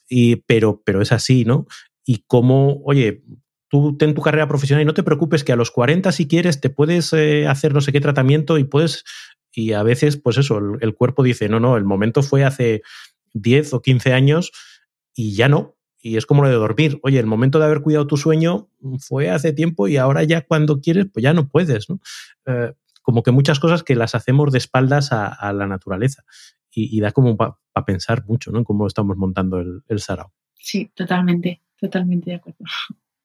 y, 0.08 0.38
pero, 0.38 0.84
pero 0.86 1.02
es 1.02 1.12
así, 1.12 1.44
¿no? 1.44 1.66
Y 2.06 2.24
como, 2.28 2.82
oye, 2.86 3.24
tú 3.68 3.98
ten 3.98 4.14
tu 4.14 4.22
carrera 4.22 4.48
profesional 4.48 4.84
y 4.84 4.86
no 4.86 4.94
te 4.94 5.04
preocupes 5.04 5.44
que 5.44 5.52
a 5.52 5.58
los 5.58 5.72
40 5.72 6.12
si 6.12 6.28
quieres 6.28 6.62
te 6.62 6.70
puedes 6.70 7.12
eh, 7.14 7.48
hacer 7.48 7.74
no 7.74 7.82
sé 7.82 7.92
qué 7.92 8.00
tratamiento 8.00 8.60
y 8.60 8.64
puedes, 8.64 9.04
y 9.52 9.74
a 9.74 9.82
veces, 9.82 10.18
pues 10.18 10.38
eso, 10.38 10.60
el, 10.60 10.78
el 10.82 10.94
cuerpo 10.94 11.24
dice, 11.24 11.50
no, 11.50 11.60
no, 11.60 11.78
el 11.78 11.84
momento 11.84 12.22
fue 12.22 12.46
hace 12.46 12.84
10 13.34 13.74
o 13.74 13.82
15 13.82 14.14
años 14.14 14.52
y 15.16 15.36
ya 15.36 15.50
no, 15.50 15.77
y 16.02 16.18
es 16.18 16.26
como 16.26 16.44
lo 16.44 16.50
de 16.50 16.56
dormir. 16.56 17.00
Oye, 17.04 17.20
el 17.20 17.26
momento 17.26 17.60
de 17.60 17.66
haber 17.66 17.82
cuidado 17.82 18.08
tu 18.08 18.18
sueño 18.18 18.70
fue 19.00 19.30
hace 19.30 19.54
tiempo 19.54 19.88
y 19.88 19.98
ahora 19.98 20.24
ya 20.24 20.42
cuando 20.42 20.80
quieres, 20.80 21.08
pues 21.12 21.24
ya 21.24 21.34
no 21.34 21.48
puedes, 21.48 21.90
¿no? 21.90 22.00
Eh, 22.46 22.74
como 23.02 23.24
que 23.24 23.32
muchas 23.32 23.60
cosas 23.60 23.84
que 23.84 23.96
las 23.96 24.16
hacemos 24.16 24.52
de 24.52 24.58
espaldas 24.58 25.12
a, 25.12 25.54
la 25.54 25.66
naturaleza. 25.66 26.24
Y, 26.70 27.00
da 27.00 27.12
como 27.12 27.38
para 27.38 27.86
pensar 27.86 28.24
mucho, 28.28 28.52
¿no? 28.52 28.60
En 28.60 28.64
cómo 28.64 28.86
estamos 28.86 29.18
montando 29.18 29.60
el, 29.60 29.82
el 29.88 30.00
sarao. 30.00 30.32
Sí, 30.54 30.92
totalmente, 30.94 31.64
totalmente 31.80 32.30
de 32.30 32.36
acuerdo. 32.36 32.60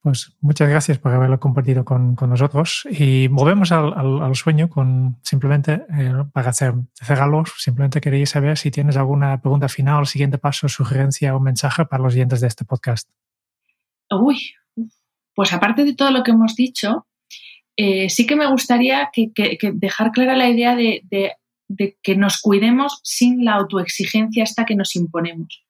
Pues 0.03 0.33
muchas 0.41 0.69
gracias 0.69 0.99
por 0.99 1.13
haberlo 1.13 1.39
compartido 1.39 1.85
con, 1.85 2.17
con 2.17 2.31
nosotros. 2.31 2.89
Y 2.91 3.29
volvemos 3.29 3.71
al, 3.71 3.95
al, 3.95 4.35
sueño 4.35 4.69
con 4.69 5.17
simplemente 5.23 5.87
eh, 5.97 6.13
para 6.33 6.51
hacer, 6.51 6.75
cerrarlo, 6.95 7.45
simplemente 7.57 8.01
quería 8.01 8.27
saber 8.27 8.59
si 8.59 8.73
tienes 8.73 8.97
alguna 8.97 9.41
pregunta 9.41 9.69
final, 9.69 10.09
siguiente 10.09 10.39
paso, 10.39 10.69
sugerencia 10.69 11.37
o 11.37 11.41
mensaje 11.41 11.85
para 11.85 12.03
los 12.03 12.15
oyentes 12.15 12.41
de 12.41 12.49
este 12.49 12.65
podcast. 12.65 13.09
Uy, 14.11 14.55
pues 15.35 15.53
aparte 15.53 15.85
de 15.85 15.95
todo 15.95 16.11
lo 16.11 16.25
que 16.25 16.33
hemos 16.33 16.57
dicho, 16.57 17.07
eh, 17.77 18.11
sí 18.11 18.27
que 18.27 18.35
me 18.35 18.51
gustaría 18.51 19.09
que, 19.13 19.33
que, 19.33 19.57
dejar 19.73 20.11
clara 20.11 20.37
la 20.37 20.49
idea 20.49 20.75
de, 20.75 21.03
de, 21.05 21.35
de 21.69 21.97
que 22.03 22.17
nos 22.17 22.41
cuidemos 22.41 22.99
sin 23.05 23.45
la 23.45 23.55
autoexigencia 23.55 24.43
hasta 24.43 24.65
que 24.65 24.75
nos 24.75 24.97
imponemos 24.97 25.65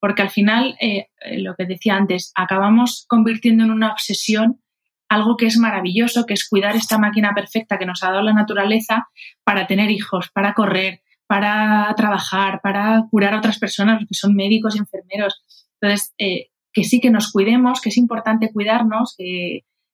porque 0.00 0.22
al 0.22 0.30
final, 0.30 0.76
eh, 0.80 1.08
eh, 1.20 1.38
lo 1.40 1.54
que 1.54 1.66
decía 1.66 1.96
antes, 1.96 2.32
acabamos 2.34 3.04
convirtiendo 3.08 3.64
en 3.64 3.70
una 3.70 3.92
obsesión 3.92 4.60
algo 5.08 5.36
que 5.36 5.46
es 5.46 5.56
maravilloso, 5.56 6.26
que 6.26 6.34
es 6.34 6.48
cuidar 6.48 6.76
esta 6.76 6.98
máquina 6.98 7.32
perfecta 7.34 7.78
que 7.78 7.86
nos 7.86 8.02
ha 8.02 8.10
dado 8.10 8.22
la 8.22 8.34
naturaleza 8.34 9.08
para 9.42 9.66
tener 9.66 9.90
hijos, 9.90 10.30
para 10.32 10.52
correr, 10.52 11.00
para 11.26 11.92
trabajar, 11.96 12.60
para 12.62 13.04
curar 13.10 13.34
a 13.34 13.38
otras 13.38 13.58
personas, 13.58 14.00
que 14.00 14.14
son 14.14 14.34
médicos 14.34 14.76
y 14.76 14.80
enfermeros. 14.80 15.42
Entonces, 15.80 16.14
eh, 16.18 16.50
que 16.72 16.84
sí 16.84 17.00
que 17.00 17.10
nos 17.10 17.32
cuidemos, 17.32 17.80
que 17.80 17.88
es 17.88 17.96
importante 17.96 18.52
cuidarnos, 18.52 19.16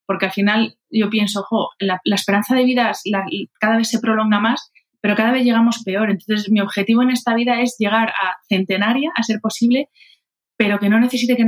porque 0.07 0.27
al 0.27 0.33
final 0.33 0.77
yo 0.91 1.09
pienso, 1.09 1.41
ojo, 1.41 1.71
la, 1.79 2.01
esperanza 2.05 2.55
de 2.55 2.65
vida 2.65 2.93
cada 3.61 3.77
vez 3.77 3.89
se 3.89 4.01
prolonga 4.01 4.41
más, 4.41 4.73
pero 5.05 5.17
cada 5.17 5.33
vez 5.33 5.45
llegamos 5.45 5.83
peor. 5.85 6.09
Entonces, 6.09 6.51
mi 6.51 6.63
objetivo 6.63 7.03
en 7.03 7.11
esta 7.11 7.35
vida 7.35 7.61
es 7.61 7.77
llegar 7.79 8.09
a 8.09 8.39
centenaria, 8.49 9.13
a 9.15 9.23
ser 9.23 9.39
posible, 9.39 9.91
pero 10.57 10.79
que 10.79 10.89
no 10.89 10.99
necesite 10.99 11.37
que, 11.37 11.45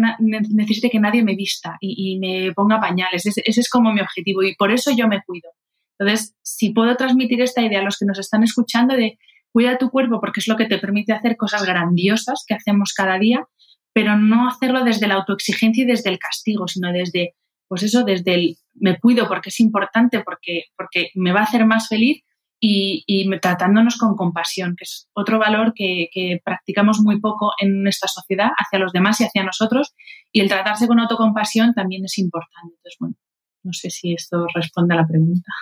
necesite 0.51 0.91
que 0.91 1.01
nadie 1.01 1.25
me 1.25 1.35
vista 1.35 1.79
y, 1.81 2.19
me 2.19 2.53
ponga 2.53 2.79
pañales. 2.79 3.25
Ese, 3.25 3.41
es 3.47 3.71
como 3.71 3.95
mi 3.95 4.03
objetivo 4.03 4.43
y 4.43 4.55
por 4.57 4.73
eso 4.73 4.91
yo 4.95 5.09
me 5.09 5.23
cuido. 5.23 5.49
Entonces, 5.99 6.37
si 6.43 6.75
puedo 6.75 6.97
transmitir 6.97 7.41
esta 7.41 7.63
idea 7.63 7.81
a 7.81 7.83
los 7.83 7.97
que 7.97 8.05
nos 8.05 8.19
están 8.19 8.43
escuchando 8.43 8.95
de 8.95 9.19
cuida 9.51 9.79
tu 9.79 9.89
cuerpo 9.89 10.21
porque 10.21 10.41
es 10.41 10.49
lo 10.49 10.57
que 10.59 10.67
te 10.67 10.77
permite 10.77 11.15
hacer 11.15 11.39
cosas 11.39 11.65
grandiosas 11.65 12.45
que 12.47 12.53
hacemos 12.53 12.93
cada 12.93 13.19
día, 13.19 13.47
pero 13.95 14.19
no 14.19 14.49
hacerlo 14.49 14.85
desde 14.85 15.07
la 15.07 15.15
autoexigencia 15.15 15.85
y 15.85 15.87
desde 15.87 16.11
el 16.11 16.19
castigo, 16.19 16.69
sino 16.69 16.93
desde, 16.93 17.33
pues 17.69 17.85
eso, 17.85 18.05
desde 18.05 18.35
el 18.35 18.57
me 18.75 18.99
cuido 18.99 19.27
porque 19.29 19.49
es 19.49 19.61
importante, 19.61 20.21
porque, 20.21 20.65
porque 20.77 21.09
me 21.15 21.33
va 21.33 21.41
a 21.41 21.45
hacer 21.45 21.65
más 21.65 21.89
feliz 21.89 22.23
y, 22.61 23.29
tratándonos 23.41 23.99
con 23.99 24.17
compasión, 24.17 24.75
que 24.77 24.85
es 24.85 25.09
otro 25.13 25.39
valor 25.39 25.73
que, 25.75 26.41
practicamos 26.45 27.01
muy 27.01 27.21
poco 27.21 27.53
en 27.61 27.83
nuestra 27.83 28.09
sociedad 28.09 28.51
hacia 28.57 28.79
los 28.79 28.93
demás 28.93 29.21
y 29.21 29.25
hacia 29.25 29.45
nosotros. 29.45 29.95
Y 30.33 30.41
el 30.41 30.49
tratarse 30.49 30.87
con 30.87 31.01
autocompasión 31.01 31.75
también 31.75 32.05
es 32.05 32.19
importante. 32.19 32.75
Entonces, 32.77 32.97
bueno, 32.99 33.15
no 33.63 33.73
sé 33.73 33.91
si 33.91 34.15
esto 34.15 34.47
responde 34.55 34.95
a 34.95 34.99
la 34.99 35.07
pregunta. 35.07 35.53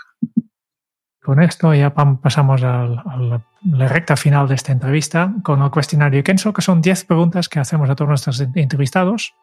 Con 1.22 1.42
esto 1.42 1.72
ya 1.72 1.94
pasamos 1.94 2.62
a 2.62 3.40
la 3.64 3.88
recta 3.88 4.14
final 4.14 4.46
de 4.46 4.56
esta 4.56 4.72
entrevista 4.72 5.32
con 5.42 5.62
el 5.62 5.70
cuestionario 5.70 6.22
Kenso, 6.22 6.52
que 6.52 6.60
son 6.60 6.82
10 6.82 7.06
preguntas 7.06 7.48
que 7.48 7.60
hacemos 7.60 7.88
a 7.88 7.94
todos 7.94 8.10
nuestros 8.10 8.40
entrevistados 8.40 9.34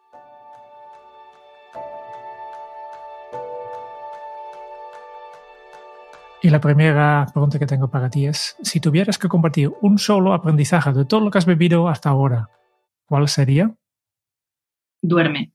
Y 6.42 6.50
la 6.50 6.60
primera 6.60 7.28
pregunta 7.32 7.60
que 7.60 7.68
tengo 7.68 7.90
para 7.90 8.10
ti 8.10 8.26
es, 8.26 8.58
si 8.64 8.80
tuvieras 8.80 9.18
que 9.18 9.28
compartir 9.28 9.72
un 9.82 10.00
solo 10.00 10.34
aprendizaje 10.34 10.92
de 10.92 11.06
todo 11.06 11.20
lo 11.20 11.30
que 11.30 11.38
has 11.38 11.46
vivido 11.46 11.88
hasta 11.88 12.10
ahora, 12.10 12.50
¿cuál 13.06 13.28
sería? 13.28 13.76
Duerme. 15.02 15.54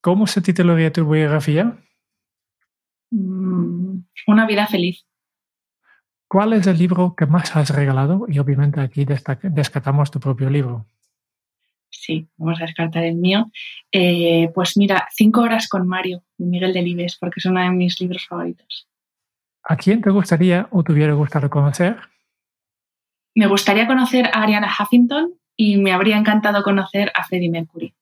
¿Cómo 0.00 0.26
se 0.26 0.40
titularía 0.40 0.92
tu 0.92 1.06
biografía? 1.08 1.76
Mm, 3.10 3.98
una 4.26 4.46
vida 4.46 4.66
feliz. 4.66 5.04
¿Cuál 6.28 6.54
es 6.54 6.66
el 6.66 6.78
libro 6.78 7.14
que 7.14 7.26
más 7.26 7.54
has 7.56 7.70
regalado? 7.70 8.26
Y 8.28 8.38
obviamente 8.38 8.80
aquí 8.80 9.04
descartamos 9.04 10.10
tu 10.10 10.18
propio 10.18 10.48
libro 10.48 10.86
sí, 12.06 12.28
vamos 12.36 12.60
a 12.60 12.64
descartar 12.64 13.04
el 13.04 13.16
mío. 13.16 13.50
Eh, 13.90 14.50
pues 14.54 14.76
mira, 14.76 15.08
Cinco 15.12 15.42
horas 15.42 15.68
con 15.68 15.86
Mario, 15.86 16.22
de 16.38 16.46
Miguel 16.46 16.72
Delibes, 16.72 17.16
porque 17.16 17.38
es 17.38 17.46
uno 17.46 17.60
de 17.60 17.70
mis 17.70 18.00
libros 18.00 18.26
favoritos. 18.26 18.88
¿A 19.64 19.76
quién 19.76 20.00
te 20.00 20.10
gustaría 20.10 20.68
o 20.70 20.84
te 20.84 20.92
hubiera 20.92 21.12
gustado 21.14 21.50
conocer? 21.50 21.96
Me 23.34 23.46
gustaría 23.46 23.86
conocer 23.86 24.26
a 24.32 24.42
Ariana 24.42 24.72
Huffington 24.72 25.34
y 25.56 25.76
me 25.76 25.92
habría 25.92 26.16
encantado 26.16 26.62
conocer 26.62 27.10
a 27.14 27.24
Freddie 27.24 27.50
Mercury. 27.50 27.94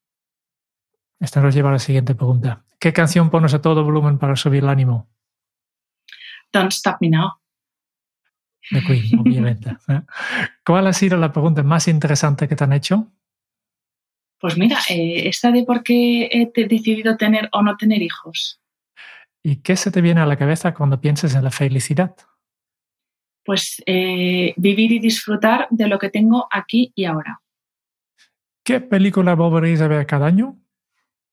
Esto 1.18 1.40
nos 1.40 1.54
lleva 1.54 1.70
a 1.70 1.72
la 1.72 1.78
siguiente 1.78 2.14
pregunta. 2.14 2.64
¿Qué 2.78 2.92
canción 2.92 3.30
pones 3.30 3.54
a 3.54 3.62
todo 3.62 3.82
volumen 3.82 4.18
para 4.18 4.36
subir 4.36 4.62
el 4.62 4.68
ánimo? 4.68 5.08
Don't 6.52 6.72
Stop 6.72 6.98
Me 7.00 7.08
Now. 7.08 7.32
De 8.70 8.82
Queen, 8.82 9.18
obviamente. 9.18 9.76
¿Cuál 10.64 10.86
ha 10.86 10.92
sido 10.92 11.16
la 11.16 11.32
pregunta 11.32 11.62
más 11.62 11.88
interesante 11.88 12.46
que 12.46 12.56
te 12.56 12.64
han 12.64 12.72
hecho? 12.72 13.10
Pues 14.44 14.58
mira, 14.58 14.78
eh, 14.90 15.26
esta 15.26 15.50
de 15.50 15.64
por 15.64 15.82
qué 15.82 16.28
he 16.30 16.52
decidido 16.68 17.16
tener 17.16 17.48
o 17.52 17.62
no 17.62 17.78
tener 17.78 18.02
hijos. 18.02 18.60
¿Y 19.42 19.62
qué 19.62 19.74
se 19.74 19.90
te 19.90 20.02
viene 20.02 20.20
a 20.20 20.26
la 20.26 20.36
cabeza 20.36 20.74
cuando 20.74 21.00
piensas 21.00 21.34
en 21.34 21.44
la 21.44 21.50
felicidad? 21.50 22.14
Pues 23.42 23.82
eh, 23.86 24.52
vivir 24.58 24.92
y 24.92 24.98
disfrutar 24.98 25.66
de 25.70 25.88
lo 25.88 25.98
que 25.98 26.10
tengo 26.10 26.46
aquí 26.50 26.92
y 26.94 27.06
ahora. 27.06 27.40
¿Qué 28.62 28.80
película 28.80 29.34
volveréis 29.34 29.80
a 29.80 29.88
ver 29.88 30.04
cada 30.04 30.26
año? 30.26 30.58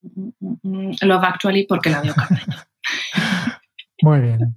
Mm, 0.03 0.29
mm, 0.39 0.57
mm, 0.61 0.95
Love 1.01 1.23
Actually 1.25 1.65
porque 1.65 1.89
la 1.89 1.99
veo 1.99 2.13
cada 2.15 2.29
año. 2.29 2.55
Muy 4.03 4.21
bien. 4.21 4.55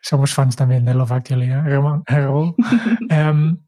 Somos 0.00 0.32
fans 0.32 0.56
también 0.56 0.86
de 0.86 0.94
Love 0.94 1.12
Actually, 1.12 1.50
¿eh? 1.52 1.60
Em, 3.10 3.58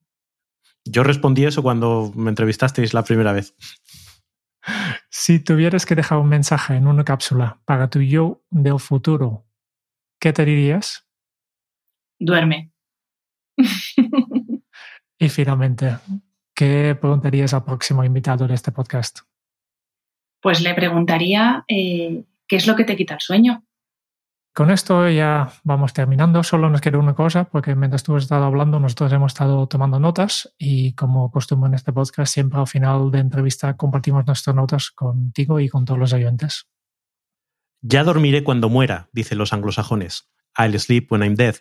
Yo 0.87 1.03
respondí 1.03 1.45
eso 1.45 1.63
cuando 1.63 2.11
me 2.17 2.31
entrevistasteis 2.31 2.95
la 2.95 3.05
primera 3.05 3.35
vez. 3.35 3.55
Si 5.11 5.41
tuvieras 5.41 5.87
que 5.87 5.95
dejar 5.95 6.19
un 6.19 6.29
mensaje 6.29 6.75
en 6.75 6.87
una 6.87 7.05
cápsula 7.05 7.61
para 7.65 7.89
tu 7.91 8.01
yo 8.01 8.43
del 8.51 8.79
futuro, 8.79 9.47
¿qué 10.21 10.33
te 10.33 10.45
dirías? 10.45 11.07
Duerme. 12.19 12.73
y 15.19 15.29
finalmente, 15.29 15.97
¿qué 16.55 16.97
preguntarías 17.01 17.55
al 17.55 17.65
próximo 17.65 18.05
invitado 18.05 18.47
de 18.47 18.55
este 18.55 18.73
podcast? 18.73 19.21
Pues 20.41 20.61
le 20.61 20.75
preguntaría 20.75 21.65
eh, 21.69 22.25
qué 22.47 22.57
es 22.57 22.67
lo 22.67 22.77
que 22.77 22.85
te 22.85 22.97
quita 22.97 23.15
el 23.15 23.21
sueño. 23.21 23.65
Con 24.59 24.73
esto 24.73 25.09
ya 25.09 25.53
vamos 25.63 25.93
terminando. 25.93 26.43
Solo 26.43 26.69
nos 26.69 26.81
queda 26.81 26.99
una 26.99 27.15
cosa, 27.15 27.45
porque 27.45 27.77
mientras 27.77 28.03
tú 28.03 28.17
has 28.17 28.25
estado 28.25 28.43
hablando, 28.43 28.81
nosotros 28.81 29.13
hemos 29.13 29.31
estado 29.31 29.69
tomando 29.69 30.01
notas 30.01 30.53
y 30.59 30.95
como 30.95 31.31
costumbre 31.31 31.69
en 31.69 31.75
este 31.75 31.93
podcast, 31.93 32.35
siempre 32.35 32.59
al 32.59 32.67
final 32.67 33.13
de 33.13 33.21
entrevista 33.21 33.77
compartimos 33.77 34.27
nuestras 34.27 34.57
notas 34.57 34.91
contigo 34.91 35.61
y 35.61 35.69
con 35.69 35.85
todos 35.85 36.01
los 36.01 36.13
oyentes. 36.13 36.67
Ya 37.83 38.03
dormiré 38.03 38.43
cuando 38.43 38.69
muera, 38.69 39.09
dicen 39.13 39.39
los 39.39 39.53
anglosajones. 39.53 40.29
I'll 40.59 40.77
sleep 40.81 41.13
when 41.13 41.23
I'm 41.23 41.37
dead. 41.37 41.55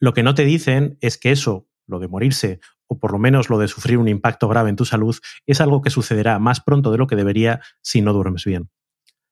Lo 0.00 0.12
que 0.12 0.24
no 0.24 0.34
te 0.34 0.44
dicen 0.44 0.98
es 1.00 1.18
que 1.18 1.30
eso, 1.30 1.68
lo 1.86 2.00
de 2.00 2.08
morirse, 2.08 2.58
o 2.88 2.98
por 2.98 3.12
lo 3.12 3.20
menos 3.20 3.50
lo 3.50 3.58
de 3.60 3.68
sufrir 3.68 3.98
un 3.98 4.08
impacto 4.08 4.48
grave 4.48 4.70
en 4.70 4.74
tu 4.74 4.84
salud, 4.84 5.16
es 5.46 5.60
algo 5.60 5.80
que 5.80 5.90
sucederá 5.90 6.40
más 6.40 6.60
pronto 6.60 6.90
de 6.90 6.98
lo 6.98 7.06
que 7.06 7.14
debería 7.14 7.60
si 7.82 8.02
no 8.02 8.12
duermes 8.12 8.44
bien. 8.44 8.68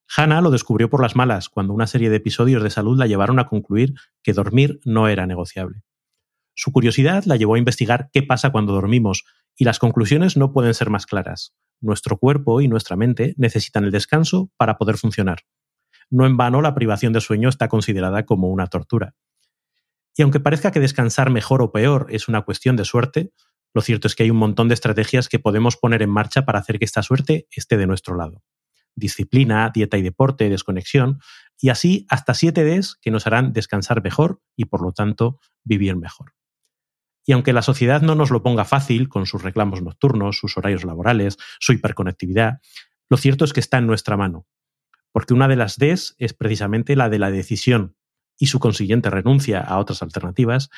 Hannah 0.09 0.41
lo 0.41 0.51
descubrió 0.51 0.91
por 0.91 1.01
las 1.01 1.17
malas 1.17 1.49
cuando 1.49 1.73
una 1.73 1.87
serie 1.87 2.11
de 2.11 2.17
episodios 2.17 2.63
de 2.63 2.71
salud 2.71 2.99
la 2.99 3.07
llevaron 3.07 3.39
a 3.39 3.49
concluir 3.49 3.95
que 4.23 4.33
dormir 4.33 4.81
no 4.85 5.09
era 5.09 5.27
negociable. 5.27 5.83
Su 6.55 6.73
curiosidad 6.73 7.25
la 7.25 7.37
llevó 7.37 7.55
a 7.55 7.59
investigar 7.59 8.11
qué 8.13 8.23
pasa 8.23 8.51
cuando 8.51 8.73
dormimos, 8.73 9.25
y 9.57 9.65
las 9.65 9.79
conclusiones 9.79 10.37
no 10.37 10.53
pueden 10.53 10.75
ser 10.75 10.91
más 10.91 11.07
claras. 11.07 11.55
Nuestro 11.81 12.19
cuerpo 12.19 12.61
y 12.61 12.69
nuestra 12.69 12.97
mente 12.97 13.35
necesitan 13.37 13.85
el 13.85 13.91
descanso 13.91 14.51
para 14.57 14.79
poder 14.79 14.99
funcionar. 14.99 15.41
No 16.11 16.27
en 16.27 16.37
vano 16.37 16.61
la 16.61 16.75
privación 16.75 17.13
de 17.13 17.21
sueño 17.21 17.49
está 17.49 17.69
considerada 17.69 18.25
como 18.25 18.49
una 18.49 18.67
tortura. 18.67 19.15
Y 20.17 20.23
aunque 20.23 20.39
parezca 20.39 20.71
que 20.71 20.81
descansar 20.81 21.31
mejor 21.31 21.61
o 21.63 21.73
peor 21.73 22.07
es 22.11 22.29
una 22.29 22.43
cuestión 22.43 22.77
de 22.77 22.85
suerte, 22.85 23.33
lo 23.73 23.83
cierto 23.83 24.07
es 24.07 24.15
que 24.15 24.23
hay 24.23 24.31
un 24.31 24.37
montón 24.37 24.69
de 24.69 24.75
estrategias 24.75 25.29
que 25.29 25.41
podemos 25.41 25.77
poner 25.77 26.03
en 26.03 26.11
marcha 26.11 26.45
para 26.45 26.61
hacer 26.61 26.79
que 26.79 26.85
esta 26.85 27.03
suerte 27.03 27.49
esté 27.51 27.77
de 27.77 27.89
nuestro 27.89 28.17
lado 28.17 28.43
disciplina, 28.97 29.71
dieta 29.75 29.97
y 29.97 30.03
deporte, 30.03 30.49
desconexión, 30.49 31.21
y 31.61 31.69
así 31.69 32.07
hasta 32.09 32.35
siete 32.35 32.65
Ds 32.65 32.97
que 33.01 33.11
nos 33.11 33.27
harán 33.27 33.53
descansar 33.53 34.03
mejor 34.03 34.41
y 34.57 34.67
por 34.67 34.83
lo 34.83 34.93
tanto 34.93 35.39
vivir 35.63 35.97
mejor. 35.97 36.35
Y 37.27 37.33
aunque 37.33 37.53
la 37.53 37.63
sociedad 37.63 38.03
no 38.03 38.15
nos 38.15 38.31
lo 38.31 38.43
ponga 38.43 38.65
fácil 38.65 39.09
con 39.09 39.27
sus 39.27 39.43
reclamos 39.43 39.83
nocturnos, 39.83 40.39
sus 40.39 40.59
horarios 40.59 40.85
laborales, 40.85 41.39
su 41.59 41.73
hiperconectividad, 41.73 42.61
lo 43.09 43.17
cierto 43.17 43.45
es 43.45 43.53
que 43.53 43.61
está 43.61 43.79
en 43.79 43.87
nuestra 43.87 44.17
mano, 44.17 44.47
porque 45.13 45.35
una 45.35 45.49
de 45.49 45.57
las 45.57 45.79
Ds 45.79 46.17
es 46.19 46.35
precisamente 46.35 46.97
la 46.97 47.09
de 47.09 47.19
la 47.19 47.31
decisión 47.31 47.97
y 48.39 48.47
su 48.47 48.59
consiguiente 48.59 49.11
renuncia 49.11 49.61
a 49.61 49.79
otras 49.79 50.03
alternativas, 50.03 50.69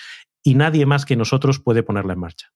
y 0.43 0.55
nadie 0.55 0.87
más 0.87 1.05
que 1.05 1.17
nosotros 1.17 1.59
puede 1.59 1.83
ponerla 1.83 2.13
en 2.13 2.21
marcha. 2.21 2.53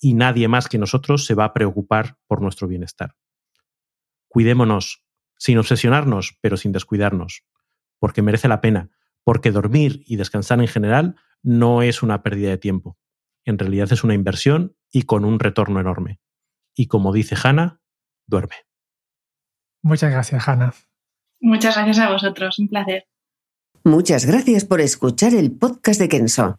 Y 0.00 0.14
nadie 0.14 0.48
más 0.48 0.68
que 0.68 0.78
nosotros 0.78 1.24
se 1.24 1.34
va 1.34 1.44
a 1.44 1.52
preocupar 1.52 2.18
por 2.26 2.42
nuestro 2.42 2.66
bienestar 2.66 3.14
cuidémonos, 4.32 5.04
sin 5.36 5.58
obsesionarnos, 5.58 6.38
pero 6.40 6.56
sin 6.56 6.72
descuidarnos, 6.72 7.44
porque 7.98 8.22
merece 8.22 8.48
la 8.48 8.62
pena, 8.62 8.88
porque 9.24 9.50
dormir 9.50 10.02
y 10.06 10.16
descansar 10.16 10.58
en 10.60 10.68
general 10.68 11.16
no 11.42 11.82
es 11.82 12.02
una 12.02 12.22
pérdida 12.22 12.48
de 12.48 12.56
tiempo. 12.56 12.96
En 13.44 13.58
realidad 13.58 13.92
es 13.92 14.04
una 14.04 14.14
inversión 14.14 14.74
y 14.90 15.02
con 15.02 15.26
un 15.26 15.38
retorno 15.38 15.80
enorme. 15.80 16.18
Y 16.74 16.86
como 16.86 17.12
dice 17.12 17.36
Hanna, 17.42 17.82
duerme. 18.26 18.54
Muchas 19.82 20.10
gracias, 20.10 20.48
Hanna. 20.48 20.72
Muchas 21.38 21.76
gracias 21.76 21.98
a 21.98 22.10
vosotros, 22.10 22.58
un 22.58 22.68
placer. 22.68 23.04
Muchas 23.84 24.24
gracias 24.24 24.64
por 24.64 24.80
escuchar 24.80 25.34
el 25.34 25.52
podcast 25.52 26.00
de 26.00 26.08
Kenso. 26.08 26.58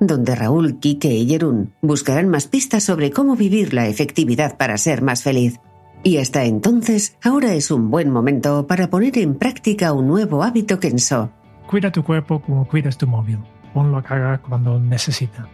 donde 0.00 0.34
Raúl, 0.34 0.78
Kike 0.78 1.12
y 1.12 1.28
Jerún 1.28 1.72
buscarán 1.82 2.28
más 2.28 2.46
pistas 2.46 2.84
sobre 2.84 3.10
cómo 3.10 3.36
vivir 3.36 3.74
la 3.74 3.86
efectividad 3.86 4.56
para 4.56 4.78
ser 4.78 5.02
más 5.02 5.22
feliz. 5.22 5.60
Y 6.02 6.18
hasta 6.18 6.44
entonces, 6.44 7.16
ahora 7.22 7.54
es 7.54 7.70
un 7.70 7.90
buen 7.90 8.10
momento 8.10 8.66
para 8.66 8.88
poner 8.88 9.18
en 9.18 9.34
práctica 9.34 9.92
un 9.92 10.06
nuevo 10.06 10.42
hábito 10.42 10.78
Kenso. 10.78 11.30
Cuida 11.66 11.90
tu 11.90 12.04
cuerpo 12.04 12.40
como 12.40 12.66
cuidas 12.66 12.96
tu 12.96 13.06
móvil. 13.06 13.38
Ponlo 13.74 13.98
a 13.98 14.02
cargar 14.02 14.40
cuando 14.40 14.78
necesita. 14.78 15.48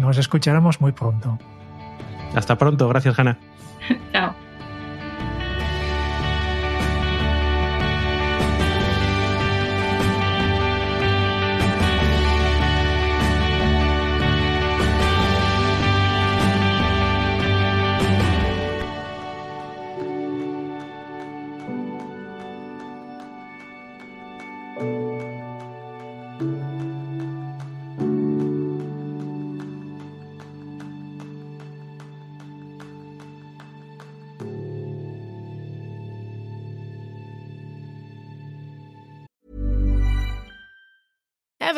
Nos 0.00 0.18
escucharemos 0.18 0.80
muy 0.80 0.92
pronto. 0.92 1.38
Hasta 2.34 2.58
pronto, 2.58 2.88
gracias 2.88 3.18
Hanna. 3.18 3.38
Chao. 4.12 4.43